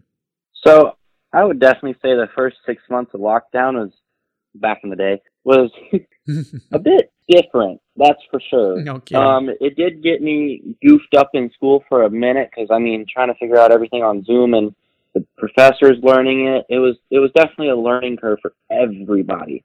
So 0.65 0.93
I 1.33 1.45
would 1.45 1.61
definitely 1.61 1.95
say 1.95 2.15
the 2.15 2.29
first 2.35 2.57
six 2.67 2.83
months 2.91 3.13
of 3.15 3.21
lockdown 3.21 3.75
was 3.75 3.93
back 4.55 4.81
in 4.83 4.91
the 4.91 4.97
day 4.97 5.23
was 5.45 5.71
a 6.73 6.79
bit 6.79 7.13
different. 7.29 7.81
That's 7.97 8.21
for 8.31 8.41
sure. 8.51 8.89
Okay. 8.89 9.15
Um, 9.15 9.49
it 9.61 9.77
did 9.77 10.03
get 10.03 10.23
me 10.23 10.77
goofed 10.83 11.15
up 11.17 11.31
in 11.35 11.51
school 11.53 11.85
for 11.89 12.03
a 12.05 12.11
minute 12.11 12.51
because 12.55 12.71
I 12.71 12.79
mean, 12.79 13.07
trying 13.13 13.29
to 13.29 13.35
figure 13.35 13.59
out 13.59 13.73
everything 13.73 14.03
on 14.03 14.25
Zoom 14.25 14.55
and 14.55 14.75
the 15.15 15.25
professors 15.37 15.99
learning 16.03 16.47
it. 16.47 16.67
It 16.69 16.79
was 16.79 16.97
it 17.11 17.19
was 17.19 17.31
definitely 17.35 17.71
a 17.71 17.77
learning 17.77 18.17
curve 18.17 18.39
for 18.43 18.53
everybody. 18.71 19.65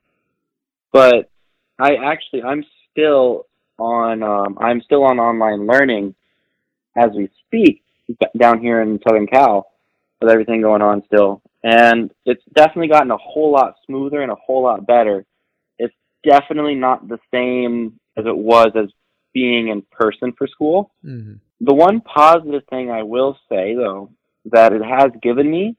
But 0.92 1.30
I 1.78 1.96
actually 2.04 2.42
I'm 2.42 2.64
still 2.92 3.46
on 3.78 4.22
um, 4.22 4.58
I'm 4.60 4.80
still 4.82 5.04
on 5.04 5.18
online 5.18 5.66
learning 5.66 6.14
as 6.96 7.10
we 7.14 7.28
speak 7.46 7.82
down 8.38 8.60
here 8.60 8.80
in 8.80 8.98
Southern 9.06 9.26
Cal 9.26 9.66
with 10.20 10.30
everything 10.30 10.62
going 10.62 10.82
on 10.82 11.02
still. 11.06 11.42
And 11.62 12.10
it's 12.24 12.42
definitely 12.54 12.88
gotten 12.88 13.10
a 13.10 13.16
whole 13.16 13.52
lot 13.52 13.74
smoother 13.86 14.22
and 14.22 14.30
a 14.30 14.36
whole 14.36 14.62
lot 14.62 14.86
better. 14.86 15.24
Definitely 16.26 16.74
not 16.74 17.08
the 17.08 17.18
same 17.32 17.98
as 18.16 18.26
it 18.26 18.36
was 18.36 18.68
as 18.74 18.88
being 19.32 19.68
in 19.68 19.82
person 19.92 20.32
for 20.36 20.46
school. 20.46 20.90
Mm-hmm. 21.04 21.34
The 21.60 21.74
one 21.74 22.00
positive 22.00 22.62
thing 22.68 22.90
I 22.90 23.02
will 23.02 23.38
say, 23.48 23.74
though, 23.74 24.10
that 24.46 24.72
it 24.72 24.82
has 24.82 25.10
given 25.22 25.50
me, 25.50 25.76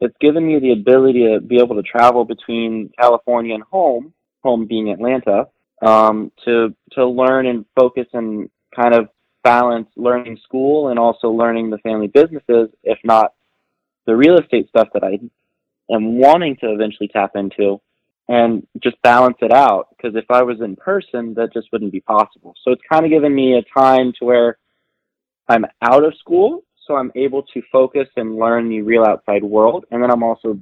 it's 0.00 0.16
given 0.20 0.46
me 0.46 0.58
the 0.58 0.72
ability 0.72 1.26
to 1.26 1.40
be 1.40 1.60
able 1.60 1.76
to 1.76 1.82
travel 1.82 2.24
between 2.24 2.90
California 2.98 3.54
and 3.54 3.64
home, 3.64 4.12
home 4.42 4.66
being 4.66 4.90
Atlanta, 4.90 5.48
um, 5.82 6.32
to 6.44 6.74
to 6.92 7.06
learn 7.06 7.46
and 7.46 7.64
focus 7.78 8.06
and 8.12 8.50
kind 8.74 8.94
of 8.94 9.08
balance 9.42 9.88
learning 9.96 10.38
school 10.44 10.88
and 10.88 10.98
also 10.98 11.28
learning 11.28 11.70
the 11.70 11.78
family 11.78 12.06
businesses, 12.06 12.68
if 12.82 12.98
not 13.04 13.34
the 14.06 14.16
real 14.16 14.38
estate 14.38 14.68
stuff 14.68 14.88
that 14.94 15.04
I 15.04 15.18
am 15.94 16.18
wanting 16.18 16.56
to 16.56 16.72
eventually 16.72 17.08
tap 17.08 17.32
into 17.34 17.80
and 18.30 18.64
just 18.80 18.96
balance 19.02 19.36
it 19.42 19.52
out. 19.52 19.88
Because 19.90 20.14
if 20.14 20.30
I 20.30 20.42
was 20.42 20.60
in 20.60 20.76
person, 20.76 21.34
that 21.34 21.52
just 21.52 21.66
wouldn't 21.72 21.90
be 21.90 22.00
possible. 22.00 22.54
So 22.64 22.70
it's 22.70 22.82
kind 22.90 23.04
of 23.04 23.10
given 23.10 23.34
me 23.34 23.58
a 23.58 23.78
time 23.78 24.12
to 24.20 24.24
where 24.24 24.56
I'm 25.48 25.64
out 25.82 26.04
of 26.04 26.14
school, 26.16 26.62
so 26.86 26.94
I'm 26.94 27.10
able 27.16 27.42
to 27.42 27.62
focus 27.72 28.06
and 28.16 28.36
learn 28.36 28.68
the 28.68 28.82
real 28.82 29.04
outside 29.04 29.42
world, 29.42 29.84
and 29.90 30.00
then 30.00 30.12
I'm 30.12 30.22
also 30.22 30.60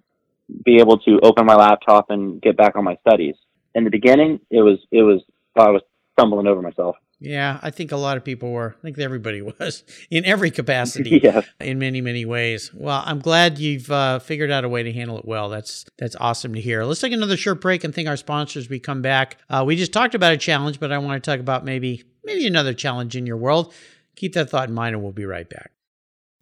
be 0.64 0.76
able 0.80 0.96
to 1.00 1.20
open 1.22 1.44
my 1.44 1.54
laptop 1.54 2.06
and 2.08 2.40
get 2.40 2.56
back 2.56 2.74
on 2.74 2.84
my 2.84 2.96
studies. 3.06 3.34
In 3.74 3.84
the 3.84 3.90
beginning, 3.90 4.40
it 4.50 4.62
was 4.62 4.78
it 4.90 5.02
was 5.02 5.20
I 5.54 5.68
was 5.68 5.82
stumbling 6.14 6.46
over 6.46 6.62
myself. 6.62 6.96
Yeah, 7.20 7.58
I 7.62 7.70
think 7.70 7.90
a 7.90 7.96
lot 7.96 8.16
of 8.16 8.24
people 8.24 8.52
were. 8.52 8.76
I 8.78 8.82
think 8.82 8.98
everybody 8.98 9.42
was 9.60 9.82
in 10.10 10.24
every 10.24 10.50
capacity, 10.50 11.20
yes. 11.22 11.46
in 11.60 11.78
many 11.78 12.00
many 12.00 12.24
ways. 12.24 12.72
Well, 12.72 13.02
I'm 13.04 13.18
glad 13.18 13.58
you've 13.58 13.90
uh, 13.90 14.20
figured 14.20 14.50
out 14.50 14.64
a 14.64 14.68
way 14.68 14.82
to 14.82 14.92
handle 14.92 15.18
it 15.18 15.24
well. 15.24 15.48
That's 15.48 15.84
that's 15.98 16.16
awesome 16.16 16.54
to 16.54 16.60
hear. 16.60 16.84
Let's 16.84 17.00
take 17.00 17.12
another 17.12 17.36
short 17.36 17.60
break 17.60 17.84
and 17.84 17.94
thank 17.94 18.08
our 18.08 18.16
sponsors. 18.16 18.68
We 18.68 18.78
come 18.78 19.02
back. 19.02 19.38
Uh, 19.50 19.64
we 19.66 19.76
just 19.76 19.92
talked 19.92 20.14
about 20.14 20.32
a 20.32 20.36
challenge, 20.36 20.78
but 20.78 20.92
I 20.92 20.98
want 20.98 21.22
to 21.22 21.30
talk 21.30 21.40
about 21.40 21.64
maybe 21.64 22.04
maybe 22.24 22.46
another 22.46 22.72
challenge 22.72 23.16
in 23.16 23.26
your 23.26 23.36
world. 23.36 23.74
Keep 24.16 24.34
that 24.34 24.50
thought 24.50 24.68
in 24.68 24.74
mind, 24.74 24.94
and 24.94 25.02
we'll 25.02 25.12
be 25.12 25.24
right 25.26 25.48
back. 25.48 25.72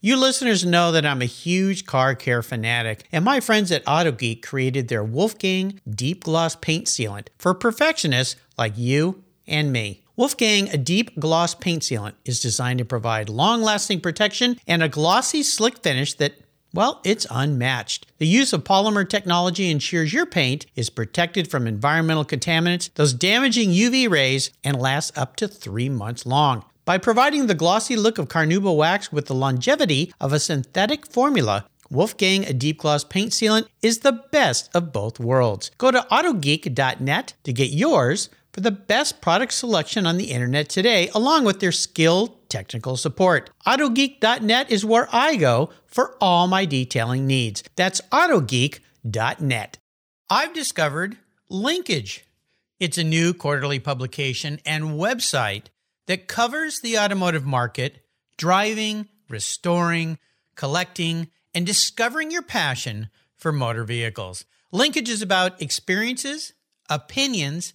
You 0.01 0.17
listeners 0.17 0.65
know 0.65 0.93
that 0.93 1.07
I'm 1.07 1.23
a 1.23 1.27
huge 1.27 1.87
car 1.87 2.15
care 2.15 2.43
fanatic, 2.43 3.05
and 3.13 3.25
my 3.25 3.41
friends 3.41 3.73
at 3.73 3.85
AutoGeek 3.87 4.43
created 4.43 4.89
their 4.89 5.03
Wolfgang 5.03 5.81
Deep 5.89 6.25
Gloss 6.25 6.55
Paint 6.55 6.87
Sealant 6.87 7.29
for 7.39 7.55
perfectionists 7.55 8.37
like 8.59 8.75
you 8.77 9.25
and 9.47 9.73
me. 9.73 10.05
Wolfgang 10.19 10.71
a 10.71 10.79
Deep 10.79 11.21
Gloss 11.21 11.55
Paint 11.55 11.83
Sealant 11.83 12.15
is 12.25 12.41
designed 12.41 12.79
to 12.79 12.87
provide 12.87 13.29
long 13.29 13.61
lasting 13.61 14.01
protection 14.01 14.59
and 14.67 14.83
a 14.83 14.89
glossy, 14.89 15.43
slick 15.43 15.83
finish 15.83 16.15
that 16.15 16.41
well, 16.73 17.03
it's 17.05 17.27
unmatched. 17.31 18.07
The 18.17 18.27
use 18.27 18.55
of 18.55 18.65
polymer 18.65 19.07
technology 19.07 19.71
ensures 19.71 20.15
your 20.15 20.25
paint 20.25 20.65
is 20.75 20.89
protected 20.89 21.51
from 21.51 21.67
environmental 21.67 22.25
contaminants, 22.25 22.93
those 22.95 23.13
damaging 23.13 23.71
UV 23.71 24.09
rays, 24.09 24.51
and 24.65 24.81
lasts 24.81 25.13
up 25.17 25.37
to 25.37 25.49
three 25.49 25.91
months 25.91 26.25
long. 26.25 26.65
By 26.87 26.97
providing 26.97 27.47
the 27.47 27.55
glossy 27.55 27.95
look 27.95 28.17
of 28.17 28.29
Carnauba 28.29 28.75
wax 28.75 29.13
with 29.13 29.27
the 29.27 29.35
longevity 29.35 30.15
of 30.19 30.33
a 30.33 30.41
synthetic 30.41 31.07
formula, 31.07 31.67
Wolfgang 31.91 32.45
a 32.47 32.55
Deep 32.55 32.79
Gloss 32.79 33.05
Paint 33.05 33.33
Sealant 33.33 33.67
is 33.83 33.99
the 33.99 34.25
best 34.33 34.71
of 34.75 34.93
both 34.93 35.21
worlds. 35.21 35.71
Go 35.77 35.91
to 35.91 36.07
autogeek.net 36.11 37.35
to 37.45 37.53
get 37.53 37.71
yours 37.71 38.31
for 38.57 38.63
the 38.63 38.71
best 38.71 39.21
product 39.21 39.53
selection 39.53 40.07
on 40.07 40.17
the 40.17 40.33
internet 40.33 40.71
today, 40.71 41.11
along 41.15 41.45
with 41.45 41.61
their 41.61 41.71
skilled 41.71 42.49
technical 42.49 42.97
support. 42.97 43.51
AutoGeek.net 43.67 44.71
is 44.71 44.83
where 44.83 45.07
I 45.13 45.37
go 45.37 45.69
for 45.85 46.17
all 46.23 46.47
my 46.47 46.65
detailing 46.65 47.27
needs. 47.27 47.63
That's 47.77 48.01
AutoGeek.net. 48.11 49.79
I've 50.31 50.55
discovered 50.55 51.19
Linkage. 51.51 52.25
It's 52.81 52.97
a 52.97 53.05
new 53.05 53.35
quarterly 53.35 53.79
publication 53.79 54.59
and 54.65 54.85
website 54.85 55.65
that 56.07 56.27
covers 56.27 56.81
the 56.81 56.99
automotive 56.99 57.45
market, 57.45 58.07
driving, 58.39 59.07
restoring, 59.29 60.19
collecting, 60.55 61.29
and 61.55 61.67
discovering 61.67 62.31
your 62.31 62.41
passion 62.41 63.11
for 63.37 63.53
motor 63.53 63.85
vehicles. 63.85 64.47
Linkage 64.73 65.11
is 65.11 65.21
about 65.21 65.61
experiences, 65.61 66.55
opinions, 66.89 67.75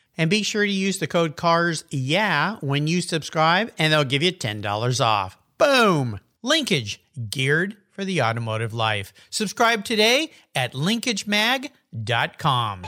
And 0.17 0.29
be 0.29 0.43
sure 0.43 0.65
to 0.65 0.71
use 0.71 0.99
the 0.99 1.07
code 1.07 1.35
CARS 1.35 1.83
yeah 1.89 2.57
when 2.61 2.87
you 2.87 3.01
subscribe, 3.01 3.71
and 3.77 3.91
they'll 3.91 4.03
give 4.03 4.23
you 4.23 4.31
$10 4.31 5.03
off. 5.03 5.37
Boom! 5.57 6.19
Linkage, 6.41 7.03
geared 7.29 7.77
for 7.91 8.03
the 8.03 8.21
automotive 8.21 8.73
life. 8.73 9.13
Subscribe 9.29 9.85
today 9.85 10.31
at 10.55 10.73
linkagemag.com. 10.73 12.85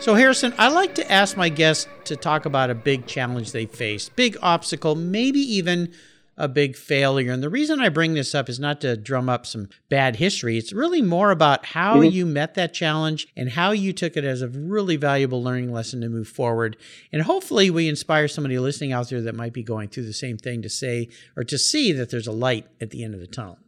So, 0.00 0.14
Harrison, 0.14 0.54
I 0.56 0.68
like 0.68 0.94
to 0.94 1.12
ask 1.12 1.36
my 1.36 1.50
guests 1.50 1.86
to 2.04 2.16
talk 2.16 2.46
about 2.46 2.70
a 2.70 2.74
big 2.74 3.06
challenge 3.06 3.52
they 3.52 3.66
faced, 3.66 4.16
big 4.16 4.38
obstacle, 4.40 4.94
maybe 4.94 5.40
even 5.40 5.92
a 6.40 6.48
big 6.48 6.74
failure. 6.74 7.30
And 7.30 7.42
the 7.42 7.50
reason 7.50 7.80
I 7.80 7.90
bring 7.90 8.14
this 8.14 8.34
up 8.34 8.48
is 8.48 8.58
not 8.58 8.80
to 8.80 8.96
drum 8.96 9.28
up 9.28 9.44
some 9.44 9.68
bad 9.90 10.16
history. 10.16 10.56
It's 10.56 10.72
really 10.72 11.02
more 11.02 11.30
about 11.30 11.66
how 11.66 11.96
mm-hmm. 11.96 12.10
you 12.10 12.26
met 12.26 12.54
that 12.54 12.72
challenge 12.72 13.28
and 13.36 13.50
how 13.50 13.72
you 13.72 13.92
took 13.92 14.16
it 14.16 14.24
as 14.24 14.40
a 14.40 14.48
really 14.48 14.96
valuable 14.96 15.42
learning 15.42 15.70
lesson 15.70 16.00
to 16.00 16.08
move 16.08 16.28
forward. 16.28 16.78
And 17.12 17.22
hopefully, 17.22 17.70
we 17.70 17.88
inspire 17.88 18.26
somebody 18.26 18.58
listening 18.58 18.92
out 18.92 19.10
there 19.10 19.20
that 19.20 19.34
might 19.34 19.52
be 19.52 19.62
going 19.62 19.88
through 19.90 20.06
the 20.06 20.12
same 20.14 20.38
thing 20.38 20.62
to 20.62 20.70
say 20.70 21.08
or 21.36 21.44
to 21.44 21.58
see 21.58 21.92
that 21.92 22.10
there's 22.10 22.26
a 22.26 22.32
light 22.32 22.66
at 22.80 22.90
the 22.90 23.04
end 23.04 23.14
of 23.14 23.20
the 23.20 23.26
tunnel. 23.26 23.58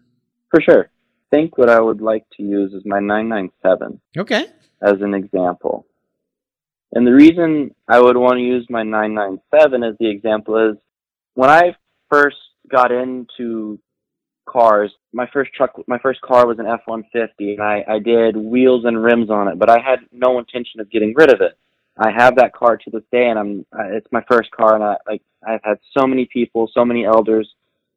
For 0.51 0.61
sure. 0.63 0.91
I 1.33 1.37
think 1.37 1.59
what 1.59 1.69
I 1.69 1.81
would 1.81 2.01
like 2.01 2.25
to 2.37 2.43
use 2.43 2.73
is 2.73 2.83
my 2.87 3.01
997. 3.01 4.01
Okay. 4.17 4.47
As 4.81 5.01
an 5.01 5.15
example. 5.15 5.87
And 6.93 7.07
the 7.07 7.13
reason 7.13 7.75
I 7.89 8.01
would 8.01 8.17
want 8.17 8.35
to 8.35 8.43
use 8.43 8.67
my 8.69 8.83
997 8.83 9.83
as 9.83 9.95
the 9.99 10.11
example 10.11 10.71
is 10.71 10.77
when 11.35 11.49
I 11.49 11.75
first 12.11 12.37
got 12.73 12.91
into 12.91 13.79
cars, 14.49 14.93
my 15.13 15.27
first 15.33 15.53
truck, 15.55 15.73
my 15.87 15.99
first 15.99 16.21
car 16.21 16.47
was 16.47 16.59
an 16.59 16.67
F-150 16.67 17.29
and 17.39 17.63
I, 17.63 17.85
I 17.89 17.99
did 17.99 18.37
wheels 18.37 18.85
and 18.85 19.03
rims 19.03 19.31
on 19.31 19.49
it, 19.49 19.59
but 19.59 19.71
I 19.71 19.79
had 19.79 20.01
no 20.11 20.39
intention 20.39 20.81
of 20.81 20.91
getting 20.91 21.15
rid 21.17 21.33
of 21.33 21.41
it. 21.41 21.57
I 21.97 22.11
have 22.11 22.37
that 22.37 22.55
car 22.55 22.77
to 22.79 22.91
this 22.91 23.03
day 23.13 23.29
and 23.29 23.39
I'm, 23.39 23.67
it's 23.95 24.11
my 24.11 24.23
first 24.29 24.51
car 24.51 24.75
and 24.75 24.83
I, 24.83 24.97
like, 25.07 25.23
I've 25.47 25.63
had 25.63 25.79
so 25.97 26.07
many 26.07 26.29
people, 26.33 26.69
so 26.73 26.85
many 26.85 27.05
elders, 27.05 27.49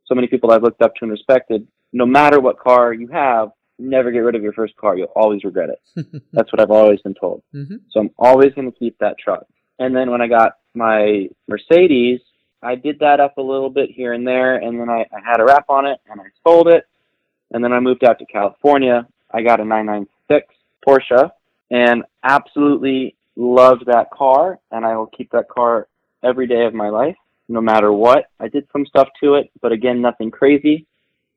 so 0.05 0.15
many 0.15 0.27
people 0.27 0.51
I've 0.51 0.63
looked 0.63 0.81
up 0.81 0.93
to 0.95 1.05
and 1.05 1.11
respected. 1.11 1.67
No 1.93 2.05
matter 2.05 2.39
what 2.39 2.59
car 2.59 2.93
you 2.93 3.07
have, 3.07 3.49
never 3.79 4.11
get 4.11 4.19
rid 4.19 4.35
of 4.35 4.43
your 4.43 4.53
first 4.53 4.75
car. 4.77 4.97
You'll 4.97 5.07
always 5.15 5.43
regret 5.43 5.69
it. 5.69 6.23
That's 6.33 6.51
what 6.51 6.59
I've 6.59 6.71
always 6.71 7.01
been 7.01 7.15
told. 7.15 7.41
Mm-hmm. 7.53 7.77
So 7.91 8.01
I'm 8.01 8.11
always 8.17 8.53
going 8.53 8.71
to 8.71 8.77
keep 8.77 8.97
that 8.99 9.17
truck. 9.17 9.45
And 9.79 9.95
then 9.95 10.11
when 10.11 10.21
I 10.21 10.27
got 10.27 10.53
my 10.73 11.27
Mercedes, 11.47 12.21
I 12.65 12.73
did 12.75 12.97
that 12.99 13.19
up 13.19 13.37
a 13.37 13.41
little 13.41 13.69
bit 13.69 13.91
here 13.91 14.13
and 14.13 14.27
there, 14.27 14.55
and 14.55 14.79
then 14.79 14.89
I, 14.89 15.05
I 15.15 15.19
had 15.23 15.39
a 15.39 15.45
wrap 15.45 15.69
on 15.69 15.85
it, 15.85 15.99
and 16.09 16.19
I 16.19 16.25
sold 16.43 16.67
it. 16.67 16.87
And 17.51 17.63
then 17.63 17.71
I 17.71 17.79
moved 17.79 18.03
out 18.03 18.17
to 18.19 18.25
California. 18.25 19.07
I 19.31 19.43
got 19.43 19.59
a 19.59 19.65
996 19.65 20.47
Porsche, 20.85 21.29
and 21.69 22.03
absolutely 22.23 23.15
loved 23.35 23.85
that 23.85 24.09
car, 24.11 24.59
and 24.71 24.83
I 24.83 24.97
will 24.97 25.07
keep 25.07 25.31
that 25.31 25.47
car 25.47 25.87
every 26.23 26.47
day 26.47 26.65
of 26.65 26.73
my 26.73 26.89
life, 26.89 27.15
no 27.47 27.61
matter 27.61 27.93
what. 27.93 28.31
I 28.39 28.47
did 28.47 28.67
some 28.73 28.85
stuff 28.87 29.09
to 29.21 29.35
it, 29.35 29.51
but 29.61 29.71
again, 29.71 30.01
nothing 30.01 30.31
crazy. 30.31 30.87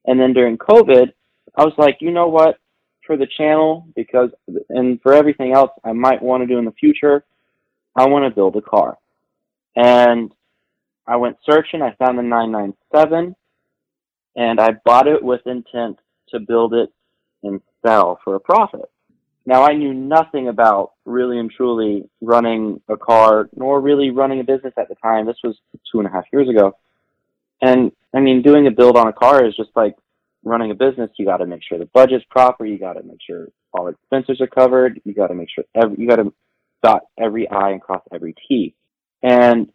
And 0.07 0.19
then 0.19 0.33
during 0.33 0.57
COVID, 0.57 1.12
I 1.57 1.64
was 1.64 1.75
like, 1.77 1.99
you 2.01 2.11
know 2.11 2.29
what? 2.29 2.59
For 3.07 3.19
the 3.19 3.29
channel, 3.37 3.87
because 3.95 4.31
and 4.71 5.01
for 5.03 5.12
everything 5.12 5.53
else 5.53 5.71
I 5.85 5.93
might 5.93 6.23
want 6.23 6.43
to 6.43 6.47
do 6.47 6.59
in 6.59 6.64
the 6.64 6.73
future, 6.73 7.25
I 7.97 8.07
want 8.07 8.25
to 8.25 8.35
build 8.35 8.57
a 8.57 8.62
car. 8.62 8.97
And 9.77 10.31
I 11.09 11.16
went 11.16 11.38
searching. 11.49 11.81
I 11.83 11.94
found 11.94 12.18
the 12.18 12.23
997, 12.23 13.35
and 14.37 14.61
I 14.61 14.71
bought 14.85 15.09
it 15.09 15.23
with 15.23 15.40
intent 15.47 15.99
to 16.29 16.38
build 16.38 16.75
it 16.75 16.92
and 17.42 17.61
sell 17.85 18.21
for 18.23 18.35
a 18.35 18.40
profit. 18.40 18.90
Now 19.47 19.64
I 19.64 19.73
knew 19.73 19.94
nothing 19.94 20.49
about 20.49 20.92
really 21.07 21.38
and 21.38 21.51
truly 21.51 22.05
running 22.21 22.83
a 22.88 22.99
car, 22.99 23.49
nor 23.57 23.81
really 23.81 24.11
running 24.11 24.40
a 24.40 24.44
business 24.44 24.75
at 24.77 24.88
the 24.88 24.94
time. 24.97 25.25
This 25.25 25.38
was 25.42 25.57
two 25.90 26.01
and 26.01 26.07
a 26.07 26.11
half 26.11 26.25
years 26.31 26.51
ago. 26.51 26.77
And 27.62 27.90
I 28.14 28.21
mean, 28.21 28.42
doing 28.42 28.66
a 28.66 28.71
build 28.71 28.99
on 28.99 29.09
a 29.09 29.12
car 29.12 29.47
is 29.47 29.57
just 29.57 29.71
like 29.75 29.97
running 30.44 30.71
a 30.71 30.75
business, 30.75 31.11
you 31.18 31.25
got 31.25 31.38
to 31.38 31.47
make 31.47 31.62
sure 31.66 31.79
the 31.79 31.87
budget's 31.87 32.25
proper. 32.31 32.66
You 32.66 32.79
got 32.79 32.94
to 32.94 33.03
make 33.03 33.21
sure 33.27 33.49
all 33.73 33.88
expenses 33.88 34.40
are 34.42 34.47
covered. 34.47 35.01
You 35.05 35.14
got 35.14 35.29
to 35.29 35.35
make 35.35 35.49
sure 35.55 35.64
every, 35.75 35.97
you 35.99 36.07
got 36.07 36.16
to 36.16 36.33
dot 36.83 37.03
every 37.18 37.49
I 37.49 37.71
and 37.71 37.81
cross 37.81 38.03
every 38.12 38.35
T. 38.47 38.75
And 39.23 39.68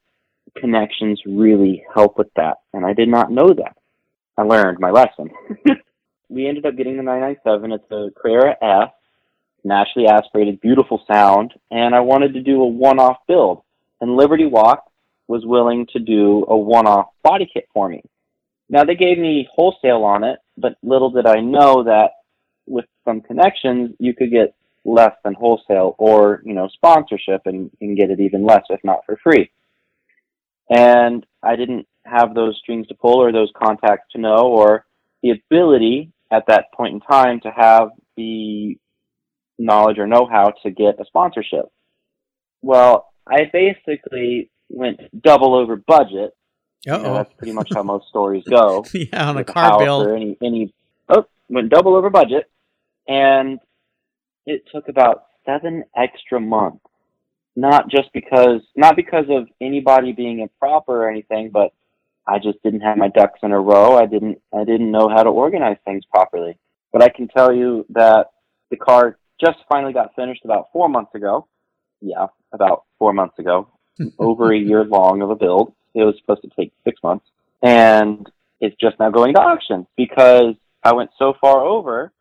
connections 0.57 1.21
really 1.25 1.83
help 1.93 2.17
with 2.17 2.29
that. 2.35 2.57
And 2.73 2.85
I 2.85 2.93
did 2.93 3.09
not 3.09 3.31
know 3.31 3.53
that. 3.53 3.77
I 4.37 4.43
learned 4.43 4.79
my 4.79 4.91
lesson. 4.91 5.29
we 6.29 6.47
ended 6.47 6.65
up 6.65 6.75
getting 6.75 6.97
the 6.97 7.03
997. 7.03 7.71
It's 7.71 7.91
a 7.91 8.09
Carrera 8.19 8.55
S, 8.61 8.89
naturally 9.63 10.07
aspirated, 10.07 10.61
beautiful 10.61 11.03
sound. 11.11 11.53
And 11.71 11.93
I 11.93 11.99
wanted 11.99 12.33
to 12.33 12.41
do 12.41 12.61
a 12.61 12.67
one-off 12.67 13.17
build. 13.27 13.61
And 14.01 14.15
Liberty 14.15 14.45
Walk 14.45 14.83
was 15.27 15.45
willing 15.45 15.87
to 15.93 15.99
do 15.99 16.45
a 16.47 16.57
one-off 16.57 17.07
body 17.23 17.49
kit 17.51 17.67
for 17.73 17.87
me. 17.87 18.01
Now 18.69 18.83
they 18.83 18.95
gave 18.95 19.17
me 19.17 19.47
wholesale 19.53 20.03
on 20.03 20.23
it, 20.23 20.39
but 20.57 20.77
little 20.81 21.11
did 21.11 21.25
I 21.25 21.39
know 21.39 21.83
that 21.83 22.11
with 22.65 22.85
some 23.05 23.21
connections, 23.21 23.91
you 23.99 24.13
could 24.13 24.31
get 24.31 24.55
less 24.85 25.13
than 25.23 25.33
wholesale 25.33 25.95
or, 25.97 26.41
you 26.45 26.53
know, 26.53 26.67
sponsorship 26.69 27.41
and, 27.45 27.71
and 27.81 27.97
get 27.97 28.09
it 28.09 28.19
even 28.19 28.45
less, 28.45 28.63
if 28.69 28.79
not 28.83 29.05
for 29.05 29.17
free. 29.23 29.51
And 30.69 31.25
I 31.41 31.55
didn't 31.55 31.87
have 32.05 32.33
those 32.33 32.57
strings 32.61 32.87
to 32.87 32.95
pull 32.95 33.21
or 33.21 33.31
those 33.31 33.51
contacts 33.55 34.11
to 34.11 34.21
know 34.21 34.47
or 34.47 34.85
the 35.21 35.31
ability 35.31 36.11
at 36.31 36.45
that 36.47 36.65
point 36.73 36.93
in 36.95 36.99
time 37.01 37.39
to 37.41 37.51
have 37.51 37.89
the 38.17 38.77
knowledge 39.59 39.99
or 39.99 40.07
know-how 40.07 40.53
to 40.63 40.71
get 40.71 40.99
a 40.99 41.05
sponsorship. 41.05 41.65
Well, 42.61 43.07
I 43.27 43.49
basically 43.51 44.49
went 44.69 44.99
double 45.21 45.55
over 45.55 45.75
budget 45.75 46.33
you 46.85 46.91
know, 46.91 47.13
that's 47.13 47.33
pretty 47.37 47.53
much 47.53 47.69
how 47.73 47.83
most 47.83 48.09
stories 48.09 48.43
go. 48.49 48.85
yeah, 48.93 49.29
on 49.29 49.37
a 49.37 49.43
car 49.43 49.79
bill. 49.79 50.01
Or 50.01 50.15
any, 50.15 50.37
any, 50.43 50.73
oh, 51.09 51.25
went 51.47 51.69
double 51.69 51.95
over 51.95 52.09
budget, 52.09 52.49
and 53.07 53.59
it 54.45 54.63
took 54.73 54.89
about 54.89 55.25
seven 55.45 55.85
extra 55.95 56.41
months. 56.41 56.83
Not 57.55 57.89
just 57.89 58.11
because, 58.13 58.61
not 58.75 58.95
because 58.95 59.25
of 59.29 59.47
anybody 59.61 60.11
being 60.11 60.39
improper 60.39 61.03
or 61.03 61.09
anything, 61.09 61.51
but 61.51 61.73
I 62.27 62.39
just 62.39 62.61
didn't 62.63 62.81
have 62.81 62.97
my 62.97 63.09
ducks 63.09 63.39
in 63.43 63.51
a 63.51 63.59
row. 63.59 63.97
I 63.97 64.05
didn't 64.05 64.39
I 64.53 64.63
didn't 64.63 64.91
know 64.91 65.09
how 65.09 65.23
to 65.23 65.29
organize 65.29 65.77
things 65.85 66.03
properly. 66.05 66.57
But 66.91 67.03
I 67.03 67.09
can 67.09 67.27
tell 67.27 67.53
you 67.53 67.85
that 67.89 68.31
the 68.69 68.77
car 68.77 69.17
just 69.43 69.59
finally 69.69 69.93
got 69.93 70.15
finished 70.15 70.45
about 70.45 70.69
four 70.71 70.87
months 70.89 71.13
ago. 71.15 71.47
Yeah, 72.01 72.27
about 72.51 72.83
four 72.97 73.13
months 73.13 73.37
ago. 73.39 73.67
Over 74.19 74.53
a 74.53 74.57
year 74.57 74.83
long 74.85 75.21
of 75.21 75.29
a 75.29 75.35
build. 75.35 75.73
It 75.93 76.03
was 76.03 76.15
supposed 76.19 76.41
to 76.41 76.49
take 76.57 76.73
six 76.83 77.01
months. 77.03 77.25
And 77.61 78.27
it's 78.59 78.75
just 78.79 78.99
now 78.99 79.09
going 79.11 79.35
to 79.35 79.41
auction 79.41 79.85
because 79.95 80.55
I 80.83 80.93
went 80.93 81.11
so 81.19 81.33
far 81.39 81.63
over 81.63 82.11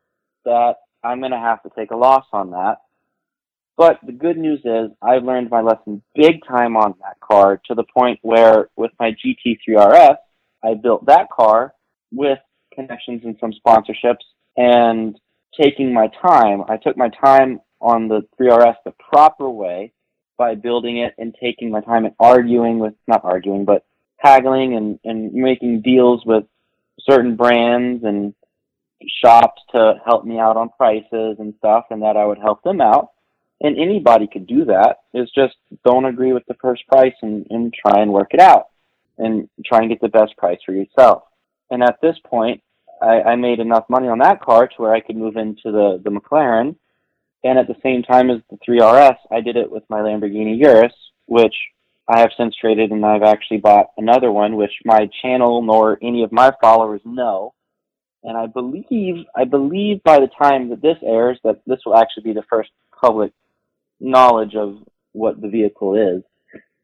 that 0.45 0.75
I'm 1.03 1.21
going 1.21 1.33
to 1.33 1.39
have 1.39 1.63
to 1.63 1.71
take 1.77 1.91
a 1.91 1.97
loss 1.97 2.27
on 2.33 2.51
that. 2.51 2.83
But 3.77 3.99
the 4.05 4.13
good 4.13 4.37
news 4.37 4.61
is 4.65 4.91
I 5.01 5.19
learned 5.19 5.51
my 5.51 5.61
lesson 5.61 6.03
big 6.15 6.45
time 6.47 6.77
on 6.77 6.95
that 7.01 7.19
car 7.21 7.61
to 7.67 7.75
the 7.75 7.85
point 7.85 8.19
where 8.23 8.69
with 8.77 8.91
my 9.01 9.13
GT3 9.13 9.77
RS, 9.77 10.17
I 10.63 10.75
built 10.75 11.07
that 11.07 11.31
car 11.31 11.75
with 12.13 12.39
connections 12.75 13.23
and 13.25 13.37
some 13.41 13.53
sponsorships 13.53 14.25
and 14.57 15.19
taking 15.61 15.93
my 15.93 16.09
time. 16.21 16.63
I 16.69 16.77
took 16.77 16.97
my 16.97 17.09
time 17.09 17.61
on 17.81 18.09
the 18.09 18.23
3RS 18.41 18.77
the 18.85 18.93
proper 19.13 19.49
way 19.49 19.93
by 20.39 20.55
building 20.55 20.99
it 20.99 21.15
and 21.19 21.35
taking 21.41 21.71
my 21.71 21.81
time 21.81 22.05
and 22.05 22.15
arguing 22.19 22.79
with, 22.79 22.95
not 23.07 23.25
arguing, 23.25 23.65
but 23.65 23.85
haggling 24.17 24.77
and, 24.77 24.99
and 25.05 25.33
making 25.33 25.83
deals 25.83 26.23
with 26.25 26.45
certain 27.01 27.37
brands 27.37 28.05
and 28.05 28.35
shops 29.25 29.61
to 29.73 29.95
help 30.05 30.25
me 30.25 30.39
out 30.39 30.57
on 30.57 30.71
prices 30.77 31.37
and 31.39 31.55
stuff 31.59 31.87
and 31.91 32.03
that 32.03 32.17
I 32.17 32.25
would 32.25 32.39
help 32.39 32.63
them 32.63 32.81
out. 32.81 33.12
And 33.63 33.79
anybody 33.79 34.27
could 34.27 34.49
do 34.49 34.65
that 34.67 34.99
is 35.15 35.31
just 35.35 35.55
don't 35.85 36.05
agree 36.05 36.33
with 36.33 36.45
the 36.47 36.57
first 36.61 36.87
price 36.89 37.15
and, 37.23 37.47
and 37.49 37.73
try 37.73 38.03
and 38.03 38.13
work 38.13 38.35
it 38.35 38.41
out 38.41 38.67
and 39.19 39.49
try 39.65 39.79
and 39.79 39.89
get 39.89 40.01
the 40.01 40.09
best 40.09 40.37
price 40.37 40.59
for 40.67 40.73
yourself. 40.73 41.23
And 41.71 41.83
at 41.83 42.01
this 42.03 42.17
point, 42.27 42.61
I, 43.01 43.23
I 43.23 43.37
made 43.37 43.61
enough 43.61 43.85
money 43.89 44.09
on 44.09 44.19
that 44.19 44.41
car 44.43 44.67
to 44.67 44.75
where 44.77 44.93
I 44.93 45.01
could 45.01 45.17
move 45.17 45.37
into 45.37 45.71
the, 45.71 46.01
the 46.03 46.11
McLaren. 46.11 46.75
And 47.45 47.59
at 47.59 47.69
the 47.69 47.77
same 47.85 48.03
time 48.03 48.31
as 48.31 48.41
the 48.51 48.59
3RS, 48.69 49.17
I 49.31 49.41
did 49.41 49.57
it 49.57 49.71
with 49.71 49.85
my 49.89 50.01
Lamborghini 50.01 50.59
Urus, 50.59 50.93
which 51.27 51.55
I 52.09 52.19
have 52.19 52.31
since 52.37 52.57
traded 52.57 52.91
and 52.91 53.07
I've 53.07 53.23
actually 53.23 53.59
bought 53.59 53.87
another 53.97 54.33
one, 54.33 54.57
which 54.57 54.73
my 54.85 55.09
channel 55.23 55.63
nor 55.63 55.99
any 56.03 56.25
of 56.25 56.33
my 56.33 56.53
followers 56.61 57.01
know. 57.05 57.55
And 58.25 58.37
I 58.37 58.47
believe, 58.47 59.25
I 59.37 59.45
believe 59.45 60.03
by 60.03 60.19
the 60.19 60.31
time 60.39 60.71
that 60.71 60.83
this 60.83 60.99
airs 61.05 61.39
that 61.45 61.61
this 61.67 61.79
will 61.87 61.97
actually 61.97 62.25
be 62.25 62.33
the 62.33 62.45
first 62.49 62.71
public 63.01 63.33
knowledge 64.03 64.55
of 64.55 64.77
what 65.13 65.41
the 65.41 65.49
vehicle 65.49 65.95
is. 65.95 66.23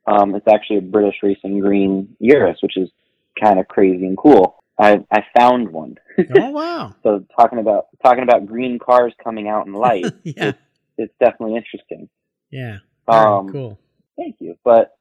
Um, 0.06 0.34
it's 0.34 0.46
actually 0.48 0.78
a 0.78 0.82
British 0.82 1.16
Racing 1.22 1.60
Green 1.60 2.16
Urus, 2.20 2.58
which 2.62 2.76
is 2.76 2.88
kind 3.42 3.58
of 3.58 3.68
crazy 3.68 4.06
and 4.06 4.16
cool. 4.16 4.62
I 4.78 5.04
I 5.10 5.24
found 5.36 5.70
one. 5.70 5.96
oh 6.18 6.50
wow! 6.50 6.94
so 7.02 7.24
talking 7.36 7.58
about 7.58 7.86
talking 8.02 8.22
about 8.22 8.46
green 8.46 8.78
cars 8.78 9.12
coming 9.22 9.48
out 9.48 9.66
in 9.66 9.74
light, 9.74 10.04
yeah, 10.22 10.48
it's, 10.48 10.58
it's, 10.96 11.14
definitely 11.20 11.56
interesting. 11.56 12.08
Yeah, 12.50 12.78
um, 13.08 13.50
cool. 13.50 13.78
Thank 14.16 14.36
you, 14.38 14.56
but 14.64 14.96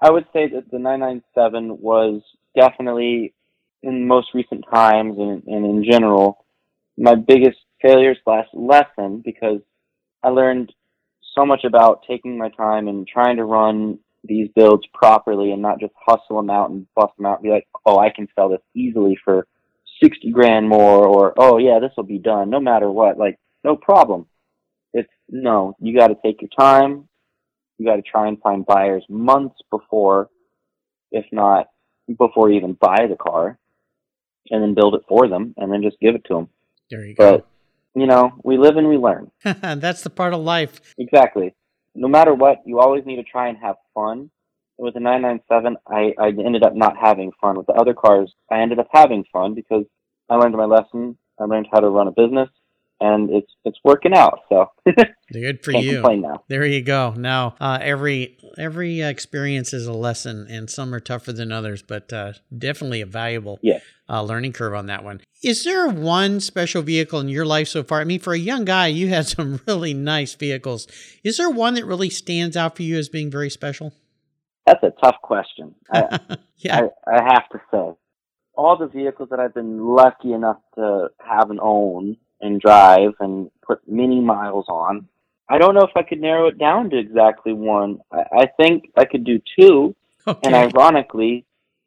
I 0.00 0.10
would 0.10 0.26
say 0.32 0.48
that 0.48 0.70
the 0.70 0.78
997 0.78 1.78
was 1.80 2.22
definitely 2.56 3.34
in 3.82 4.06
most 4.06 4.28
recent 4.34 4.64
times 4.70 5.16
and, 5.18 5.42
and 5.44 5.64
in 5.64 5.84
general 5.88 6.44
my 6.98 7.14
biggest 7.14 7.58
failure 7.80 8.14
slash 8.24 8.46
lesson 8.52 9.22
because 9.24 9.60
I 10.22 10.28
learned 10.28 10.72
so 11.34 11.46
much 11.46 11.64
about 11.64 12.04
taking 12.08 12.36
my 12.38 12.48
time 12.50 12.88
and 12.88 13.06
trying 13.06 13.36
to 13.36 13.44
run 13.44 13.98
these 14.24 14.48
builds 14.54 14.86
properly 14.92 15.52
and 15.52 15.62
not 15.62 15.80
just 15.80 15.92
hustle 16.06 16.36
them 16.36 16.50
out 16.50 16.70
and 16.70 16.86
bust 16.94 17.16
them 17.16 17.26
out 17.26 17.38
and 17.38 17.44
be 17.44 17.50
like, 17.50 17.66
oh, 17.86 17.98
I 17.98 18.10
can 18.10 18.28
sell 18.34 18.48
this 18.48 18.60
easily 18.74 19.18
for 19.24 19.46
60 20.02 20.30
grand 20.30 20.68
more 20.68 21.06
or, 21.06 21.34
oh, 21.36 21.58
yeah, 21.58 21.78
this 21.78 21.92
will 21.96 22.04
be 22.04 22.18
done 22.18 22.50
no 22.50 22.60
matter 22.60 22.90
what. 22.90 23.18
Like, 23.18 23.38
no 23.64 23.76
problem. 23.76 24.26
It's 24.92 25.10
no, 25.28 25.76
you 25.80 25.96
got 25.96 26.08
to 26.08 26.16
take 26.22 26.42
your 26.42 26.50
time. 26.58 27.08
You 27.78 27.86
got 27.86 27.96
to 27.96 28.02
try 28.02 28.28
and 28.28 28.40
find 28.40 28.66
buyers 28.66 29.04
months 29.08 29.56
before, 29.70 30.28
if 31.12 31.24
not 31.32 31.68
before 32.18 32.50
you 32.50 32.56
even 32.56 32.74
buy 32.74 33.06
the 33.08 33.16
car, 33.16 33.58
and 34.50 34.62
then 34.62 34.74
build 34.74 34.94
it 34.94 35.02
for 35.08 35.28
them 35.28 35.54
and 35.56 35.72
then 35.72 35.82
just 35.82 35.98
give 36.00 36.14
it 36.14 36.24
to 36.26 36.34
them. 36.34 36.48
There 36.90 37.06
you 37.06 37.14
go. 37.14 37.44
You 37.94 38.06
know, 38.06 38.32
we 38.44 38.56
live 38.56 38.76
and 38.76 38.88
we 38.88 38.96
learn. 38.96 39.30
That's 39.44 40.02
the 40.02 40.10
part 40.10 40.32
of 40.32 40.40
life. 40.40 40.80
Exactly 40.96 41.54
no 41.94 42.08
matter 42.08 42.34
what, 42.34 42.58
you 42.64 42.78
always 42.78 43.04
need 43.04 43.16
to 43.16 43.22
try 43.22 43.48
and 43.48 43.58
have 43.58 43.76
fun. 43.94 44.30
With 44.78 44.94
the 44.94 45.00
997, 45.00 45.76
I, 45.86 46.14
I 46.18 46.28
ended 46.28 46.62
up 46.62 46.74
not 46.74 46.96
having 46.96 47.32
fun. 47.40 47.58
With 47.58 47.66
the 47.66 47.74
other 47.74 47.92
cars, 47.94 48.34
I 48.50 48.60
ended 48.60 48.78
up 48.78 48.88
having 48.90 49.24
fun 49.32 49.54
because 49.54 49.84
I 50.28 50.36
learned 50.36 50.56
my 50.56 50.64
lesson. 50.64 51.18
I 51.38 51.44
learned 51.44 51.68
how 51.70 51.80
to 51.80 51.88
run 51.88 52.08
a 52.08 52.12
business, 52.12 52.48
and 53.00 53.30
it's 53.30 53.50
it's 53.64 53.78
working 53.84 54.14
out. 54.14 54.40
So 54.48 54.70
good 55.32 55.64
for 55.64 55.72
you. 55.72 56.02
Now. 56.02 56.44
There 56.48 56.64
you 56.64 56.82
go. 56.82 57.14
Now 57.16 57.54
uh, 57.60 57.78
every 57.80 58.38
every 58.58 59.00
experience 59.00 59.72
is 59.72 59.86
a 59.86 59.92
lesson, 59.92 60.46
and 60.48 60.68
some 60.68 60.94
are 60.94 61.00
tougher 61.00 61.32
than 61.32 61.50
others, 61.50 61.82
but 61.82 62.12
uh, 62.12 62.34
definitely 62.56 63.00
a 63.00 63.06
valuable 63.06 63.58
yeah. 63.62 63.78
uh, 64.08 64.22
learning 64.22 64.52
curve 64.52 64.74
on 64.74 64.86
that 64.86 65.02
one. 65.04 65.20
Is 65.42 65.64
there 65.64 65.88
one 65.88 66.40
special 66.40 66.82
vehicle 66.82 67.20
in 67.20 67.28
your 67.28 67.46
life 67.46 67.68
so 67.68 67.82
far? 67.82 68.00
I 68.00 68.04
mean, 68.04 68.20
for 68.20 68.34
a 68.34 68.38
young 68.38 68.64
guy, 68.64 68.88
you 68.88 69.08
had 69.08 69.26
some 69.26 69.60
really 69.66 69.94
nice 69.94 70.34
vehicles. 70.34 70.86
Is 71.24 71.38
there 71.38 71.50
one 71.50 71.74
that 71.74 71.86
really 71.86 72.10
stands 72.10 72.56
out 72.56 72.76
for 72.76 72.82
you 72.82 72.98
as 72.98 73.08
being 73.08 73.30
very 73.30 73.50
special? 73.50 73.92
That's 74.66 74.82
a 74.82 74.92
tough 75.02 75.16
question. 75.22 75.74
I, 75.92 76.20
yeah, 76.58 76.88
I, 77.06 77.16
I 77.16 77.22
have 77.32 77.48
to 77.50 77.60
say, 77.70 77.96
all 78.54 78.76
the 78.76 78.86
vehicles 78.86 79.30
that 79.30 79.40
I've 79.40 79.54
been 79.54 79.78
lucky 79.82 80.32
enough 80.32 80.58
to 80.74 81.08
have 81.18 81.50
and 81.50 81.58
own 81.60 82.18
and 82.40 82.60
drive 82.60 83.12
and 83.20 83.50
put 83.62 83.80
many 83.86 84.20
miles 84.20 84.66
on. 84.68 85.08
I 85.48 85.58
don't 85.58 85.74
know 85.74 85.82
if 85.82 85.96
I 85.96 86.02
could 86.02 86.20
narrow 86.20 86.46
it 86.46 86.58
down 86.58 86.90
to 86.90 86.98
exactly 86.98 87.52
one. 87.52 88.00
I, 88.12 88.22
I 88.32 88.46
think 88.56 88.90
I 88.96 89.04
could 89.04 89.24
do 89.24 89.40
two. 89.58 89.94
Okay. 90.26 90.40
And 90.44 90.54
ironically, 90.54 91.44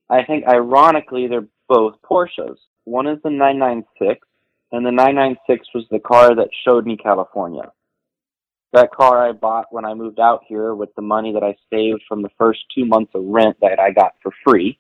I 0.10 0.24
think 0.24 0.46
ironically 0.48 1.28
they're 1.28 1.48
both 1.70 1.96
Porsches. 2.02 2.58
One 2.86 3.08
is 3.08 3.20
the 3.24 3.30
996, 3.30 4.28
and 4.72 4.86
the 4.86 4.92
996 4.92 5.68
was 5.74 5.86
the 5.90 6.00
car 6.00 6.36
that 6.36 6.50
showed 6.66 6.86
me 6.86 6.98
California. 6.98 7.72
That 8.74 8.92
car 8.92 9.28
I 9.28 9.32
bought 9.32 9.68
when 9.72 9.86
I 9.86 9.94
moved 9.94 10.20
out 10.20 10.42
here 10.48 10.74
with 10.74 10.94
the 10.96 11.04
money 11.04 11.32
that 11.34 11.44
I 11.44 11.56
saved 11.72 12.02
from 12.08 12.24
the 12.24 12.32
first 12.38 12.62
two 12.76 12.86
months 12.86 13.12
of 13.14 13.24
rent 13.24 13.58
that 13.62 13.80
I 13.80 13.92
got 13.92 14.16
for 14.22 14.32
free. 14.44 14.80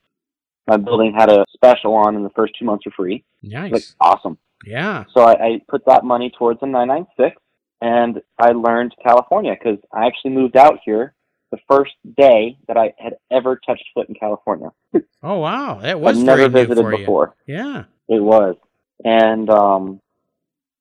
My 0.67 0.77
building 0.77 1.13
had 1.15 1.29
a 1.29 1.45
special 1.53 1.93
on 1.93 2.15
in 2.15 2.23
the 2.23 2.31
first 2.31 2.53
two 2.57 2.65
months 2.65 2.85
for 2.85 2.91
free. 2.91 3.23
Nice. 3.43 3.71
Like, 3.71 3.83
awesome. 3.99 4.37
Yeah. 4.65 5.05
So 5.13 5.21
I, 5.21 5.33
I 5.33 5.61
put 5.67 5.85
that 5.85 6.03
money 6.03 6.31
towards 6.37 6.59
the 6.59 6.67
996 6.67 7.39
and 7.81 8.21
I 8.39 8.51
learned 8.51 8.95
California 9.03 9.55
because 9.57 9.77
I 9.91 10.07
actually 10.07 10.31
moved 10.31 10.55
out 10.55 10.79
here 10.85 11.13
the 11.51 11.57
first 11.69 11.91
day 12.17 12.57
that 12.67 12.77
I 12.77 12.93
had 12.97 13.17
ever 13.29 13.59
touched 13.65 13.83
foot 13.93 14.07
in 14.07 14.15
California. 14.15 14.71
oh 15.23 15.37
wow, 15.39 15.79
that 15.81 15.99
was 15.99 16.17
I've 16.17 16.23
never 16.23 16.47
visited 16.47 16.89
before. 16.89 17.35
Yeah, 17.45 17.83
it 18.07 18.23
was, 18.23 18.55
and 19.03 19.49
um, 19.49 20.01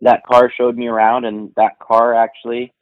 that 0.01 0.25
car 0.25 0.51
showed 0.57 0.77
me 0.77 0.87
around, 0.87 1.25
and 1.25 1.53
that 1.57 1.79
car 1.79 2.15
actually, 2.15 2.73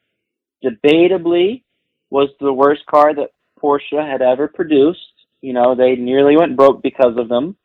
debatably, 0.63 1.63
was 2.11 2.29
the 2.39 2.53
worst 2.53 2.85
car 2.85 3.13
that 3.15 3.31
Porsche 3.61 4.07
had 4.09 4.21
ever 4.21 4.47
produced. 4.47 4.99
You 5.41 5.53
know, 5.53 5.73
they 5.73 5.95
nearly 5.95 6.37
went 6.37 6.55
broke 6.55 6.83
because 6.83 7.17
of 7.17 7.27
them 7.27 7.57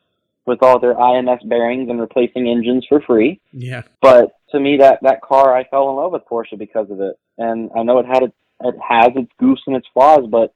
with 0.47 0.63
all 0.63 0.79
their 0.79 0.95
IMS 0.95 1.47
bearings 1.47 1.89
and 1.89 1.99
replacing 1.99 2.47
engines 2.47 2.85
for 2.87 3.01
free. 3.01 3.39
Yeah. 3.51 3.83
But 4.01 4.31
to 4.51 4.59
me, 4.59 4.77
that 4.77 4.99
that 5.03 5.21
car, 5.21 5.55
I 5.55 5.65
fell 5.65 5.89
in 5.89 5.95
love 5.97 6.13
with 6.13 6.23
Porsche 6.31 6.57
because 6.57 6.89
of 6.89 7.01
it. 7.01 7.19
And 7.37 7.69
I 7.77 7.83
know 7.83 7.99
it 7.99 8.05
had 8.05 8.23
its, 8.23 8.35
it 8.61 8.75
has 8.87 9.11
its 9.15 9.31
goofs 9.39 9.67
and 9.67 9.75
its 9.75 9.87
flaws, 9.93 10.25
but 10.31 10.53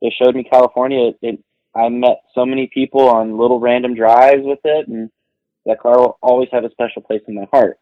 it 0.00 0.12
showed 0.20 0.34
me 0.34 0.44
California. 0.44 1.10
It, 1.10 1.18
it 1.22 1.44
I 1.76 1.88
met 1.88 2.22
so 2.34 2.46
many 2.46 2.70
people 2.72 3.08
on 3.08 3.38
little 3.38 3.60
random 3.60 3.94
drives 3.94 4.42
with 4.42 4.60
it, 4.64 4.88
and 4.88 5.10
that 5.66 5.80
car 5.80 5.98
will 5.98 6.18
always 6.22 6.48
have 6.52 6.64
a 6.64 6.70
special 6.70 7.02
place 7.02 7.22
in 7.26 7.34
my 7.34 7.46
heart. 7.52 7.78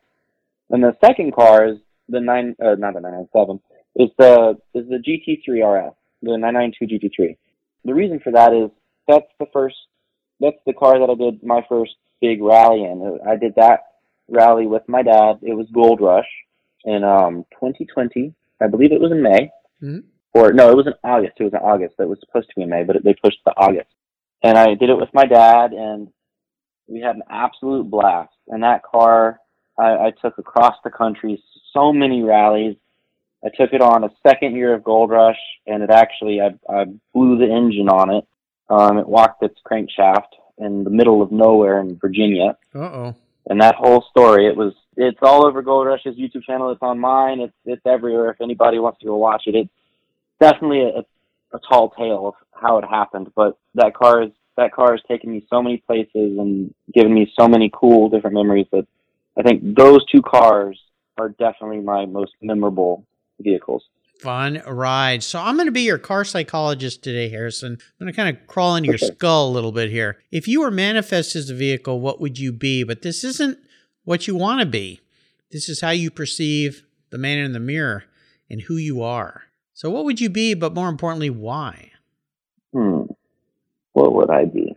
And 0.70 0.83
the 0.83 0.96
second 1.05 1.35
car 1.35 1.68
is 1.68 1.77
the 2.09 2.20
nine, 2.20 2.57
uh, 2.62 2.75
not 2.79 2.94
the 2.94 3.01
nine 3.01 3.12
nine 3.12 3.29
seven, 3.33 3.61
is 3.96 4.09
the 4.18 4.59
is 4.75 4.88
the 4.88 4.96
GT3 4.96 5.88
RS, 5.88 5.94
the 6.22 6.38
992 6.38 6.87
GT3. 6.87 7.37
The 7.85 7.94
reason 7.94 8.20
for 8.20 8.33
that 8.33 8.53
is 8.53 8.70
that's 9.07 9.27
the 9.38 9.46
first 9.53 9.77
that's 10.42 10.62
the 10.66 10.72
car 10.72 10.98
that 10.98 11.09
I 11.09 11.14
did 11.14 11.42
my 11.42 11.64
first 11.68 11.92
big 12.20 12.42
rally 12.42 12.85
in. 12.85 13.18
I 13.26 13.37
did 13.37 13.55
that 13.57 13.81
rally 14.28 14.66
with 14.66 14.83
my 14.88 15.02
dad. 15.02 15.38
It 15.42 15.55
was 15.55 15.66
Gold 15.72 16.00
Rush 16.00 16.28
in 16.85 17.05
um 17.05 17.46
2020. 17.52 18.35
I 18.61 18.66
believe 18.66 18.92
it 18.92 19.00
was 19.00 19.12
in 19.12 19.22
May. 19.22 19.50
Mm-hmm. 19.83 20.00
Or 20.35 20.52
no, 20.52 20.70
it 20.70 20.76
was 20.76 20.87
in 20.87 20.94
August. 21.05 21.35
It 21.38 21.44
was 21.44 21.52
in 21.52 21.59
August. 21.59 21.94
It 21.98 22.09
was 22.09 22.18
supposed 22.20 22.48
to 22.48 22.55
be 22.57 22.62
in 22.62 22.70
May, 22.70 22.85
but 22.85 23.02
they 23.05 23.14
pushed 23.14 23.38
to 23.46 23.55
August. 23.57 23.90
And 24.42 24.57
I 24.59 24.74
did 24.74 24.90
it 24.90 24.96
with 24.96 25.11
my 25.12 25.26
dad, 25.26 25.72
and 25.72 26.09
we 26.88 27.00
had 27.00 27.16
an 27.16 27.22
absolute 27.28 27.90
blast. 27.90 28.33
And 28.48 28.62
that 28.62 28.83
car, 28.83 29.38
I, 29.78 30.07
I 30.07 30.12
took 30.22 30.38
across 30.38 30.74
the 30.83 30.90
country, 30.90 31.42
so 31.72 31.92
many 31.92 32.22
rallies. 32.22 32.76
I 33.44 33.48
took 33.48 33.72
it 33.72 33.83
on 33.83 34.05
a 34.05 34.11
second 34.26 34.57
year 34.57 34.72
of 34.72 34.85
Gold 34.85 35.11
Rush, 35.11 35.38
and 35.66 35.83
it 35.83 35.90
actually, 35.90 36.40
I, 36.40 36.55
I 36.68 36.87
blew 37.12 37.37
the 37.37 37.52
engine 37.52 37.88
on 37.88 38.11
it 38.11 38.24
um, 38.73 38.99
it 38.99 39.09
walked 39.09 39.43
its 39.43 39.59
crankshaft, 39.71 40.33
in 40.59 40.85
the 40.85 40.91
middle 40.91 41.23
of 41.23 41.33
nowhere 41.33 41.81
in 41.81 41.97
Virginia. 41.99 42.57
Uh 42.75 42.79
oh. 42.79 43.15
And 43.47 43.61
that 43.61 43.75
whole 43.75 44.05
story, 44.11 44.47
it 44.47 44.57
was 44.57 44.73
it's 44.97 45.19
all 45.23 45.47
over 45.47 45.63
Gold 45.63 45.87
Rush's 45.87 46.17
YouTube 46.17 46.45
channel. 46.45 46.71
It's 46.71 46.83
on 46.83 46.99
mine. 46.99 47.41
It's 47.41 47.55
it's 47.65 47.87
everywhere. 47.87 48.31
If 48.31 48.41
anybody 48.41 48.79
wants 48.79 49.01
to 49.01 49.07
go 49.07 49.17
watch 49.17 49.43
it, 49.47 49.55
it's 49.55 49.71
definitely 50.41 50.83
a, 50.83 51.05
a 51.57 51.61
tall 51.69 51.91
tale 51.91 52.29
of 52.29 52.35
how 52.53 52.79
it 52.79 52.85
happened. 52.85 53.33
But 53.35 53.59
that 53.75 53.95
car 53.95 54.23
is 54.23 54.31
that 54.57 54.73
car 54.73 54.93
has 54.93 55.01
taken 55.09 55.31
me 55.31 55.45
so 55.51 55.63
many 55.63 55.79
places 55.79 56.39
and 56.39 56.73
given 56.95 57.13
me 57.13 57.33
so 57.39 57.49
many 57.49 57.71
cool 57.73 58.11
different 58.11 58.35
memories 58.35 58.67
that 58.73 58.87
I 59.37 59.43
think 59.43 59.77
those 59.77 60.05
two 60.07 60.23
cars 60.23 60.79
are 61.19 61.31
definitely 61.31 61.81
my 61.81 62.07
most 62.07 62.33
memorable 62.41 63.05
vehicles. 63.41 63.83
Fun 64.23 64.63
ride. 64.67 65.23
So 65.23 65.41
I'm 65.41 65.57
going 65.57 65.67
to 65.67 65.73
be 65.73 65.83
your 65.83 65.99
car 65.99 66.25
psychologist 66.25 67.03
today, 67.03 67.29
Harrison. 67.29 67.73
I'm 67.73 68.07
going 68.07 68.13
to 68.13 68.17
kind 68.17 68.37
of 68.37 68.47
crawl 68.47 68.77
into 68.77 68.89
your 68.89 68.99
skull 68.99 69.49
a 69.49 69.53
little 69.53 69.73
bit 69.73 69.91
here. 69.91 70.19
If 70.31 70.47
you 70.47 70.61
were 70.61 70.71
manifest 70.71 71.35
as 71.35 71.51
a 71.51 71.55
vehicle, 71.55 72.01
what 72.01 72.21
would 72.21 72.39
you 72.39 72.53
be? 72.53 72.85
But 72.85 73.03
this 73.03 73.25
isn't 73.25 73.59
what 74.05 74.29
you 74.29 74.37
want 74.37 74.61
to 74.61 74.67
be. 74.67 75.01
This 75.51 75.69
is 75.69 75.81
how 75.81 75.91
you 75.91 76.11
perceive 76.11 76.85
the 77.11 77.19
man 77.19 77.39
in 77.39 77.53
the 77.53 77.61
mirror 77.61 78.05
and 78.49 78.63
who 78.63 78.77
you 78.77 79.03
are. 79.03 79.45
So 79.75 79.91
what 79.91 80.05
would 80.05 80.21
you 80.21 80.31
be, 80.31 80.55
but 80.55 80.75
more 80.75 80.89
importantly, 80.89 81.31
why? 81.31 81.91
Hmm. 82.73 83.03
What 83.93 84.15
would 84.15 84.31
I 84.31 84.45
be? 84.45 84.75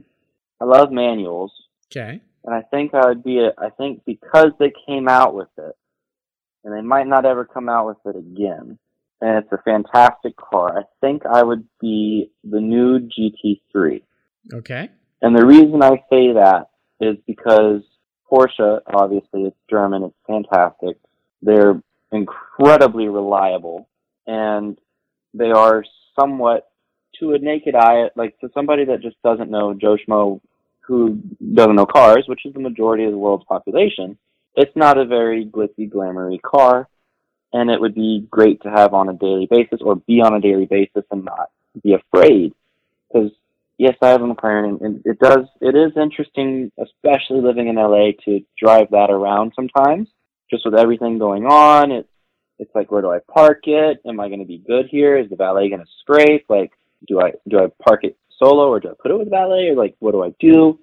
I 0.60 0.66
love 0.66 0.92
manuals. 0.92 1.52
Okay. 1.92 2.22
And 2.44 2.56
I 2.56 2.62
think 2.62 2.94
I 2.94 3.08
would 3.08 3.24
be 3.24 3.40
a, 3.40 3.54
I 3.58 3.70
think 3.70 4.04
because 4.06 4.52
they 4.60 4.74
came 4.88 5.08
out 5.08 5.36
with 5.36 5.50
it, 5.58 5.76
and 6.64 6.76
they 6.76 6.82
might 6.82 7.08
not 7.08 7.26
ever 7.26 7.46
come 7.46 7.70
out 7.70 7.86
with 7.88 8.16
it 8.16 8.18
again, 8.18 8.80
and 9.26 9.44
it's 9.44 9.52
a 9.52 9.58
fantastic 9.64 10.36
car. 10.38 10.78
I 10.78 10.84
think 11.02 11.26
I 11.26 11.42
would 11.42 11.66
be 11.82 12.30
the 12.44 12.60
new 12.60 13.00
GT3. 13.00 14.04
Okay. 14.54 14.90
And 15.24 15.36
the 15.36 15.44
reason 15.44 15.82
I 15.82 15.96
say 16.12 16.34
that 16.34 16.68
is 17.02 17.18
because 17.26 17.82
Porsche, 18.32 18.82
obviously, 18.86 19.46
it's 19.46 19.58
German, 19.68 20.04
it's 20.04 20.16
fantastic. 20.28 20.98
They're 21.42 21.82
incredibly 22.12 23.08
reliable, 23.08 23.90
and 24.28 24.78
they 25.34 25.50
are 25.50 25.84
somewhat, 26.18 26.70
to 27.20 27.34
a 27.34 27.40
naked 27.40 27.74
eye, 27.74 28.10
like 28.16 28.38
to 28.42 28.50
somebody 28.54 28.86
that 28.86 29.02
just 29.02 29.16
doesn't 29.24 29.50
know 29.50 29.74
Joe 29.74 29.98
Schmo, 29.98 30.40
who 30.82 31.20
doesn't 31.56 31.76
know 31.76 31.88
cars, 31.88 32.26
which 32.28 32.46
is 32.46 32.54
the 32.54 32.60
majority 32.60 33.06
of 33.06 33.12
the 33.12 33.18
world's 33.18 33.46
population, 33.46 34.20
it's 34.54 34.76
not 34.76 35.00
a 35.00 35.06
very 35.06 35.48
glitzy, 35.48 35.90
glamoury 35.92 36.40
car 36.44 36.88
and 37.56 37.70
it 37.70 37.80
would 37.80 37.96
be 37.96 38.28
great 38.30 38.62
to 38.62 38.70
have 38.70 38.94
on 38.94 39.08
a 39.08 39.13
daily 39.13 39.48
basis 39.50 39.80
or 39.82 39.96
be 39.96 40.20
on 40.22 40.36
a 40.36 40.41
daily 40.41 40.65
basis 40.65 41.06
and 41.10 41.24
not 41.24 41.52
be 41.82 41.94
afraid. 41.94 42.54
Because 43.08 43.32
yes, 43.78 43.96
I 44.02 44.10
have 44.10 44.22
a 44.22 44.26
McLaren, 44.26 44.82
and 44.82 45.02
it 45.06 45.20
does. 45.20 45.46
It 45.62 45.74
is 45.74 45.94
interesting, 45.96 46.70
especially 46.78 47.39
living 47.39 47.70
in 47.70 47.78
LA, 47.78 48.12
to 48.26 48.41
drive 48.62 48.91
that 48.91 49.10
around 49.10 49.54
sometimes. 49.56 50.10
Just 50.52 50.65
with 50.65 50.76
everything 50.76 51.18
going 51.18 51.46
on, 51.46 51.91
it's 51.91 52.10
it's 52.60 52.76
like 52.76 52.91
where 52.91 53.02
do 53.02 53.12
I 53.12 53.20
park 53.34 53.62
it? 53.68 54.02
Am 54.06 54.20
I 54.20 54.28
going 54.28 54.41
to 54.41 54.46
be 54.46 54.58
good 54.58 54.88
here? 54.91 55.18
Is 55.18 55.30
the 55.30 55.38
valet 55.38 55.70
going 55.70 55.82
to 55.82 55.91
scrape? 56.02 56.46
Like, 56.50 56.74
do 57.08 57.22
I 57.22 57.32
do 57.48 57.60
I 57.60 57.68
park 57.82 58.04
it 58.04 58.18
solo 58.38 58.68
or 58.68 58.82
do 58.82 58.89
I 58.89 58.94
put 59.02 59.12
it 59.12 59.18
with 59.18 59.30
valet 59.30 59.70
or 59.70 59.76
like 59.76 59.96
what 60.00 60.12
do 60.12 60.24
I 60.24 60.34
do? 60.41 60.78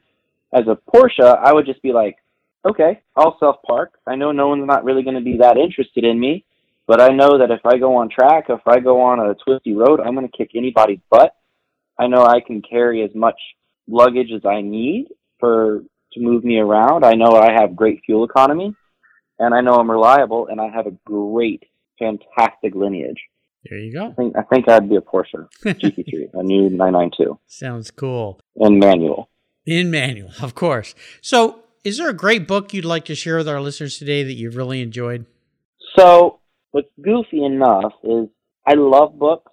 As 0.55 0.65
a 0.69 0.79
Porsche, 0.91 1.37
I 1.39 1.53
would 1.53 1.67
just 1.67 1.83
be 1.83 1.93
like, 1.93 2.17
okay, 2.65 3.03
I'll 3.15 3.39
self 3.39 3.57
park. 3.63 3.93
I 4.07 4.17
know 4.17 4.33
no 4.33 4.49
one's 4.49 4.67
not 4.67 4.85
really 4.85 5.03
going 5.03 5.17
to 5.17 5.23
be 5.23 5.37
that 5.39 5.59
interested 5.59 6.05
in 6.05 6.19
me. 6.19 6.47
But 6.87 7.01
I 7.01 7.09
know 7.09 7.39
that 7.39 7.51
if 7.51 7.65
I 7.65 7.79
go 7.79 7.97
on 7.97 8.09
track, 8.11 8.47
if 8.49 8.61
I 8.67 8.81
go 8.81 9.03
on 9.03 9.21
a 9.21 9.35
twisty 9.35 9.75
road, 9.75 10.01
I'm 10.01 10.15
going 10.15 10.29
to 10.29 10.37
kick 10.37 10.51
anybody's 10.55 11.01
butt. 11.11 11.35
I 11.99 12.09
know 12.09 12.25
I 12.25 12.41
can 12.41 12.63
carry 12.63 13.03
as 13.05 13.11
much 13.15 13.39
luggage 13.89 14.31
as 14.35 14.45
I 14.45 14.61
need 14.63 15.09
for 15.39 15.83
to 16.13 16.21
move 16.21 16.45
me 16.45 16.59
around. 16.59 17.05
I 17.05 17.15
know 17.15 17.37
I 17.37 17.53
have 17.53 17.77
great 17.77 18.01
fuel 18.05 18.25
economy, 18.25 18.75
and 19.39 19.55
I 19.55 19.61
know 19.61 19.75
I'm 19.75 19.91
reliable, 19.91 20.49
and 20.51 20.61
I 20.61 20.69
have 20.69 20.87
a 20.87 20.97
great, 21.05 21.63
fantastic 21.99 22.75
lineage. 22.75 23.21
There 23.69 23.79
you 23.79 23.93
go. 23.93 24.09
I 24.09 24.13
think 24.13 24.37
I 24.37 24.43
think 24.43 24.69
I'd 24.69 24.89
be 24.89 24.97
a 24.97 25.01
Porsche 25.01 25.47
GT3, 25.65 26.31
a 26.35 26.43
new 26.43 26.69
992. 26.69 27.39
Sounds 27.47 27.91
cool. 27.91 28.41
In 28.57 28.79
manual. 28.79 29.31
In 29.65 29.91
manual, 29.91 30.33
of 30.41 30.57
course. 30.57 30.97
So, 31.21 31.61
is 31.85 31.99
there 31.99 32.09
a 32.09 32.15
great 32.15 32.49
book 32.49 32.75
you'd 32.75 32.85
like 32.85 33.05
to 33.05 33.15
share 33.15 33.37
with 33.37 33.49
our 33.49 33.61
listeners 33.61 33.99
today 33.99 34.25
that 34.25 34.33
you've 34.33 34.57
really 34.57 34.83
enjoyed? 34.83 35.27
So, 35.97 36.41
what's 36.73 36.89
goofy 37.03 37.45
enough 37.45 37.93
is 38.03 38.29
I 38.67 38.75
love 38.75 39.19
books. 39.19 39.53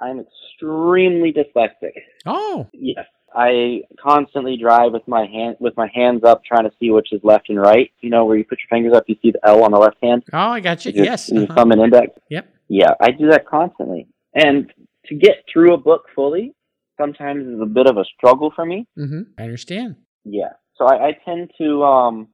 I'm 0.00 0.20
extremely 0.20 1.32
dyslexic. 1.32 1.92
Oh. 2.24 2.68
Yes. 2.72 3.06
I 3.34 3.82
constantly 4.02 4.56
drive 4.56 4.92
with 4.92 5.06
my 5.06 5.26
hand 5.26 5.56
with 5.60 5.76
my 5.76 5.88
hands 5.94 6.24
up 6.24 6.42
trying 6.44 6.64
to 6.64 6.70
see 6.80 6.90
which 6.90 7.12
is 7.12 7.20
left 7.22 7.50
and 7.50 7.60
right. 7.60 7.90
You 8.00 8.10
know, 8.10 8.24
where 8.24 8.36
you 8.36 8.44
put 8.44 8.58
your 8.58 8.68
fingers 8.70 8.96
up, 8.96 9.04
you 9.06 9.16
see 9.20 9.32
the 9.32 9.40
L 9.46 9.64
on 9.64 9.72
the 9.72 9.78
left 9.78 9.96
hand. 10.02 10.22
Oh, 10.32 10.38
I 10.38 10.60
got 10.60 10.84
you. 10.84 10.92
Your, 10.92 11.04
yes. 11.04 11.28
Your 11.28 11.44
uh-huh. 11.44 11.54
thumb 11.54 11.72
and 11.72 11.82
index. 11.82 12.12
Yep. 12.30 12.48
Yeah, 12.68 12.92
I 13.00 13.10
do 13.10 13.28
that 13.30 13.46
constantly. 13.46 14.08
And 14.34 14.72
to 15.06 15.14
get 15.14 15.44
through 15.52 15.74
a 15.74 15.78
book 15.78 16.04
fully 16.14 16.54
sometimes 16.98 17.46
is 17.46 17.60
a 17.60 17.66
bit 17.66 17.86
of 17.86 17.96
a 17.96 18.04
struggle 18.16 18.52
for 18.54 18.64
me. 18.64 18.86
Mm-hmm. 18.98 19.22
I 19.38 19.42
understand. 19.42 19.96
Yeah. 20.24 20.52
So 20.76 20.86
I, 20.86 21.08
I 21.08 21.18
tend 21.24 21.50
to 21.58 21.82
um 21.82 22.28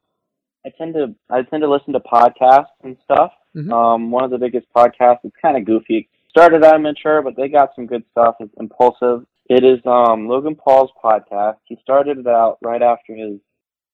I 0.66 0.70
tend 0.77 0.94
to 0.94 1.14
I 1.31 1.42
tend 1.42 1.62
to 1.62 1.70
listen 1.70 1.92
to 1.92 2.00
podcasts 2.00 2.74
and 2.83 2.96
stuff. 3.05 3.33
Mm-hmm. 3.57 3.72
Um, 3.72 4.11
one 4.11 4.24
of 4.24 4.31
the 4.31 4.38
biggest 4.38 4.66
podcasts. 4.74 5.18
It's 5.24 5.37
kind 5.40 5.57
of 5.57 5.64
goofy. 5.64 6.09
Started 6.31 6.64
out 6.64 6.77
immature, 6.77 7.22
but 7.22 7.37
they 7.37 7.48
got 7.48 7.70
some 7.77 7.87
good 7.87 8.03
stuff. 8.11 8.37
It's 8.40 8.53
Impaulsive. 8.59 9.27
It 9.48 9.62
is 9.62 9.79
um, 9.87 10.27
Logan 10.27 10.57
Paul's 10.57 10.90
podcast. 11.03 11.57
He 11.64 11.77
started 11.83 12.18
it 12.18 12.27
out 12.27 12.59
right 12.62 12.83
after 12.83 13.14
his 13.14 13.38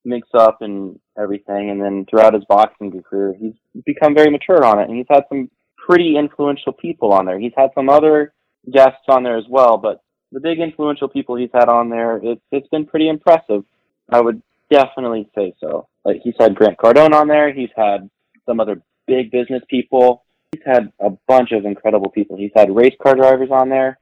mix 0.04 0.28
up 0.32 0.58
and 0.62 0.98
everything, 1.18 1.70
and 1.70 1.80
then 1.80 2.06
throughout 2.08 2.34
his 2.34 2.44
boxing 2.48 2.90
career, 3.02 3.34
he's 3.38 3.52
become 3.84 4.14
very 4.14 4.30
mature 4.30 4.64
on 4.64 4.78
it, 4.78 4.88
and 4.88 4.96
he's 4.96 5.06
had 5.10 5.24
some 5.28 5.50
pretty 5.76 6.16
influential 6.16 6.72
people 6.72 7.12
on 7.12 7.26
there. 7.26 7.38
He's 7.38 7.52
had 7.56 7.70
some 7.74 7.90
other 7.90 8.32
guests 8.72 9.04
on 9.08 9.22
there 9.22 9.36
as 9.36 9.44
well, 9.48 9.76
but 9.76 10.02
the 10.32 10.40
big 10.40 10.60
influential 10.60 11.08
people 11.08 11.36
he's 11.36 11.50
had 11.52 11.68
on 11.68 11.90
there, 11.90 12.20
it's 12.22 12.40
it's 12.52 12.68
been 12.68 12.86
pretty 12.86 13.08
impressive. 13.08 13.64
I 14.08 14.20
would 14.20 14.40
definitely 14.70 15.28
say 15.34 15.54
so. 15.60 15.88
Like 16.04 16.20
he's 16.22 16.34
had 16.38 16.54
Grant 16.54 16.78
Cardone 16.78 17.14
on 17.14 17.28
there. 17.28 17.52
He's 17.52 17.70
had 17.76 18.08
some 18.46 18.60
other 18.60 18.82
big 19.06 19.30
business 19.30 19.62
people. 19.68 20.24
He's 20.52 20.62
had 20.64 20.92
a 21.00 21.10
bunch 21.28 21.52
of 21.52 21.64
incredible 21.64 22.10
people. 22.10 22.36
He's 22.36 22.50
had 22.54 22.74
race 22.74 22.94
car 23.02 23.14
drivers 23.14 23.50
on 23.52 23.68
there, 23.68 23.98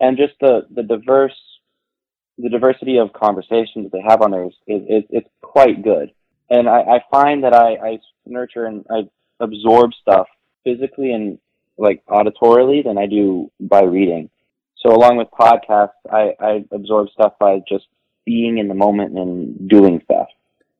and 0.00 0.16
just 0.16 0.34
the 0.40 0.66
the 0.74 0.82
diverse 0.82 1.34
the 2.38 2.48
diversity 2.48 2.98
of 2.98 3.12
conversations 3.12 3.84
that 3.84 3.92
they 3.92 4.02
have 4.06 4.22
on 4.22 4.30
there 4.30 4.44
is, 4.46 4.54
is, 4.66 4.82
is 4.88 5.04
it's 5.10 5.28
quite 5.42 5.82
good. 5.82 6.10
And 6.48 6.68
I, 6.68 6.80
I 6.80 6.98
find 7.10 7.44
that 7.44 7.54
I, 7.54 7.74
I 7.74 7.98
nurture 8.26 8.66
and 8.66 8.84
I 8.90 9.02
absorb 9.40 9.92
stuff 10.00 10.26
physically 10.64 11.12
and 11.12 11.38
like 11.76 12.02
auditorily 12.06 12.84
than 12.84 12.98
I 12.98 13.06
do 13.06 13.50
by 13.60 13.82
reading. 13.82 14.30
So 14.76 14.94
along 14.94 15.16
with 15.16 15.28
podcasts, 15.28 15.90
I, 16.10 16.34
I 16.40 16.64
absorb 16.72 17.08
stuff 17.10 17.34
by 17.38 17.60
just 17.68 17.86
being 18.24 18.58
in 18.58 18.68
the 18.68 18.74
moment 18.74 19.16
and 19.16 19.68
doing 19.68 20.00
stuff. 20.04 20.28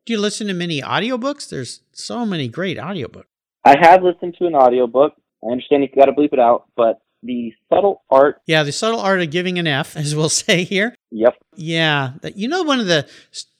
Do 0.07 0.12
you 0.12 0.20
listen 0.20 0.46
to 0.48 0.55
many 0.55 0.81
audiobooks? 0.81 1.48
There's 1.48 1.83
so 1.92 2.24
many 2.24 2.48
great 2.48 2.79
audiobooks. 2.79 3.24
I 3.64 3.76
have 3.81 4.03
listened 4.03 4.37
to 4.38 4.46
an 4.46 4.55
audiobook. 4.55 5.14
I 5.44 5.53
understand 5.53 5.83
you've 5.83 5.94
got 5.94 6.07
to 6.07 6.12
bleep 6.12 6.33
it 6.33 6.38
out, 6.38 6.64
but 6.76 7.00
the 7.22 7.53
subtle 7.68 8.03
art. 8.11 8.40
Yeah, 8.46 8.62
the 8.62 8.72
subtle 8.72 9.00
art 9.00 9.20
of 9.20 9.31
giving 9.31 9.59
an 9.59 9.66
F, 9.66 9.96
as 9.96 10.14
we'll 10.14 10.29
say 10.31 10.64
here. 10.64 10.94
Yep. 11.11 11.37
Yeah. 11.57 12.12
You 12.35 12.48
know, 12.48 12.62
one 12.62 12.81
of 12.81 12.87
the 12.87 13.09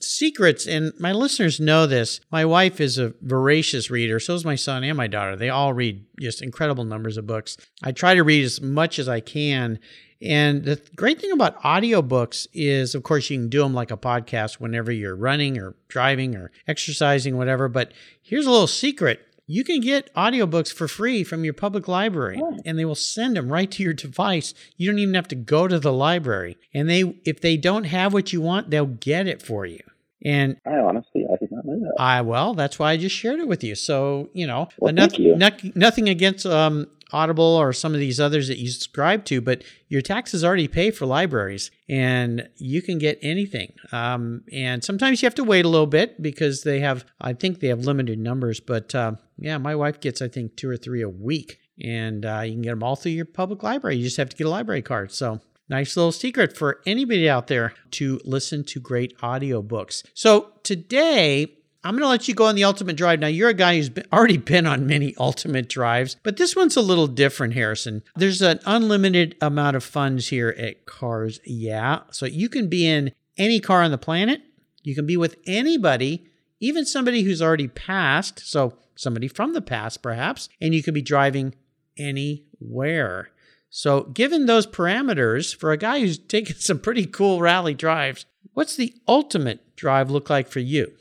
secrets, 0.01 0.67
and 0.67 0.93
my 0.99 1.13
listeners 1.13 1.61
know 1.61 1.87
this, 1.87 2.21
my 2.31 2.45
wife 2.45 2.81
is 2.81 2.99
a 2.99 3.15
voracious 3.21 3.91
reader. 3.91 4.19
So 4.19 4.35
is 4.35 4.45
my 4.45 4.55
son 4.55 4.85
and 4.85 4.97
my 4.97 5.07
daughter. 5.07 5.37
They 5.37 5.51
all 5.51 5.73
read 5.73 6.05
just 6.19 6.43
incredible 6.43 6.85
numbers 6.85 7.17
of 7.17 7.27
books. 7.27 7.57
I 7.83 7.93
try 7.93 8.15
to 8.15 8.25
read 8.25 8.45
as 8.45 8.61
much 8.61 8.99
as 8.99 9.09
I 9.09 9.21
can. 9.21 9.79
And 10.23 10.65
the 10.65 10.81
great 10.97 11.21
thing 11.21 11.33
about 11.33 11.61
audiobooks 11.63 12.47
is, 12.53 12.95
of 12.95 13.03
course, 13.03 13.31
you 13.31 13.39
can 13.39 13.49
do 13.49 13.63
them 13.63 13.73
like 13.73 13.91
a 13.91 13.97
podcast 13.97 14.55
whenever 14.55 14.93
you're 14.93 15.17
running 15.17 15.59
or 15.59 15.75
driving 15.89 16.37
or 16.37 16.51
exercising, 16.69 17.39
whatever. 17.39 17.69
But 17.69 17.93
here's 18.23 18.47
a 18.47 18.51
little 18.51 18.67
secret 18.67 19.27
you 19.51 19.65
can 19.65 19.81
get 19.81 20.15
audiobooks 20.15 20.73
for 20.73 20.87
free 20.87 21.25
from 21.25 21.43
your 21.43 21.55
public 21.55 21.89
library 21.89 22.41
and 22.65 22.79
they 22.79 22.85
will 22.85 22.95
send 22.95 23.37
them 23.37 23.53
right 23.53 23.69
to 23.73 23.83
your 23.83 23.93
device. 23.93 24.55
You 24.77 24.89
don't 24.89 25.01
even 25.01 25.17
have 25.17 25.27
to 25.27 25.35
go 25.35 25.67
to 25.67 25.81
the 25.81 25.93
library. 25.93 26.57
And 26.73 26.89
they 26.89 27.17
if 27.25 27.41
they 27.41 27.57
don't 27.57 27.83
have 27.83 28.13
what 28.13 28.33
you 28.33 28.41
want, 28.41 28.71
they'll 28.71 28.87
get 28.87 29.27
it 29.27 29.43
for 29.43 29.67
you. 29.67 29.81
And 30.25 30.57
I 30.65 30.77
honestly, 30.77 31.27
I 31.29 31.37
did 31.37 31.51
not 31.51 31.65
know 31.65 31.81
that. 31.81 31.95
I 31.99 32.21
well, 32.21 32.55
that's 32.55 32.79
why 32.79 32.93
I 32.93 32.97
just 32.97 33.17
shared 33.17 33.41
it 33.41 33.49
with 33.49 33.65
you. 33.65 33.75
So 33.75 34.29
you 34.35 34.47
know, 34.47 34.69
well, 34.79 34.93
nothing, 34.93 35.23
you. 35.23 35.37
nothing 35.75 36.09
against 36.09 36.47
um, 36.47 36.87
Audible 37.13 37.45
or 37.45 37.73
some 37.73 37.95
of 37.95 38.01
these 38.01 38.21
others 38.21 38.49
that 38.49 38.59
you 38.59 38.69
subscribe 38.69 39.25
to, 39.27 39.41
but 39.41 39.63
your 39.89 40.03
taxes 40.03 40.45
already 40.45 40.69
pay 40.69 40.91
for 40.91 41.07
libraries, 41.07 41.71
and 41.89 42.49
you 42.57 42.83
can 42.83 42.99
get 42.99 43.19
anything. 43.23 43.73
Um, 43.93 44.43
and 44.53 44.83
sometimes 44.85 45.23
you 45.23 45.27
have 45.27 45.35
to 45.37 45.45
wait 45.45 45.65
a 45.65 45.69
little 45.69 45.87
bit 45.87 46.23
because 46.23 46.63
they 46.63 46.81
have, 46.81 47.05
I 47.21 47.33
think 47.33 47.61
they 47.61 47.69
have 47.69 47.81
limited 47.81 48.19
numbers. 48.19 48.61
But 48.61 48.95
uh, 48.95 49.13
yeah, 49.39 49.59
my 49.59 49.75
wife 49.75 50.01
gets, 50.01 50.23
I 50.23 50.29
think, 50.29 50.57
two 50.57 50.69
or 50.69 50.77
three 50.77 51.03
a 51.03 51.09
week, 51.09 51.59
and 51.83 52.25
uh, 52.25 52.41
you 52.41 52.53
can 52.53 52.63
get 52.63 52.71
them 52.71 52.83
all 52.83 52.97
through 52.97 53.13
your 53.13 53.25
public 53.25 53.63
library. 53.63 53.97
You 53.97 54.05
just 54.05 54.17
have 54.17 54.31
to 54.31 54.37
get 54.37 54.47
a 54.47 54.51
library 54.51 54.83
card. 54.83 55.13
So 55.13 55.41
Nice 55.71 55.97
little 55.97 56.11
secret 56.11 56.57
for 56.57 56.81
anybody 56.85 57.31
out 57.31 57.47
there 57.47 57.75
to 57.93 58.21
listen 58.25 58.65
to 58.65 58.81
great 58.81 59.17
audiobooks. 59.19 60.03
So 60.15 60.55
today, 60.65 61.59
I'm 61.83 61.95
going 61.95 62.03
to 62.03 62.09
let 62.09 62.29
you 62.29 62.35
go 62.35 62.45
on 62.45 62.57
the 62.57 62.65
ultimate 62.65 62.97
drive. 62.97 63.21
Now, 63.21 63.27
you're 63.27 63.49
a 63.49 63.55
guy 63.55 63.77
who's 63.77 63.89
been, 63.89 64.07
already 64.13 64.37
been 64.37 64.67
on 64.67 64.87
many 64.87 65.15
ultimate 65.19 65.69
drives, 65.69 66.17
but 66.23 66.37
this 66.37 66.55
one's 66.55 66.77
a 66.77 66.83
little 66.83 67.07
different, 67.07 67.55
Harrison. 67.55 68.03
There's 68.17 68.43
an 68.43 68.61
unlimited 68.67 69.37
amount 69.41 69.77
of 69.77 69.85
funds 69.85 70.29
here 70.29 70.55
at 70.59 70.85
Cars 70.87 71.41
Yeah. 71.45 72.01
So 72.11 72.27
you 72.27 72.49
can 72.49 72.69
be 72.69 72.87
in 72.87 73.13
any 73.39 73.61
car 73.61 73.83
on 73.83 73.91
the 73.91 73.99
planet. 73.99 74.43
You 74.83 74.95
can 74.95 75.07
be 75.07 75.17
with 75.17 75.37
anybody, 75.47 76.27
even 76.59 76.85
somebody 76.85 77.23
who's 77.23 77.41
already 77.41 77.69
passed. 77.69 78.41
So 78.41 78.75
somebody 78.95 79.29
from 79.29 79.55
the 79.55 79.63
past, 79.63 80.03
perhaps, 80.03 80.49
and 80.61 80.75
you 80.75 80.83
can 80.83 80.95
be 80.95 81.03
driving 81.03 81.55
anywhere. 81.97 83.31
So, 83.71 84.03
given 84.03 84.47
those 84.47 84.67
parameters, 84.67 85.55
for 85.55 85.71
a 85.71 85.77
guy 85.77 86.01
who's 86.01 86.19
taken 86.29 86.57
some 86.57 86.79
pretty 86.79 87.07
cool 87.07 87.41
rally 87.41 87.75
drives, 87.75 88.27
what's 88.53 88.77
the 88.77 88.95
ultimate 89.09 89.77
drive 89.77 90.11
look 90.11 90.29
like 90.29 90.49
for 90.49 90.61
you? 90.61 90.93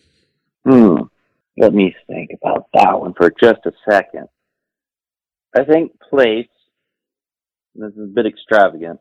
Hmm. 0.65 1.03
Let 1.57 1.73
me 1.73 1.95
think 2.07 2.31
about 2.41 2.67
that 2.73 2.99
one 2.99 3.13
for 3.13 3.31
just 3.41 3.59
a 3.65 3.71
second. 3.89 4.27
I 5.55 5.63
think 5.63 5.91
place, 6.09 6.47
this 7.75 7.91
is 7.93 8.03
a 8.03 8.13
bit 8.13 8.25
extravagant, 8.25 8.99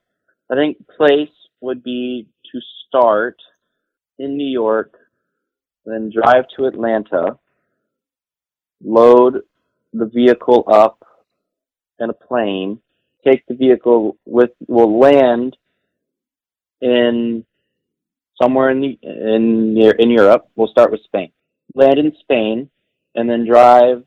I 0.51 0.55
think 0.55 0.79
place 0.97 1.29
would 1.61 1.83
be 1.83 2.27
to 2.53 2.61
start 2.87 3.37
in 4.19 4.37
New 4.37 4.51
York, 4.51 4.95
then 5.85 6.11
drive 6.11 6.47
to 6.57 6.67
Atlanta, 6.67 7.39
load 8.83 9.43
the 9.93 10.07
vehicle 10.07 10.65
up 10.67 11.05
in 12.01 12.11
a 12.11 12.15
plane, 12.15 12.81
take 13.25 13.47
the 13.47 13.55
vehicle 13.55 14.17
with, 14.25 14.51
will 14.67 14.99
land 14.99 15.57
in 16.81 17.45
somewhere 18.41 18.71
in 18.71 18.81
the 18.81 18.99
in 19.03 19.77
in 19.99 20.11
Europe. 20.11 20.49
We'll 20.57 20.69
start 20.69 20.91
with 20.91 21.03
Spain 21.05 21.31
land 21.79 21.99
in 21.99 22.13
Spain, 22.21 22.69
and 23.15 23.31
then 23.31 23.47
drive 23.47 24.05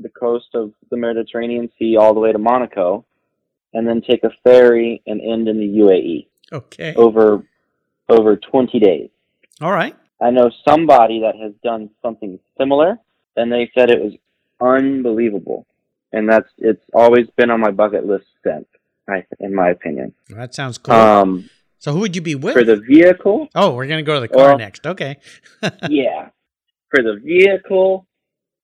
the 0.00 0.08
coast 0.08 0.48
of 0.54 0.72
the 0.90 0.96
Mediterranean 0.96 1.70
Sea 1.78 1.96
all 1.96 2.12
the 2.12 2.20
way 2.20 2.32
to 2.32 2.38
Monaco, 2.38 3.06
and 3.72 3.86
then 3.86 4.02
take 4.02 4.24
a 4.24 4.30
ferry 4.44 5.02
and 5.06 5.20
end 5.20 5.48
in 5.48 5.58
the 5.58 5.78
UAE. 5.78 6.26
Okay. 6.52 6.94
Over 6.94 7.46
over 8.08 8.36
20 8.36 8.78
days. 8.78 9.08
All 9.60 9.72
right. 9.72 9.96
I 10.20 10.30
know 10.30 10.50
somebody 10.68 11.20
that 11.20 11.34
has 11.40 11.52
done 11.64 11.88
something 12.02 12.38
similar, 12.58 12.98
and 13.36 13.50
they 13.50 13.70
said 13.74 13.90
it 13.90 14.02
was 14.02 14.12
unbelievable. 14.60 15.66
And 16.12 16.28
that's 16.28 16.48
it's 16.58 16.82
always 16.92 17.26
been 17.36 17.50
on 17.50 17.60
my 17.60 17.70
bucket 17.70 18.04
list 18.04 18.26
since, 18.44 18.66
I, 19.08 19.24
in 19.40 19.54
my 19.54 19.70
opinion. 19.70 20.12
That 20.28 20.54
sounds 20.54 20.76
cool. 20.76 20.94
Um, 20.94 21.48
so 21.78 21.92
who 21.92 22.00
would 22.00 22.14
you 22.14 22.22
be 22.22 22.34
with? 22.34 22.52
For 22.52 22.64
the 22.64 22.76
vehicle? 22.76 23.48
Oh, 23.54 23.74
we're 23.74 23.86
gonna 23.86 24.02
go 24.02 24.14
to 24.14 24.20
the 24.20 24.28
car 24.28 24.48
well, 24.48 24.58
next. 24.58 24.86
Okay. 24.86 25.18
yeah 25.88 26.28
for 26.92 27.02
the 27.02 27.18
vehicle, 27.22 28.06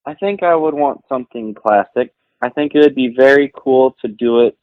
I 0.07 0.15
think 0.15 0.43
I 0.43 0.55
would 0.55 0.75
want 0.75 1.03
something 1.09 1.55
classic. 1.55 2.13
I 2.41 2.51
think 2.51 2.73
it 2.75 2.81
would 2.81 2.95
be 2.95 3.15
very 3.17 3.51
cool 3.57 3.97
to 4.03 4.09
do 4.09 4.41
it 4.41 4.57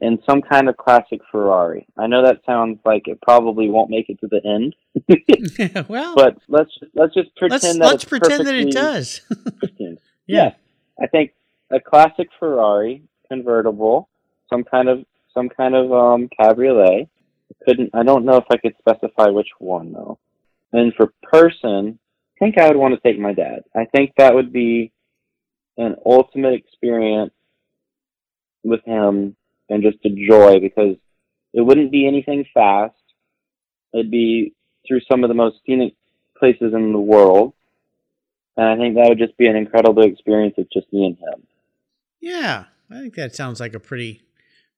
in 0.00 0.18
some 0.28 0.42
kind 0.42 0.68
of 0.68 0.76
classic 0.76 1.20
Ferrari. 1.30 1.86
I 1.96 2.06
know 2.06 2.22
that 2.22 2.40
sounds 2.46 2.78
like 2.84 3.06
it 3.06 3.20
probably 3.20 3.68
won't 3.68 3.90
make 3.90 4.08
it 4.08 4.18
to 4.20 4.28
the 4.28 4.40
end. 4.44 5.86
well, 5.88 6.14
but 6.14 6.38
let's 6.48 6.70
let's 6.94 7.14
just 7.14 7.34
pretend 7.36 7.62
let's, 7.62 7.78
that 7.78 7.84
let's 7.84 8.04
pretend 8.04 8.46
that 8.46 8.54
it 8.54 8.72
does. 8.72 9.20
yeah. 9.78 9.94
Yes, 10.26 10.54
I 11.00 11.06
think 11.06 11.32
a 11.70 11.80
classic 11.80 12.28
Ferrari 12.38 13.02
convertible, 13.28 14.08
some 14.48 14.64
kind 14.64 14.88
of 14.88 15.04
some 15.34 15.48
kind 15.48 15.74
of 15.74 15.92
um, 15.92 16.28
cabriolet. 16.28 17.08
couldn't 17.66 17.90
I 17.94 18.02
don't 18.02 18.24
know 18.24 18.36
if 18.36 18.44
I 18.50 18.56
could 18.56 18.74
specify 18.78 19.28
which 19.28 19.50
one 19.58 19.92
though. 19.92 20.18
And 20.72 20.94
for 20.94 21.12
person, 21.22 21.98
think 22.40 22.58
I 22.58 22.66
would 22.66 22.76
want 22.76 22.94
to 22.94 23.00
take 23.08 23.20
my 23.20 23.32
dad. 23.32 23.60
I 23.76 23.84
think 23.84 24.12
that 24.16 24.34
would 24.34 24.52
be 24.52 24.92
an 25.76 25.94
ultimate 26.04 26.54
experience 26.54 27.32
with 28.64 28.80
him 28.84 29.36
and 29.68 29.82
just 29.82 29.98
a 30.04 30.10
joy 30.10 30.58
because 30.60 30.96
it 31.52 31.60
wouldn't 31.60 31.92
be 31.92 32.06
anything 32.08 32.44
fast. 32.52 32.94
It'd 33.94 34.10
be 34.10 34.54
through 34.86 35.00
some 35.10 35.22
of 35.22 35.28
the 35.28 35.34
most 35.34 35.56
scenic 35.64 35.94
places 36.38 36.72
in 36.74 36.92
the 36.92 36.98
world. 36.98 37.52
And 38.56 38.66
I 38.66 38.76
think 38.76 38.96
that 38.96 39.08
would 39.08 39.18
just 39.18 39.36
be 39.36 39.46
an 39.46 39.56
incredible 39.56 40.02
experience 40.02 40.54
with 40.56 40.68
just 40.72 40.92
me 40.92 41.06
and 41.06 41.16
him. 41.16 41.46
Yeah, 42.20 42.64
I 42.90 43.00
think 43.00 43.14
that 43.14 43.34
sounds 43.34 43.60
like 43.60 43.74
a 43.74 43.80
pretty 43.80 44.22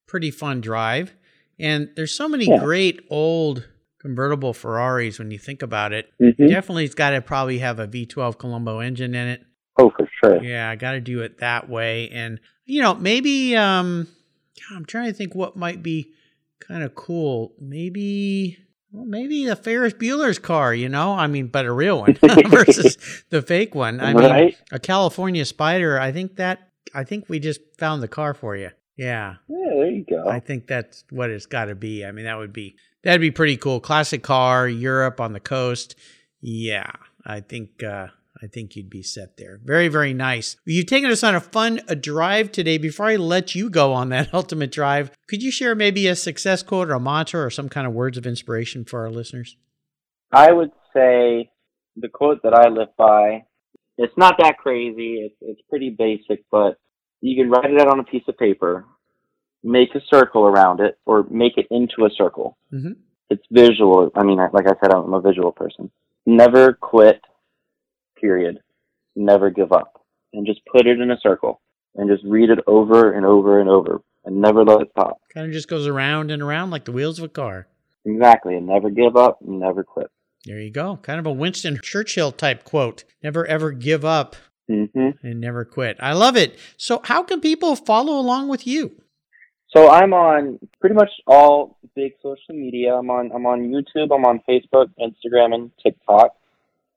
pretty 0.06 0.30
fun 0.30 0.60
drive. 0.60 1.14
And 1.58 1.90
there's 1.96 2.14
so 2.14 2.28
many 2.28 2.46
yeah. 2.46 2.58
great 2.58 3.00
old 3.08 3.68
convertible 4.02 4.52
Ferraris 4.52 5.18
when 5.18 5.30
you 5.30 5.38
think 5.38 5.62
about 5.62 5.92
it. 5.92 6.12
Mm-hmm. 6.20 6.48
Definitely 6.48 6.84
it's 6.84 6.94
got 6.94 7.10
to 7.10 7.22
probably 7.22 7.58
have 7.58 7.78
a 7.78 7.86
V12 7.86 8.36
Colombo 8.36 8.80
engine 8.80 9.14
in 9.14 9.28
it. 9.28 9.42
Oh, 9.78 9.90
for 9.96 10.08
sure. 10.22 10.42
Yeah, 10.42 10.68
I 10.68 10.76
got 10.76 10.92
to 10.92 11.00
do 11.00 11.22
it 11.22 11.38
that 11.38 11.70
way. 11.70 12.10
And, 12.10 12.40
you 12.66 12.82
know, 12.82 12.94
maybe, 12.94 13.56
um, 13.56 14.08
I'm 14.74 14.84
trying 14.84 15.06
to 15.06 15.12
think 15.12 15.34
what 15.34 15.56
might 15.56 15.82
be 15.82 16.12
kind 16.60 16.82
of 16.82 16.94
cool. 16.96 17.54
Maybe, 17.60 18.58
well, 18.90 19.06
maybe 19.06 19.46
the 19.46 19.56
Ferris 19.56 19.94
Bueller's 19.94 20.38
car, 20.38 20.74
you 20.74 20.88
know? 20.88 21.12
I 21.12 21.28
mean, 21.28 21.46
but 21.46 21.64
a 21.64 21.72
real 21.72 22.00
one 22.00 22.18
versus 22.48 23.24
the 23.30 23.40
fake 23.40 23.74
one. 23.74 24.00
I 24.00 24.12
right? 24.12 24.44
mean, 24.44 24.54
a 24.72 24.80
California 24.80 25.44
Spyder, 25.44 25.98
I 25.98 26.12
think 26.12 26.36
that, 26.36 26.68
I 26.92 27.04
think 27.04 27.28
we 27.28 27.38
just 27.38 27.60
found 27.78 28.02
the 28.02 28.08
car 28.08 28.34
for 28.34 28.56
you. 28.56 28.70
Yeah. 28.96 29.36
Yeah, 29.48 29.70
there 29.74 29.90
you 29.90 30.04
go. 30.04 30.28
I 30.28 30.40
think 30.40 30.66
that's 30.66 31.04
what 31.08 31.30
it's 31.30 31.46
got 31.46 31.66
to 31.66 31.74
be. 31.74 32.04
I 32.04 32.12
mean, 32.12 32.26
that 32.26 32.36
would 32.36 32.52
be 32.52 32.76
That'd 33.04 33.20
be 33.20 33.30
pretty 33.30 33.56
cool. 33.56 33.80
Classic 33.80 34.22
car, 34.22 34.68
Europe 34.68 35.20
on 35.20 35.32
the 35.32 35.40
coast. 35.40 35.96
Yeah, 36.40 36.92
I 37.24 37.40
think 37.40 37.82
uh, 37.82 38.08
I 38.42 38.46
think 38.46 38.76
you'd 38.76 38.90
be 38.90 39.02
set 39.02 39.36
there. 39.36 39.60
Very 39.64 39.88
very 39.88 40.14
nice. 40.14 40.56
You've 40.64 40.86
taken 40.86 41.10
us 41.10 41.22
on 41.22 41.34
a 41.34 41.40
fun 41.40 41.80
a 41.88 41.96
drive 41.96 42.52
today. 42.52 42.78
Before 42.78 43.06
I 43.06 43.16
let 43.16 43.54
you 43.54 43.70
go 43.70 43.92
on 43.92 44.08
that 44.10 44.32
ultimate 44.34 44.72
drive, 44.72 45.10
could 45.28 45.42
you 45.42 45.50
share 45.50 45.74
maybe 45.74 46.06
a 46.06 46.16
success 46.16 46.62
quote 46.62 46.90
or 46.90 46.94
a 46.94 47.00
mantra 47.00 47.44
or 47.44 47.50
some 47.50 47.68
kind 47.68 47.86
of 47.86 47.92
words 47.92 48.16
of 48.16 48.26
inspiration 48.26 48.84
for 48.84 49.00
our 49.00 49.10
listeners? 49.10 49.56
I 50.32 50.52
would 50.52 50.70
say 50.94 51.50
the 51.96 52.08
quote 52.08 52.42
that 52.42 52.54
I 52.54 52.68
live 52.68 52.96
by. 52.96 53.44
It's 53.98 54.16
not 54.16 54.36
that 54.38 54.58
crazy. 54.58 55.26
It's 55.26 55.36
it's 55.40 55.60
pretty 55.68 55.90
basic, 55.90 56.44
but 56.50 56.76
you 57.20 57.40
can 57.40 57.50
write 57.50 57.70
it 57.70 57.80
out 57.80 57.88
on 57.88 58.00
a 58.00 58.04
piece 58.04 58.24
of 58.28 58.36
paper 58.38 58.86
make 59.62 59.94
a 59.94 60.00
circle 60.10 60.44
around 60.46 60.80
it 60.80 60.98
or 61.06 61.24
make 61.30 61.56
it 61.56 61.66
into 61.70 62.04
a 62.04 62.10
circle. 62.16 62.56
Mm-hmm. 62.72 62.92
It's 63.30 63.44
visual. 63.50 64.10
I 64.14 64.24
mean, 64.24 64.38
like 64.38 64.66
I 64.66 64.74
said, 64.80 64.92
I'm 64.92 65.14
a 65.14 65.20
visual 65.20 65.52
person. 65.52 65.90
Never 66.26 66.74
quit, 66.74 67.20
period. 68.20 68.60
Never 69.16 69.50
give 69.50 69.72
up. 69.72 70.04
And 70.32 70.46
just 70.46 70.60
put 70.70 70.86
it 70.86 71.00
in 71.00 71.10
a 71.10 71.18
circle 71.20 71.60
and 71.94 72.10
just 72.10 72.24
read 72.24 72.50
it 72.50 72.58
over 72.66 73.12
and 73.12 73.24
over 73.26 73.60
and 73.60 73.68
over 73.68 74.00
and 74.24 74.40
never 74.40 74.64
let 74.64 74.80
it 74.80 74.88
stop. 74.92 75.20
Kind 75.32 75.46
of 75.46 75.52
just 75.52 75.68
goes 75.68 75.86
around 75.86 76.30
and 76.30 76.42
around 76.42 76.70
like 76.70 76.84
the 76.84 76.92
wheels 76.92 77.18
of 77.18 77.24
a 77.24 77.28
car. 77.28 77.68
Exactly. 78.04 78.56
And 78.56 78.66
never 78.66 78.90
give 78.90 79.16
up 79.16 79.40
and 79.42 79.60
never 79.60 79.84
quit. 79.84 80.10
There 80.44 80.58
you 80.60 80.70
go. 80.70 80.96
Kind 80.96 81.20
of 81.20 81.26
a 81.26 81.32
Winston 81.32 81.78
Churchill 81.82 82.32
type 82.32 82.64
quote. 82.64 83.04
Never 83.22 83.46
ever 83.46 83.70
give 83.70 84.04
up 84.04 84.34
mm-hmm. 84.68 85.10
and 85.22 85.40
never 85.40 85.64
quit. 85.64 85.96
I 86.00 86.12
love 86.12 86.36
it. 86.36 86.58
So, 86.76 87.00
how 87.04 87.22
can 87.22 87.40
people 87.40 87.76
follow 87.76 88.18
along 88.18 88.48
with 88.48 88.66
you? 88.66 89.01
So 89.74 89.90
I'm 89.90 90.12
on 90.12 90.58
pretty 90.80 90.94
much 90.94 91.10
all 91.26 91.78
big 91.94 92.12
social 92.22 92.54
media. 92.54 92.94
I'm 92.94 93.10
on 93.10 93.30
I'm 93.32 93.46
on 93.46 93.70
YouTube. 93.70 94.14
I'm 94.14 94.24
on 94.24 94.40
Facebook, 94.48 94.90
Instagram, 95.00 95.54
and 95.54 95.70
TikTok. 95.82 96.34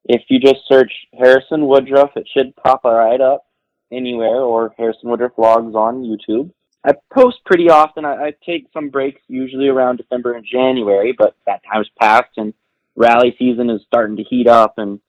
If 0.05 0.23
you 0.29 0.39
just 0.39 0.67
search 0.67 0.91
Harrison 1.17 1.67
Woodruff, 1.67 2.11
it 2.15 2.27
should 2.31 2.55
pop 2.57 2.83
right 2.83 3.21
up 3.21 3.45
anywhere, 3.91 4.41
or 4.41 4.73
Harrison 4.77 5.09
Woodruff 5.09 5.35
vlogs 5.37 5.73
on 5.73 6.03
YouTube. 6.03 6.51
I 6.83 6.93
post 7.11 7.37
pretty 7.45 7.69
often. 7.69 8.05
I, 8.05 8.25
I 8.25 8.33
take 8.45 8.67
some 8.73 8.89
breaks, 8.89 9.21
usually 9.27 9.67
around 9.67 9.97
December 9.97 10.33
and 10.33 10.45
January, 10.45 11.15
but 11.17 11.35
that 11.47 11.61
time's 11.71 11.89
passed, 11.99 12.37
and 12.37 12.53
rally 12.95 13.35
season 13.39 13.69
is 13.69 13.81
starting 13.87 14.17
to 14.17 14.23
heat 14.23 14.47
up, 14.47 14.75
and 14.77 14.99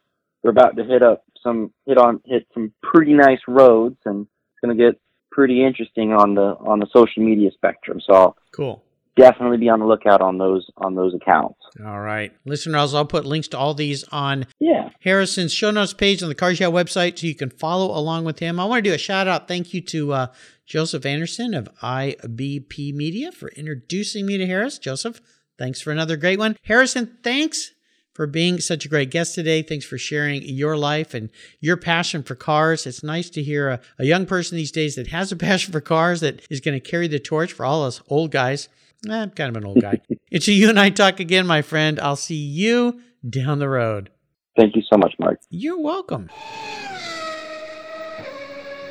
we're 0.42 0.50
about 0.50 0.76
to 0.76 0.84
hit 0.84 1.02
up 1.02 1.24
some 1.42 1.72
hit 1.84 1.98
on 1.98 2.20
hit 2.24 2.46
some 2.54 2.72
pretty 2.82 3.12
nice 3.12 3.40
roads, 3.48 3.98
and 4.04 4.22
it's 4.22 4.60
gonna 4.62 4.76
get 4.76 5.00
pretty 5.36 5.62
interesting 5.62 6.14
on 6.14 6.34
the 6.34 6.56
on 6.60 6.80
the 6.80 6.86
social 6.90 7.22
media 7.22 7.50
spectrum. 7.52 8.00
So 8.00 8.34
cool. 8.52 8.82
Definitely 9.16 9.58
be 9.58 9.68
on 9.68 9.80
the 9.80 9.86
lookout 9.86 10.20
on 10.20 10.38
those 10.38 10.68
on 10.78 10.94
those 10.94 11.14
accounts. 11.14 11.58
All 11.84 12.00
right, 12.00 12.32
listeners, 12.44 12.94
I'll 12.94 13.06
put 13.06 13.24
links 13.24 13.48
to 13.48 13.58
all 13.58 13.74
these 13.74 14.02
on 14.04 14.46
yeah. 14.58 14.90
Harrison's 15.00 15.52
show 15.52 15.70
notes 15.70 15.92
page 15.92 16.22
on 16.22 16.28
the 16.28 16.34
Cars 16.34 16.58
Yeah 16.58 16.68
website, 16.68 17.18
so 17.18 17.26
you 17.26 17.34
can 17.34 17.50
follow 17.50 17.96
along 17.96 18.24
with 18.24 18.40
him. 18.40 18.58
I 18.58 18.64
want 18.64 18.82
to 18.84 18.90
do 18.90 18.94
a 18.94 18.98
shout 18.98 19.28
out, 19.28 19.46
thank 19.48 19.72
you 19.72 19.80
to 19.82 20.12
uh, 20.12 20.26
Joseph 20.66 21.06
Anderson 21.06 21.54
of 21.54 21.68
IBP 21.82 22.92
Media 22.92 23.32
for 23.32 23.48
introducing 23.50 24.26
me 24.26 24.36
to 24.36 24.46
Harris. 24.46 24.78
Joseph, 24.78 25.20
thanks 25.58 25.80
for 25.80 25.92
another 25.92 26.18
great 26.18 26.38
one. 26.38 26.56
Harrison, 26.64 27.16
thanks 27.22 27.72
for 28.16 28.26
being 28.26 28.60
such 28.60 28.86
a 28.86 28.88
great 28.88 29.10
guest 29.10 29.34
today. 29.34 29.60
Thanks 29.60 29.84
for 29.84 29.98
sharing 29.98 30.42
your 30.42 30.76
life 30.76 31.12
and 31.12 31.28
your 31.60 31.76
passion 31.76 32.22
for 32.22 32.34
cars. 32.34 32.86
It's 32.86 33.02
nice 33.02 33.28
to 33.30 33.42
hear 33.42 33.68
a, 33.68 33.80
a 33.98 34.06
young 34.06 34.24
person 34.24 34.56
these 34.56 34.72
days 34.72 34.94
that 34.94 35.08
has 35.08 35.30
a 35.30 35.36
passion 35.48 35.70
for 35.70 35.82
cars 35.82 36.20
that 36.20 36.40
is 36.48 36.60
going 36.60 36.80
to 36.80 36.80
carry 36.80 37.08
the 37.08 37.20
torch 37.20 37.52
for 37.52 37.66
all 37.66 37.84
us 37.84 38.00
old 38.08 38.30
guys. 38.32 38.68
Eh, 39.06 39.14
I'm 39.14 39.30
kind 39.30 39.54
of 39.54 39.62
an 39.62 39.68
old 39.68 39.82
guy. 39.82 40.00
it's 40.30 40.48
you 40.48 40.70
and 40.70 40.80
I 40.80 40.88
talk 40.88 41.20
again, 41.20 41.46
my 41.46 41.60
friend. 41.60 42.00
I'll 42.00 42.16
see 42.16 42.34
you 42.34 43.00
down 43.28 43.58
the 43.58 43.68
road. 43.68 44.10
Thank 44.56 44.74
you 44.74 44.82
so 44.90 44.96
much, 44.96 45.12
Mark. 45.18 45.38
You're 45.50 45.78
welcome. 45.78 46.30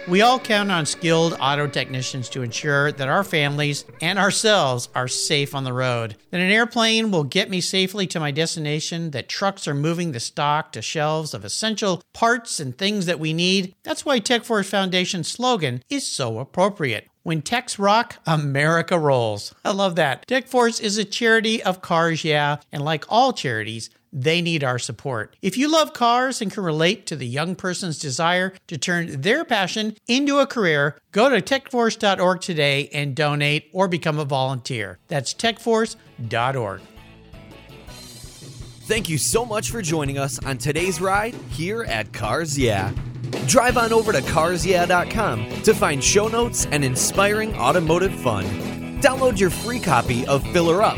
We 0.07 0.21
all 0.21 0.39
count 0.39 0.71
on 0.71 0.85
skilled 0.85 1.35
auto 1.39 1.65
technicians 1.65 2.29
to 2.29 2.43
ensure 2.43 2.91
that 2.91 3.07
our 3.07 3.23
families 3.23 3.85
and 4.01 4.19
ourselves 4.19 4.87
are 4.93 5.07
safe 5.07 5.55
on 5.55 5.63
the 5.63 5.73
road. 5.73 6.15
That 6.29 6.41
an 6.41 6.51
airplane 6.51 7.09
will 7.09 7.23
get 7.23 7.49
me 7.49 7.59
safely 7.59 8.05
to 8.07 8.19
my 8.19 8.29
destination, 8.29 9.09
that 9.11 9.27
trucks 9.27 9.67
are 9.67 9.73
moving 9.73 10.11
the 10.11 10.19
stock 10.19 10.71
to 10.73 10.83
shelves 10.83 11.33
of 11.33 11.43
essential 11.43 12.03
parts 12.13 12.59
and 12.59 12.77
things 12.77 13.07
that 13.07 13.19
we 13.19 13.33
need. 13.33 13.73
That's 13.81 14.05
why 14.05 14.19
TechForce 14.19 14.65
Foundation's 14.65 15.27
slogan 15.27 15.81
is 15.89 16.05
so 16.05 16.37
appropriate. 16.37 17.07
When 17.23 17.41
techs 17.41 17.79
rock, 17.79 18.17
America 18.27 18.99
rolls. 18.99 19.55
I 19.65 19.71
love 19.71 19.95
that. 19.95 20.27
TechForce 20.27 20.79
is 20.79 20.99
a 20.99 21.03
charity 21.03 21.63
of 21.63 21.81
cars, 21.81 22.23
yeah, 22.23 22.57
and 22.71 22.85
like 22.85 23.05
all 23.09 23.33
charities, 23.33 23.89
they 24.15 24.41
need 24.41 24.63
our 24.63 24.79
support. 24.79 25.35
If 25.41 25.57
you 25.57 25.69
love 25.69 25.93
cars 25.93 26.41
and 26.41 26.51
can 26.51 26.63
relate 26.63 27.05
to 27.07 27.17
the 27.17 27.27
young 27.27 27.53
person's 27.53 27.99
desire 27.99 28.53
to 28.67 28.77
turn 28.77 29.21
their 29.21 29.43
passion 29.43 29.97
into 30.07 30.39
a 30.39 30.47
career, 30.47 30.97
go 31.11 31.29
to 31.29 31.41
techforce.org 31.41 32.39
today 32.41 32.89
and 32.93 33.13
donate 33.15 33.69
or 33.73 33.87
become 33.89 34.17
a 34.17 34.25
volunteer. 34.25 34.99
That's 35.09 35.33
techforce.org. 35.33 36.81
Thank 38.87 39.09
you 39.09 39.17
so 39.17 39.45
much 39.45 39.71
for 39.71 39.81
joining 39.81 40.17
us 40.17 40.37
on 40.45 40.59
today's 40.59 41.01
ride 41.01 41.33
here 41.49 41.83
at 41.83 42.13
Cars 42.13 42.57
Yeah. 42.57 42.93
Drive 43.47 43.77
on 43.77 43.91
over 43.91 44.11
to 44.13 44.21
carsyeah.com 44.21 45.63
to 45.63 45.73
find 45.73 46.03
show 46.03 46.27
notes 46.27 46.67
and 46.71 46.85
inspiring 46.85 47.53
automotive 47.55 48.13
fun. 48.21 48.45
Download 49.01 49.39
your 49.39 49.49
free 49.49 49.79
copy 49.79 50.25
of 50.27 50.43
Filler 50.53 50.81
Up, 50.83 50.97